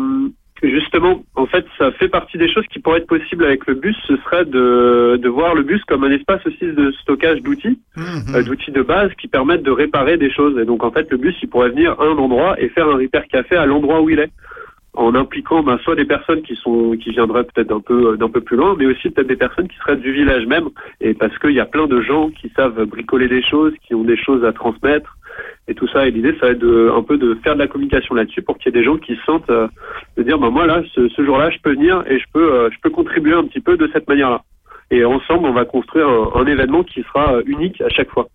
justement, 0.62 1.24
en 1.36 1.46
fait, 1.46 1.66
ça 1.78 1.92
fait 1.94 2.10
partie 2.10 2.38
des 2.38 2.52
choses 2.52 2.66
qui 2.72 2.80
pourraient 2.80 3.00
être 3.00 3.08
possibles 3.08 3.46
avec 3.46 3.66
le 3.68 3.76
bus. 3.76 3.96
Ce 4.08 4.18
serait 4.18 4.44
de, 4.46 5.18
de 5.22 5.30
voir 5.30 5.56
le 5.56 5.64
bus 5.64 5.82
comme 5.86 6.04
un 6.04 6.12
espace 6.12 6.46
aussi 6.46 6.66
de 6.66 6.92
stockage 7.02 7.42
d'outils, 7.42 7.80
euh, 7.98 8.44
d'outils 8.44 8.72
de 8.72 8.82
base 8.82 9.12
qui 9.20 9.28
permettent 9.30 9.64
de 9.64 9.72
réparer 9.72 10.18
des 10.18 10.30
choses. 10.32 10.58
Et 10.60 10.66
donc, 10.66 10.84
en 10.84 10.92
fait, 10.92 11.10
le 11.12 11.18
bus, 11.18 11.36
il 11.42 11.48
pourrait 11.50 11.70
venir 11.70 11.96
à 12.00 12.04
un 12.04 12.18
endroit 12.18 12.60
et 12.62 12.68
faire 12.70 12.90
un 12.90 12.98
repair 12.98 13.26
café 13.28 13.56
à 13.56 13.66
l'endroit 13.66 14.02
où 14.02 14.10
il 14.10 14.20
est 14.20 14.32
en 14.94 15.16
impliquant 15.16 15.64
ben, 15.64 15.78
soit 15.80 15.96
des 15.96 16.06
personnes 16.06 16.42
qui 16.42 16.56
sont 16.56 16.96
qui 17.02 17.12
viendraient 17.12 17.44
peut-être 17.44 17.70
d'un 17.70 17.80
peu 17.80 18.18
d'un 18.18 18.30
peu 18.30 18.42
plus 18.42 18.58
loin, 18.58 18.76
mais 18.78 18.86
aussi 18.86 19.10
peut-être 19.10 19.28
des 19.28 19.36
personnes 19.36 19.68
qui 19.68 19.78
seraient 19.78 19.98
du 19.98 20.12
village 20.12 20.46
même, 20.48 20.70
et 21.00 21.14
parce 21.14 21.38
qu'il 21.40 21.52
y 21.52 21.60
a 21.60 21.66
plein 21.66 21.88
de 21.88 22.02
gens 22.02 22.30
qui 22.30 22.52
savent 22.56 22.84
bricoler 22.86 23.28
des 23.28 23.44
choses, 23.44 23.74
qui 23.86 23.94
ont 23.94 24.04
des 24.04 24.18
choses 24.18 24.44
à 24.44 24.52
transmettre, 24.52 25.16
et 25.68 25.76
tout 25.76 25.88
ça. 25.88 26.08
Et 26.08 26.12
l'idée, 26.12 26.34
ça 26.40 26.48
va 26.48 26.52
être 26.54 26.60
de, 26.60 26.92
un 26.96 27.04
peu 27.04 27.18
de 27.18 27.36
faire 27.44 27.54
de 27.54 27.60
la 27.60 27.68
communication 27.68 28.16
là-dessus 28.16 28.42
pour 28.42 28.58
qu'il 28.58 28.74
y 28.74 28.78
ait 28.78 28.80
des 28.80 28.86
gens 28.86 28.98
qui 28.98 29.16
se 29.16 29.24
sentent 29.24 29.50
euh, 29.50 29.68
de 30.18 30.24
dire, 30.24 30.40
ben 30.40 30.50
moi 30.50 30.66
là, 30.66 30.82
ce, 30.94 31.08
ce 31.10 31.24
jour-là, 31.24 31.50
je 31.52 31.60
peux 31.60 31.74
venir 31.74 32.04
et 32.08 32.20
je 32.20 32.26
peux 32.34 32.54
euh, 32.54 32.70
je 32.72 32.78
peux 32.82 32.90
contribuer 32.90 33.34
un 33.34 33.46
petit 33.46 33.62
peu 33.62 33.78
de 33.78 33.90
cette 33.94 34.08
manière-là. 34.08 34.42
Et 34.92 35.06
ensemble, 35.06 35.46
on 35.46 35.54
va 35.54 35.66
construire 35.66 36.08
un, 36.08 36.32
un 36.36 36.46
événement 36.48 36.84
qui 36.84 37.04
sera 37.04 37.36
euh, 37.36 37.44
unique 37.46 37.80
à 37.82 37.90
chaque 37.90 38.10
fois. 38.10 38.28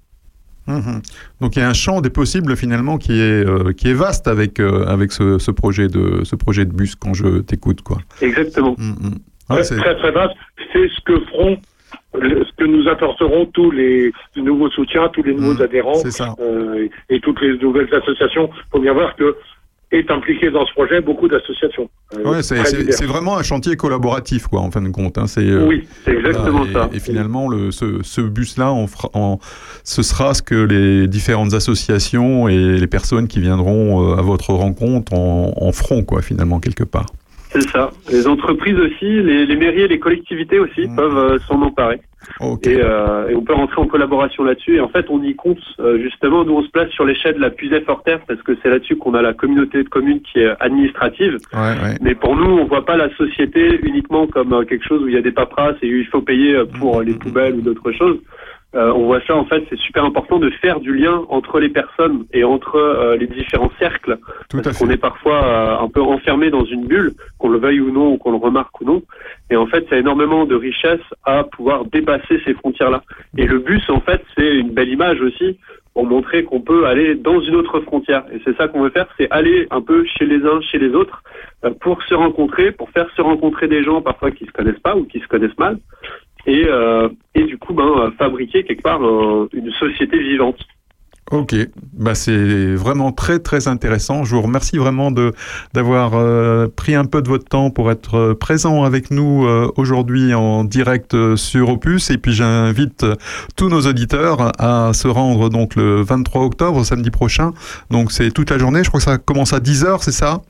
Mhm. 0.67 1.03
Donc 1.41 1.57
il 1.57 1.59
y 1.59 1.63
a 1.63 1.69
un 1.69 1.75
champ 1.75 2.01
des 2.01 2.11
possibles 2.11 2.57
finalement 2.57 2.97
qui 2.99 3.13
est, 3.21 3.47
euh, 3.47 3.73
qui 3.73 3.89
est 3.89 3.93
vaste 3.95 4.27
avec, 4.29 4.61
euh, 4.61 4.85
avec 4.87 5.13
ce, 5.13 5.39
ce 5.39 5.51
projet 5.51 5.89
de, 5.89 6.25
ce 6.25 6.37
projet 6.37 6.65
de 6.65 6.73
bus 6.73 6.95
quand 6.95 7.13
je 7.15 7.41
t'écoute. 7.41 7.83
quoi. 7.83 7.99
Exactement. 8.23 8.75
Ouais, 9.51 9.63
c'est- 9.63 9.77
très 9.77 9.95
très 9.97 10.11
vaste. 10.11 10.35
C'est 10.73 10.89
ce 10.89 11.01
que 11.05 11.21
feront, 11.27 11.59
le- 12.19 12.45
ce 12.45 12.51
que 12.57 12.65
nous 12.65 12.89
apporteront 12.89 13.45
tous 13.47 13.71
les 13.71 14.11
nouveaux 14.37 14.71
soutiens, 14.71 15.09
tous 15.13 15.23
les 15.23 15.35
nouveaux 15.35 15.61
adhérents 15.63 15.95
c'est 15.95 16.11
ça. 16.11 16.35
euh, 16.41 16.89
et, 17.11 17.17
et 17.17 17.21
toutes 17.21 17.41
les 17.43 17.59
nouvelles 17.59 17.93
associations. 17.95 18.49
Il 18.55 18.63
faut 18.73 18.81
bien 18.81 18.95
voir 18.95 19.15
que 19.17 19.37
est 19.95 20.11
impliqué 20.11 20.51
dans 20.51 20.67
ce 20.67 20.73
projet 20.73 21.01
beaucoup 21.01 21.29
d'associations. 21.29 21.89
euh, 22.17 22.31
Ouais, 22.31 22.43
c'est- 22.43 23.05
vraiment 23.07 23.37
un 23.37 23.43
chantier 23.43 23.77
collaboratif, 23.77 24.47
quoi, 24.47 24.61
en 24.61 24.71
fin 24.71 24.83
de 24.83 24.89
compte. 24.89 25.19
hein. 25.19 25.27
Euh, 25.39 25.67
Oui, 25.67 25.87
c'est 26.05 26.13
exactement 26.13 26.65
et- 26.67 26.73
ça. 26.73 26.91
Et 26.93 27.01
finalement, 27.01 27.49
le, 27.49 27.71
ce, 27.71 28.03
ce 28.03 28.21
bus-là, 28.21 28.73
ce 29.85 30.03
sera 30.03 30.35
ce 30.35 30.43
que 30.43 30.55
les 30.55 31.07
différentes 31.09 31.55
associations 31.55 32.49
et 32.49 32.79
les 32.79 32.87
personnes 32.87 33.29
qui 33.29 33.41
viendront 33.41 34.13
euh, 34.13 34.17
à 34.17 34.23
votre 34.23 34.53
rencontre 34.53 35.13
en, 35.15 35.53
en 35.57 35.73
feront, 35.73 36.03
quoi, 36.05 36.23
finalement, 36.23 36.61
quelque 36.61 36.85
part. 36.85 37.07
C'est 37.53 37.69
ça. 37.71 37.91
Les 38.11 38.27
entreprises 38.27 38.79
aussi, 38.79 39.05
les, 39.23 39.47
les 39.47 39.57
mairies 39.57 39.83
et 39.83 39.89
les 39.89 40.01
collectivités 40.01 40.59
aussi 40.59 40.89
peuvent 40.97 41.17
euh, 41.17 41.39
s'en 41.47 41.63
emparer. 41.63 42.01
Et, 42.65 42.81
euh, 42.81 43.29
et 43.29 43.35
on 43.35 43.43
peut 43.43 43.55
rentrer 43.55 43.81
en 43.81 43.87
collaboration 43.87 44.45
là-dessus. 44.45 44.77
Et 44.77 44.81
en 44.81 44.89
fait, 44.89 45.07
on 45.09 45.23
y 45.23 45.35
compte 45.35 45.59
euh, 45.81 45.99
justement. 46.03 46.45
Nous, 46.45 46.55
on 46.55 46.63
se 46.63 46.71
place 46.71 46.91
sur 46.91 47.05
l'échelle 47.05 47.35
de 47.35 47.41
la 47.41 47.51
Puisaye-Forterre 47.51 48.21
parce 48.27 48.43
que 48.43 48.53
c'est 48.63 48.71
là-dessus 48.71 48.97
qu'on 48.97 49.15
a 49.15 49.23
la 49.23 49.33
communauté 49.33 49.83
de 49.83 49.89
communes 49.89 50.21
qui 50.21 50.41
est 50.41 50.55
administrative. 50.61 51.39
Mais 52.01 52.15
pour 52.15 52.37
nous, 52.37 52.59
on 52.59 52.65
voit 52.67 52.85
pas 52.85 52.97
la 52.97 53.15
société 53.17 53.81
uniquement 53.83 54.27
comme 54.27 54.53
euh, 54.53 54.65
quelque 54.65 54.85
chose 54.85 55.03
où 55.03 55.09
il 55.09 55.15
y 55.15 55.19
a 55.19 55.23
des 55.23 55.33
paperasses 55.33 55.77
et 55.83 55.93
où 55.93 55.99
il 55.99 56.07
faut 56.07 56.21
payer 56.21 56.55
euh, 56.55 56.65
pour 56.65 57.03
les 57.03 57.15
poubelles 57.15 57.55
ou 57.55 57.61
d'autres 57.61 57.93
choses. 57.93 58.19
Euh, 58.75 58.93
on 58.93 59.05
voit 59.05 59.21
ça 59.27 59.37
en 59.37 59.45
fait, 59.45 59.65
c'est 59.71 59.79
super 59.79 60.05
important 60.05 60.39
de 60.39 60.51
faire 60.51 60.81
du 60.81 60.95
lien 60.95 61.25
entre 61.29 61.61
les 61.61 61.69
personnes 61.69 62.27
et 62.33 62.43
entre 62.43 62.77
euh, 62.77 63.17
les 63.17 63.27
différents 63.27 63.71
cercles, 63.79 64.19
parce 64.51 64.79
qu'on 64.79 64.91
est 64.91 64.97
parfois 64.97 65.45
euh, 65.45 65.85
un 65.85 65.89
peu 65.89 66.03
enfermé 66.03 66.51
dans 66.51 66.65
une 66.65 66.87
bulle, 66.87 67.13
qu'on 67.39 67.49
le 67.49 67.59
veuille 67.59 67.81
ou 67.81 67.93
non, 67.93 68.13
ou 68.13 68.19
qu'on 68.19 68.33
le 68.33 68.39
remarque 68.39 68.81
ou 68.81 68.85
non. 68.85 69.03
Et 69.51 69.57
en 69.57 69.67
fait, 69.67 69.93
a 69.93 69.97
énormément 69.97 70.45
de 70.45 70.57
richesse 70.57 71.01
à 71.25 71.45
pouvoir 71.45 71.85
dépasser 71.85 72.41
ces 72.45 72.55
frontières-là. 72.55 73.03
Et 73.37 73.47
le 73.47 73.59
bus, 73.59 73.89
en 73.91 74.01
fait, 74.01 74.23
c'est 74.37 74.57
une 74.57 74.71
belle 74.71 74.89
image 74.89 75.21
aussi 75.21 75.59
pour 75.95 76.05
montrer 76.05 76.43
qu'on 76.43 76.61
peut 76.61 76.87
aller 76.87 77.15
dans 77.15 77.41
une 77.41 77.55
autre 77.55 77.81
frontière. 77.81 78.25
Et 78.33 78.41
c'est 78.45 78.57
ça 78.57 78.67
qu'on 78.67 78.83
veut 78.83 78.91
faire, 78.91 79.07
c'est 79.17 79.31
aller 79.31 79.69
un 79.71 79.81
peu 79.81 80.05
chez 80.05 80.27
les 80.27 80.45
uns, 80.45 80.61
chez 80.61 80.79
les 80.79 80.89
autres, 80.89 81.23
euh, 81.65 81.71
pour 81.81 82.03
se 82.03 82.15
rencontrer, 82.15 82.73
pour 82.73 82.91
faire 82.91 83.09
se 83.17 83.23
rencontrer 83.23 83.69
des 83.69 83.85
gens 83.85 84.03
parfois 84.03 84.33
qui 84.33 84.45
se 84.45 84.51
connaissent 84.51 84.81
pas 84.81 84.97
ou 84.97 85.05
qui 85.05 85.21
se 85.21 85.29
connaissent 85.29 85.57
mal, 85.57 85.79
et, 86.47 86.65
euh, 86.67 87.09
et 87.35 87.45
du 87.45 87.59
coup, 87.59 87.75
ben, 87.75 88.13
fabriquer 88.19 88.65
quelque 88.65 88.83
part 88.83 89.01
une 89.01 89.71
société 89.79 90.19
vivante. 90.19 90.59
Ok, 91.33 91.55
bah 91.95 92.15
c'est 92.15 92.75
vraiment 92.75 93.11
très 93.11 93.39
très 93.39 93.67
intéressant. 93.67 94.25
Je 94.25 94.37
vous 94.37 94.43
remercie 94.43 94.77
vraiment 94.77 95.11
de 95.11 95.33
d'avoir 95.73 96.13
euh, 96.15 96.69
pris 96.69 96.95
un 96.95 97.07
peu 97.07 97.23
de 97.23 97.29
votre 97.29 97.47
temps 97.47 97.71
pour 97.71 97.91
être 97.91 98.17
euh, 98.17 98.35
présent 98.35 98.85
avec 98.85 99.11
nous 99.11 99.47
euh, 99.47 99.73
aujourd'hui 99.77 100.35
en 100.35 100.65
direct 100.65 101.17
sur 101.37 101.71
Opus. 101.71 102.11
Et 102.11 102.19
puis 102.19 102.33
j'invite 102.33 103.07
tous 103.57 103.71
nos 103.71 103.81
auditeurs 103.81 104.53
à 104.59 104.93
se 104.93 105.09
rendre 105.09 105.49
donc 105.49 105.77
le 105.77 106.03
23 106.03 106.43
octobre, 106.45 106.85
samedi 106.85 107.11
prochain. 107.11 107.53
Donc 107.91 108.13
c'est 108.13 108.31
toute 108.31 108.51
la 108.51 108.59
journée. 108.59 108.85
Je 108.85 108.91
crois 108.91 109.01
que 109.01 109.05
ça 109.05 109.17
commence 109.17 109.55
à 109.55 109.61
10h, 109.61 110.03
c'est 110.03 110.13
ça? 110.13 110.43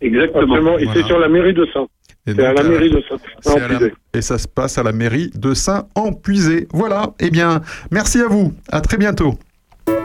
Exactement. 0.00 0.42
Absolument. 0.42 0.78
Et 0.78 0.84
Voilà. 0.84 1.00
c'est 1.00 1.06
sur 1.06 1.18
la 1.20 1.28
mairie 1.28 1.54
de 1.54 1.64
Saint. 1.72 1.86
Et 2.26 2.34
C'est 2.34 2.44
à 2.44 2.52
la 2.52 2.60
euh, 2.62 2.68
mairie 2.68 2.90
de 2.90 3.02
Saint. 3.40 3.68
La-. 3.68 3.78
Et 4.14 4.22
ça 4.22 4.38
se 4.38 4.46
passe 4.46 4.78
à 4.78 4.82
la 4.82 4.92
mairie 4.92 5.30
de 5.34 5.54
Saint-Empuisé. 5.54 6.68
Voilà. 6.72 7.14
Eh 7.18 7.30
bien, 7.30 7.62
merci 7.90 8.20
à 8.20 8.28
vous. 8.28 8.52
À 8.70 8.80
très 8.80 8.96
bientôt. 8.96 9.34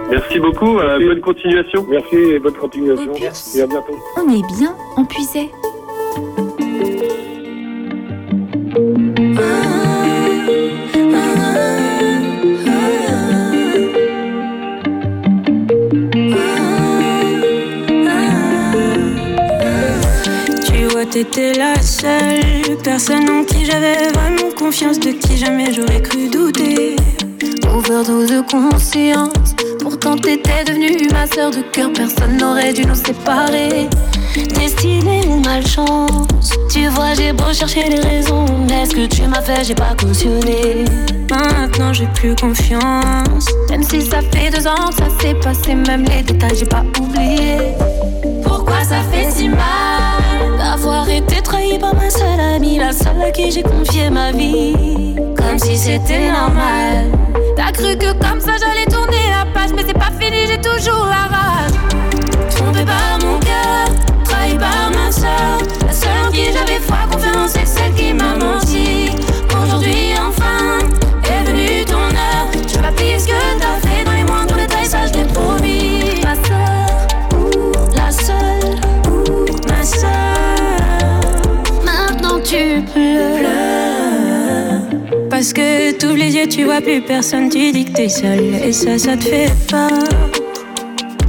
Merci 0.09 0.39
beaucoup, 0.39 0.79
euh, 0.79 0.97
bonne 0.99 1.21
continuation. 1.21 1.85
Merci 1.89 2.15
et 2.15 2.39
bonne 2.39 2.55
continuation. 2.55 3.13
Et 3.13 3.61
à 3.61 3.67
bientôt. 3.67 3.99
On 4.15 4.29
est 4.33 4.47
bien 4.57 4.73
empuisé. 4.95 5.51
T'étais 21.09 21.53
la 21.53 21.81
seule 21.81 22.77
personne 22.83 23.29
en 23.29 23.43
qui 23.43 23.65
j'avais 23.65 24.09
vraiment 24.13 24.51
confiance, 24.57 24.99
de 24.99 25.11
qui 25.11 25.37
jamais 25.37 25.73
j'aurais 25.73 26.01
cru 26.01 26.29
douter. 26.29 26.95
Overdose 27.73 28.29
de 28.29 28.41
conscience. 28.41 29.55
Pourtant 29.79 30.17
t'étais 30.17 30.63
devenue 30.65 31.07
ma 31.11 31.27
sœur 31.27 31.51
de 31.51 31.61
cœur, 31.71 31.91
personne 31.93 32.37
n'aurait 32.37 32.73
dû 32.73 32.85
nous 32.85 32.95
séparer. 32.95 33.87
Destinée 34.55 35.21
ou 35.29 35.39
malchance, 35.39 36.51
tu 36.71 36.87
vois 36.89 37.13
j'ai 37.13 37.31
beau 37.31 37.53
chercher 37.53 37.89
les 37.89 37.99
raisons, 37.99 38.45
mais 38.67 38.85
ce 38.85 38.95
que 38.95 39.05
tu 39.05 39.23
m'as 39.23 39.41
fait? 39.41 39.63
J'ai 39.63 39.75
pas 39.75 39.95
cautionné. 39.99 40.85
Maintenant 41.29 41.93
j'ai 41.93 42.07
plus 42.15 42.35
confiance. 42.35 43.47
Même 43.69 43.83
si 43.83 44.01
ça 44.01 44.19
fait 44.33 44.49
deux 44.51 44.67
ans 44.67 44.89
que 44.89 44.95
ça 44.95 45.09
s'est 45.21 45.35
passé, 45.35 45.75
même 45.75 46.05
les 46.05 46.23
détails 46.23 46.57
j'ai 46.57 46.65
pas 46.65 46.83
oublié. 46.99 47.57
Pourquoi 48.43 48.83
ça 48.83 49.01
fait 49.11 49.31
si 49.31 49.49
mal? 49.49 49.96
D'avoir 51.07 51.23
été 51.23 51.41
trahi 51.41 51.79
par 51.79 51.95
ma 51.95 52.09
seule 52.09 52.39
amie, 52.39 52.77
la 52.77 52.91
seule 52.91 53.21
à 53.21 53.31
qui 53.31 53.51
j'ai 53.51 53.63
confié 53.63 54.09
ma 54.09 54.31
vie, 54.31 55.15
comme 55.35 55.57
si 55.57 55.77
c'était 55.77 56.31
normal. 56.31 57.11
T'as 57.55 57.71
cru 57.71 57.97
que 57.97 58.11
comme 58.13 58.39
ça 58.39 58.51
j'allais 58.59 58.85
tourner 58.85 59.29
la 59.29 59.45
page, 59.53 59.71
mais 59.75 59.83
c'est 59.85 59.93
pas 59.93 60.11
fini, 60.19 60.47
j'ai 60.47 60.59
toujours 60.59 61.05
la 61.05 61.35
rage. 61.35 61.71
Trompé 62.55 62.83
par 62.85 63.19
mon 63.21 63.39
cœur, 63.39 63.87
trahi 64.25 64.57
par 64.57 64.91
ma 64.91 65.11
soeur, 65.11 65.57
la 65.85 65.93
seule 65.93 66.27
en 66.27 66.31
qui 66.31 66.45
j'avais 66.45 66.79
foi, 66.79 66.97
t'ouvres 85.97 86.15
les 86.15 86.35
yeux, 86.35 86.47
tu 86.47 86.63
vois 86.65 86.81
plus 86.81 87.01
personne, 87.01 87.49
tu 87.49 87.71
dis 87.71 87.85
que 87.85 87.91
t'es 87.91 88.09
seule. 88.09 88.55
Et 88.63 88.71
ça, 88.71 88.97
ça 88.97 89.17
te 89.17 89.23
fait 89.23 89.51
peur. 89.69 89.89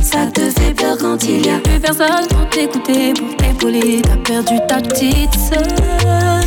Ça 0.01 0.27
te 0.27 0.41
fait 0.41 0.75
peur 0.75 0.97
quand 0.99 1.23
il 1.25 1.47
y 1.47 1.51
a 1.51 1.59
plus 1.59 1.81
personne 1.81 2.27
pour 2.29 2.49
t'écouter, 2.51 3.13
pour 3.15 3.37
t'épauler. 3.37 4.03
T'as 4.03 4.17
perdu 4.17 4.59
ta 4.69 4.77
petite 4.77 5.35
sœur. 5.35 6.43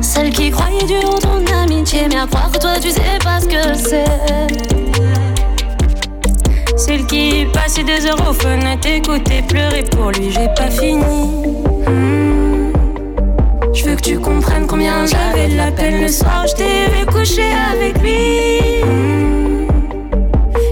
Celle 0.00 0.30
qui 0.30 0.50
croyait 0.50 0.84
dur 0.84 1.08
en 1.08 1.18
ton 1.18 1.44
amitié, 1.62 2.02
mais 2.08 2.18
à 2.18 2.26
croire 2.26 2.50
que 2.50 2.58
toi 2.58 2.74
tu 2.80 2.90
sais 2.90 3.18
pas 3.22 3.40
ce 3.40 3.46
que 3.46 3.74
c'est. 3.74 4.04
Celle 6.76 7.06
qui 7.06 7.46
passait 7.52 7.84
des 7.84 8.06
heures 8.06 8.28
au 8.28 8.32
fun 8.32 8.60
à 8.60 8.76
t'écouter 8.76 9.42
pleurer 9.46 9.84
pour 9.90 10.10
lui, 10.10 10.30
j'ai 10.30 10.48
pas 10.56 10.70
fini. 10.70 11.04
Je 13.78 13.84
veux 13.84 13.94
que 13.94 14.00
tu 14.00 14.18
comprennes 14.18 14.66
combien 14.66 15.06
j'avais 15.06 15.50
de 15.50 15.56
la 15.56 15.70
peine 15.70 16.00
le 16.02 16.08
soir. 16.08 16.44
Je 16.48 16.54
t'ai 16.54 16.90
vu 16.90 17.06
avec 17.72 17.96
lui. 18.02 18.82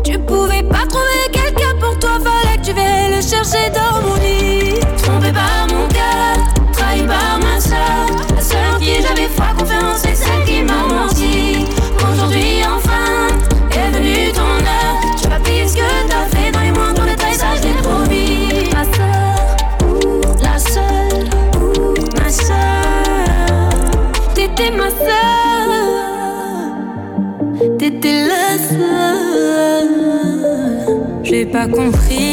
Tu 0.03 0.19
pouvais 0.19 0.65
pas 0.65 0.85
trouver 0.89 1.31
quelqu'un 1.31 1.77
pour 1.78 1.97
toi, 2.01 2.19
fallait 2.19 2.57
que 2.57 2.66
tu 2.66 2.73
viennes 2.73 3.15
le 3.15 3.20
chercher 3.20 3.70
dans 3.70 4.03
mon 4.03 4.16
pas 31.52 31.68
compris 31.68 32.26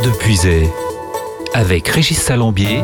Terre 0.00 0.12
de 0.12 0.16
Puisay, 0.18 0.68
avec 1.54 1.88
Régis 1.88 2.18
Salambier, 2.18 2.82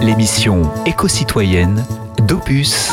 l'émission 0.00 0.62
éco-citoyenne 0.86 1.84
d'Opus. 2.26 2.90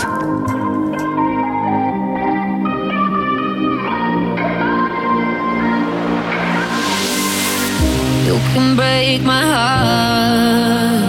You 8.25 8.37
can 8.53 8.75
break 8.75 9.23
my 9.23 9.41
heart, 9.41 11.03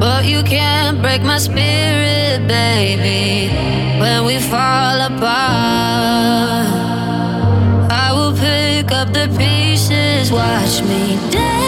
but 0.00 0.24
you 0.24 0.42
can't 0.42 1.00
break 1.02 1.22
my 1.22 1.38
spirit, 1.38 2.46
baby. 2.46 3.50
When 4.00 4.24
we 4.24 4.38
fall 4.38 5.00
apart, 5.00 5.93
Watch 10.44 10.82
me 10.82 11.16
dancing, 11.30 11.63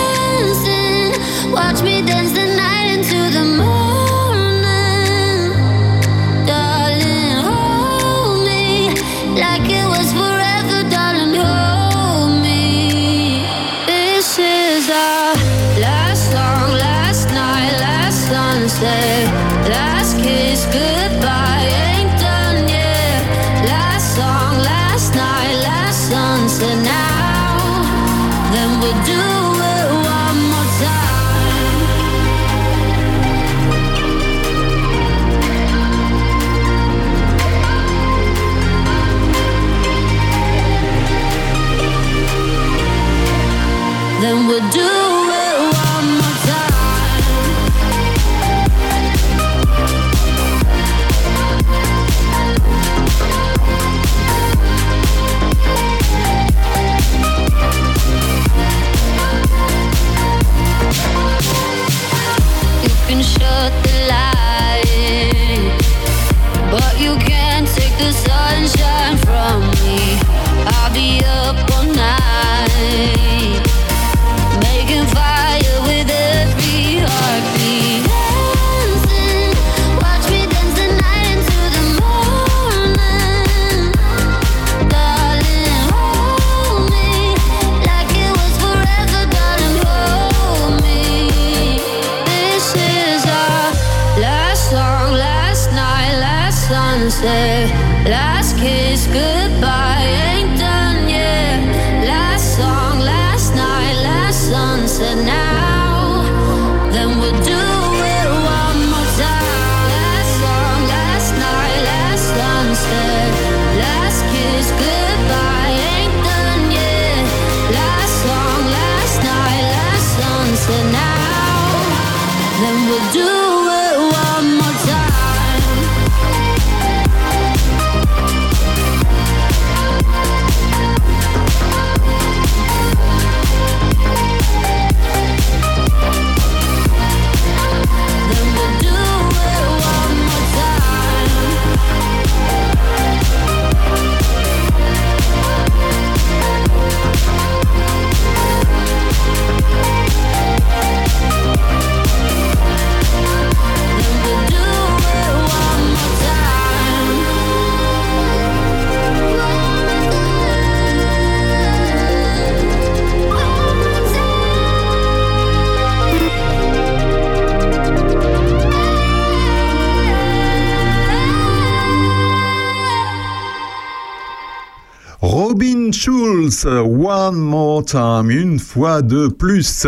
Robin 175.38 175.92
Schulz, 175.92 176.64
One 176.64 177.36
More 177.36 177.84
Time, 177.84 178.30
une 178.30 178.58
fois 178.58 179.02
de 179.02 179.28
plus. 179.28 179.86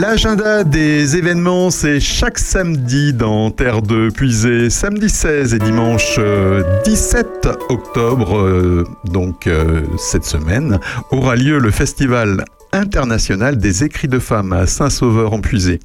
L'agenda 0.00 0.62
des 0.62 1.16
événements, 1.16 1.70
c'est 1.70 1.98
chaque 1.98 2.38
samedi 2.38 3.12
dans 3.12 3.50
Terre 3.50 3.82
de 3.82 4.10
Puisée, 4.10 4.70
samedi 4.70 5.08
16 5.08 5.54
et 5.54 5.58
dimanche 5.58 6.14
euh, 6.20 6.62
17 6.84 7.48
octobre, 7.68 8.38
euh, 8.38 8.84
donc 9.04 9.48
euh, 9.48 9.82
cette 9.98 10.24
semaine, 10.24 10.78
aura 11.10 11.34
lieu 11.34 11.58
le 11.58 11.72
festival 11.72 12.44
international 12.72 13.58
des 13.58 13.84
écrits 13.84 14.08
de 14.08 14.18
femmes 14.18 14.52
à 14.52 14.66
Saint-Sauveur-en-Puisée. 14.66 15.80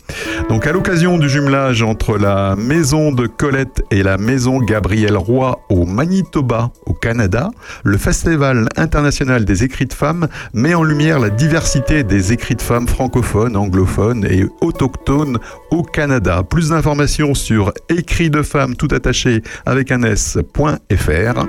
Donc 0.50 0.68
à 0.68 0.72
l'occasion 0.72 1.18
du 1.18 1.30
jumelage 1.30 1.84
entre 1.84 2.18
la 2.18 2.56
maison 2.56 3.12
de 3.12 3.28
Colette 3.28 3.84
et 3.92 4.04
la 4.04 4.18
maison 4.18 4.60
Gabriel 4.60 5.18
Roy 5.18 5.60
au 5.70 5.86
Manitoba, 5.86 6.72
au 6.86 6.94
Canada, 6.94 7.52
le 7.84 7.98
Festival 7.98 8.68
international 8.78 9.46
des 9.46 9.64
écrits 9.64 9.86
de 9.86 9.94
femmes 9.94 10.28
met 10.54 10.74
en 10.74 10.84
lumière 10.84 11.20
la 11.20 11.30
diversité 11.30 12.04
des 12.04 12.34
écrits 12.34 12.56
de 12.56 12.62
femmes 12.62 12.88
francophones, 12.88 13.56
anglophones 13.56 14.26
et 14.26 14.46
autochtones 14.62 15.40
au 15.72 15.84
Canada. 15.84 16.44
Plus 16.44 16.70
d'informations 16.70 17.34
sur 17.34 17.74
écrits 17.90 18.30
de 18.30 18.42
femmes 18.42 18.76
tout 18.76 18.90
attaché 18.92 19.42
avec 19.66 19.92
un 19.92 20.04
s.fr. 20.04 21.46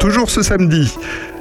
Toujours 0.00 0.30
ce 0.30 0.42
samedi, 0.42 0.92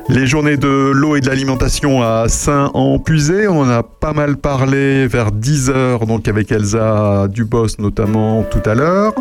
les 0.09 0.25
journées 0.25 0.57
de 0.57 0.91
l'eau 0.93 1.15
et 1.15 1.21
de 1.21 1.27
l'alimentation 1.27 2.01
à 2.01 2.29
Saint-en-Puisé, 2.29 3.47
on 3.47 3.61
en 3.61 3.69
a 3.69 3.83
pas 3.83 4.13
mal 4.13 4.37
parlé 4.37 5.05
vers 5.07 5.31
10h, 5.31 6.05
donc 6.07 6.27
avec 6.27 6.51
Elsa 6.51 7.27
Dubos 7.27 7.77
notamment 7.79 8.43
tout 8.43 8.61
à 8.65 8.73
l'heure. 8.73 9.13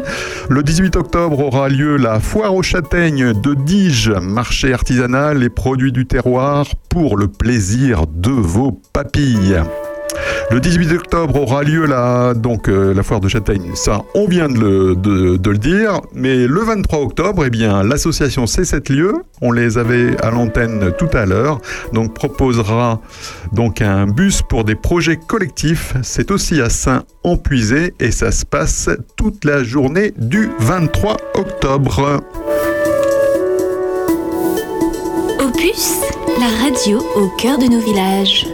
Le 0.48 0.62
18 0.62 0.96
octobre 0.96 1.40
aura 1.40 1.68
lieu 1.68 1.96
la 1.96 2.20
foire 2.20 2.54
aux 2.54 2.62
châtaignes 2.62 3.32
de 3.32 3.54
Dige, 3.54 4.10
marché 4.10 4.72
artisanal 4.72 5.42
et 5.42 5.48
produits 5.48 5.92
du 5.92 6.06
terroir 6.06 6.66
pour 6.88 7.16
le 7.16 7.28
plaisir 7.28 8.06
de 8.06 8.30
vos 8.30 8.80
papilles. 8.92 9.62
Le 10.50 10.60
18 10.60 10.92
octobre 10.92 11.40
aura 11.40 11.64
lieu 11.64 11.86
la, 11.86 12.34
donc, 12.34 12.68
euh, 12.68 12.94
la 12.94 13.02
foire 13.02 13.20
de 13.20 13.28
Châtaigne, 13.28 13.72
ça 13.74 14.02
on 14.14 14.28
vient 14.28 14.48
de 14.48 14.60
le, 14.60 15.58
dire, 15.58 16.00
mais 16.14 16.46
le 16.46 16.60
23 16.60 17.00
octobre, 17.00 17.44
eh 17.46 17.50
bien, 17.50 17.82
l'association 17.82 18.44
C7 18.44 18.92
Lieux, 18.92 19.14
on 19.40 19.50
les 19.50 19.78
avait 19.78 20.16
à 20.22 20.30
l'antenne 20.30 20.92
tout 20.98 21.08
à 21.12 21.26
l'heure, 21.26 21.60
donc 21.92 22.14
proposera 22.14 23.00
donc 23.52 23.80
un 23.80 24.06
bus 24.06 24.42
pour 24.42 24.64
des 24.64 24.74
projets 24.74 25.16
collectifs, 25.16 25.94
c'est 26.02 26.30
aussi 26.30 26.60
à 26.60 26.70
Saint-Empuisé 26.70 27.94
et 27.98 28.10
ça 28.10 28.30
se 28.30 28.44
passe 28.44 28.88
toute 29.16 29.44
la 29.44 29.64
journée 29.64 30.12
du 30.16 30.50
23 30.60 31.16
octobre. 31.34 32.22
Opus, 35.40 36.00
la 36.38 36.64
radio 36.64 37.04
au 37.16 37.28
cœur 37.36 37.58
de 37.58 37.66
nos 37.66 37.80
villages. 37.80 38.46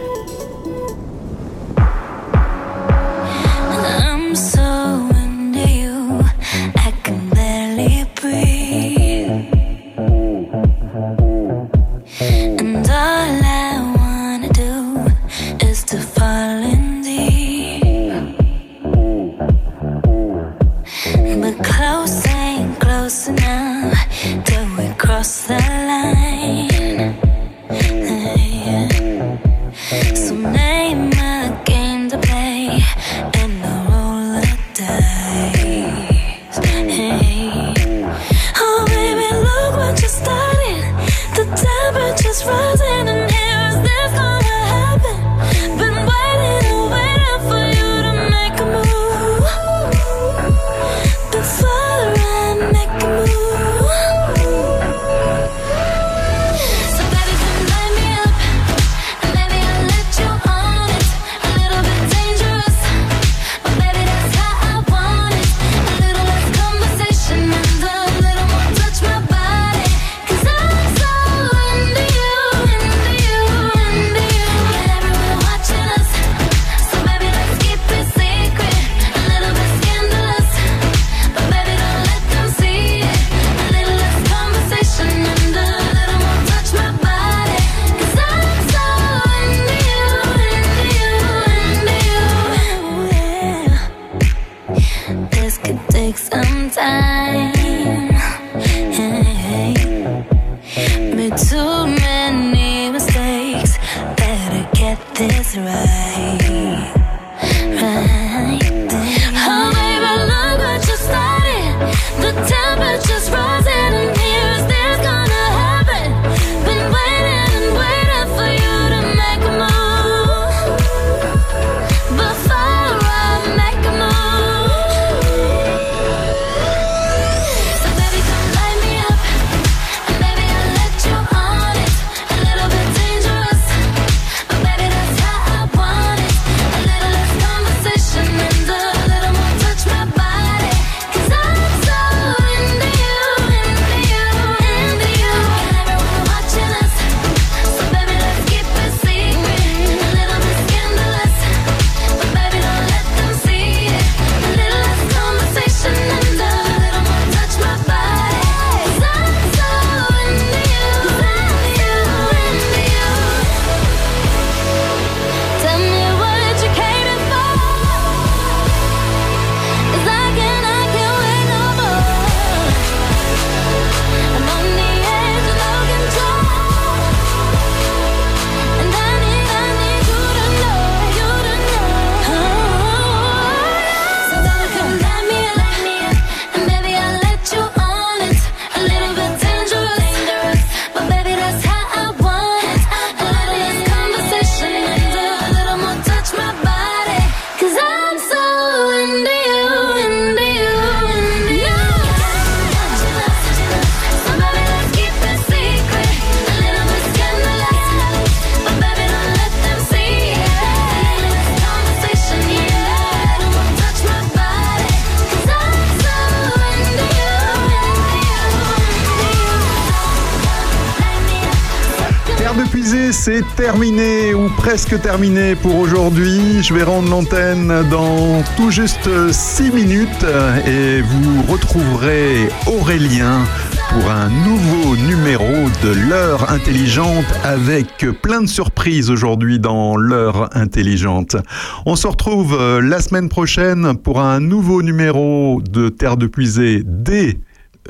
terminé 223.63 224.33
ou 224.33 224.49
presque 224.57 224.99
terminé 224.99 225.55
pour 225.55 225.79
aujourd'hui. 225.79 226.61
Je 226.61 226.73
vais 226.73 226.83
rendre 226.83 227.09
l'antenne 227.09 227.71
dans 227.89 228.43
tout 228.57 228.71
juste 228.71 229.09
6 229.31 229.71
minutes 229.71 230.25
et 230.67 230.99
vous 231.01 231.43
retrouverez 231.43 232.49
Aurélien 232.67 233.45
pour 233.87 234.11
un 234.11 234.27
nouveau 234.27 234.97
numéro 234.97 235.69
de 235.81 236.09
l'heure 236.09 236.51
intelligente 236.51 237.23
avec 237.45 238.05
plein 238.21 238.41
de 238.41 238.47
surprises 238.47 239.09
aujourd'hui 239.09 239.59
dans 239.59 239.95
l'heure 239.95 240.49
intelligente. 240.57 241.37
On 241.85 241.95
se 241.95 242.07
retrouve 242.07 242.57
euh, 242.59 242.81
la 242.81 242.99
semaine 242.99 243.29
prochaine 243.29 243.95
pour 243.97 244.19
un 244.19 244.41
nouveau 244.41 244.81
numéro 244.81 245.61
de 245.61 245.87
Terre 245.87 246.17
de 246.17 246.27
Puisée 246.27 246.81
dès 246.83 247.37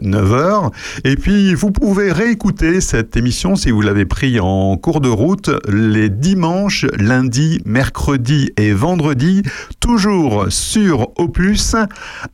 9h. 0.02 0.72
Et 1.04 1.16
puis, 1.16 1.54
vous 1.54 1.72
pouvez 1.72 2.12
réécouter 2.12 2.82
cette 2.82 3.16
émission 3.16 3.56
si 3.56 3.72
vous 3.72 3.82
l'avez 3.82 4.06
pris 4.06 4.40
en 4.40 4.78
cours 4.78 5.02
de 5.02 5.10
route 5.10 5.50
les 5.68 6.10
dimanches, 6.10 6.86
lundis, 6.98 7.62
mercredis 7.66 8.52
et 8.58 8.74
vendredis, 8.74 9.44
toujours 9.80 10.46
sur 10.50 11.12
Opus 11.18 11.76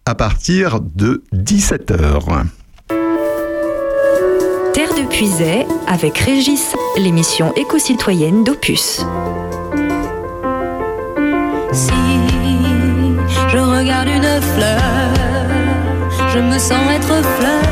à 0.05 0.15
partir 0.15 0.79
de 0.81 1.23
17h. 1.33 2.43
Terre 4.73 4.93
de 4.95 5.07
Puisay 5.09 5.65
avec 5.87 6.17
Régis, 6.19 6.73
l'émission 6.97 7.53
éco-citoyenne 7.55 8.43
d'Opus. 8.43 9.05
Si 11.71 11.91
je 13.51 13.57
regarde 13.57 14.07
une 14.07 14.41
fleur 14.41 14.98
je 16.33 16.39
me 16.39 16.59
sens 16.59 16.91
être 16.97 17.15
fleur, 17.35 17.63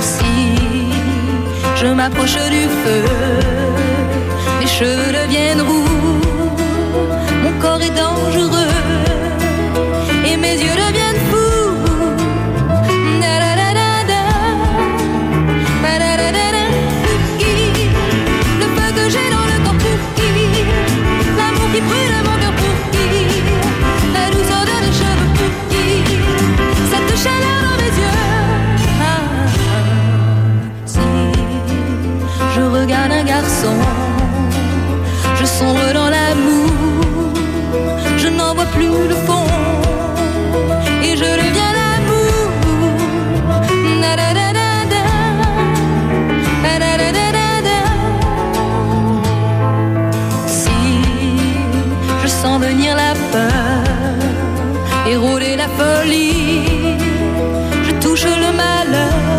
Si 0.00 0.92
je 1.76 1.86
m'approche 1.86 2.38
du 2.56 2.64
feu, 2.82 3.02
mes 4.60 4.66
cheveux 4.66 5.12
deviennent 5.12 5.62
roux. 5.62 5.87
plus 38.78 39.08
le 39.12 39.16
fond 39.26 39.46
et 41.02 41.16
je 41.20 41.28
reviens 41.40 41.72
l'amour. 41.78 42.48
Na. 44.02 44.12
Si 50.46 50.80
je 52.22 52.28
sens 52.28 52.60
venir 52.60 52.90
la 53.04 53.12
peur 53.34 54.14
et 55.08 55.16
rouler 55.16 55.56
la 55.56 55.68
folie, 55.78 56.96
je 57.86 57.92
touche 58.02 58.24
le 58.24 58.50
malheur. 58.62 59.37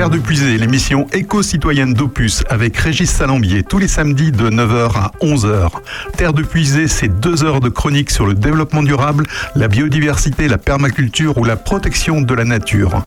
Terre 0.00 0.08
de 0.08 0.16
Puisée, 0.16 0.56
l'émission 0.56 1.06
éco-citoyenne 1.12 1.92
d'Opus 1.92 2.42
avec 2.48 2.74
Régis 2.78 3.10
Salambier 3.10 3.62
tous 3.62 3.76
les 3.76 3.86
samedis 3.86 4.32
de 4.32 4.48
9h 4.48 4.96
à 4.96 5.12
11h. 5.20 5.72
Terre 6.16 6.32
de 6.32 6.42
Puisée, 6.42 6.88
c'est 6.88 7.20
deux 7.20 7.44
heures 7.44 7.60
de 7.60 7.68
chronique 7.68 8.08
sur 8.08 8.24
le 8.24 8.32
développement 8.32 8.82
durable, 8.82 9.26
la 9.54 9.68
biodiversité, 9.68 10.48
la 10.48 10.56
permaculture 10.56 11.36
ou 11.36 11.44
la 11.44 11.56
protection 11.56 12.22
de 12.22 12.32
la 12.32 12.46
nature. 12.46 13.04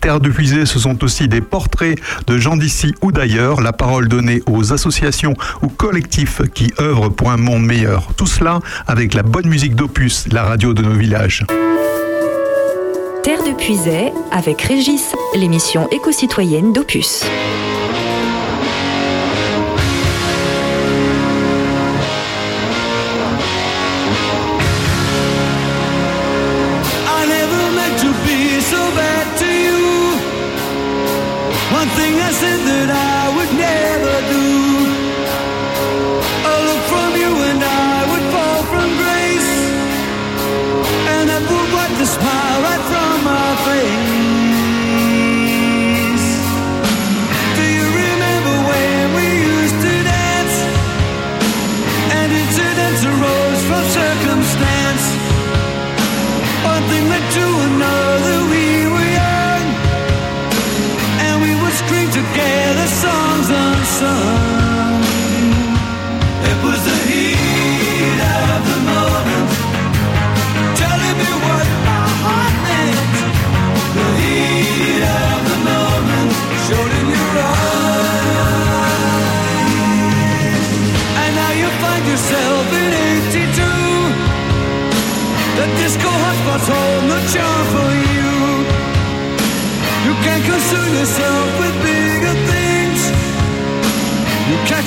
Terre 0.00 0.20
de 0.20 0.28
Puisée, 0.28 0.64
ce 0.64 0.78
sont 0.78 1.02
aussi 1.02 1.26
des 1.26 1.40
portraits 1.40 1.98
de 2.28 2.38
gens 2.38 2.56
d'ici 2.56 2.94
ou 3.02 3.10
d'ailleurs, 3.10 3.60
la 3.60 3.72
parole 3.72 4.06
donnée 4.06 4.42
aux 4.46 4.72
associations 4.72 5.34
ou 5.60 5.66
collectifs 5.66 6.40
qui 6.54 6.72
œuvrent 6.78 7.12
pour 7.12 7.32
un 7.32 7.36
monde 7.36 7.66
meilleur. 7.66 8.14
Tout 8.16 8.28
cela 8.28 8.60
avec 8.86 9.12
la 9.12 9.24
bonne 9.24 9.48
musique 9.48 9.74
d'Opus, 9.74 10.28
la 10.30 10.44
radio 10.44 10.72
de 10.72 10.82
nos 10.82 10.94
villages. 10.94 11.44
Terre 13.26 13.42
de 13.42 13.52
Puisay 13.54 14.12
avec 14.30 14.62
Régis, 14.62 15.12
l'émission 15.34 15.88
éco-citoyenne 15.90 16.72
d'Opus. 16.72 17.24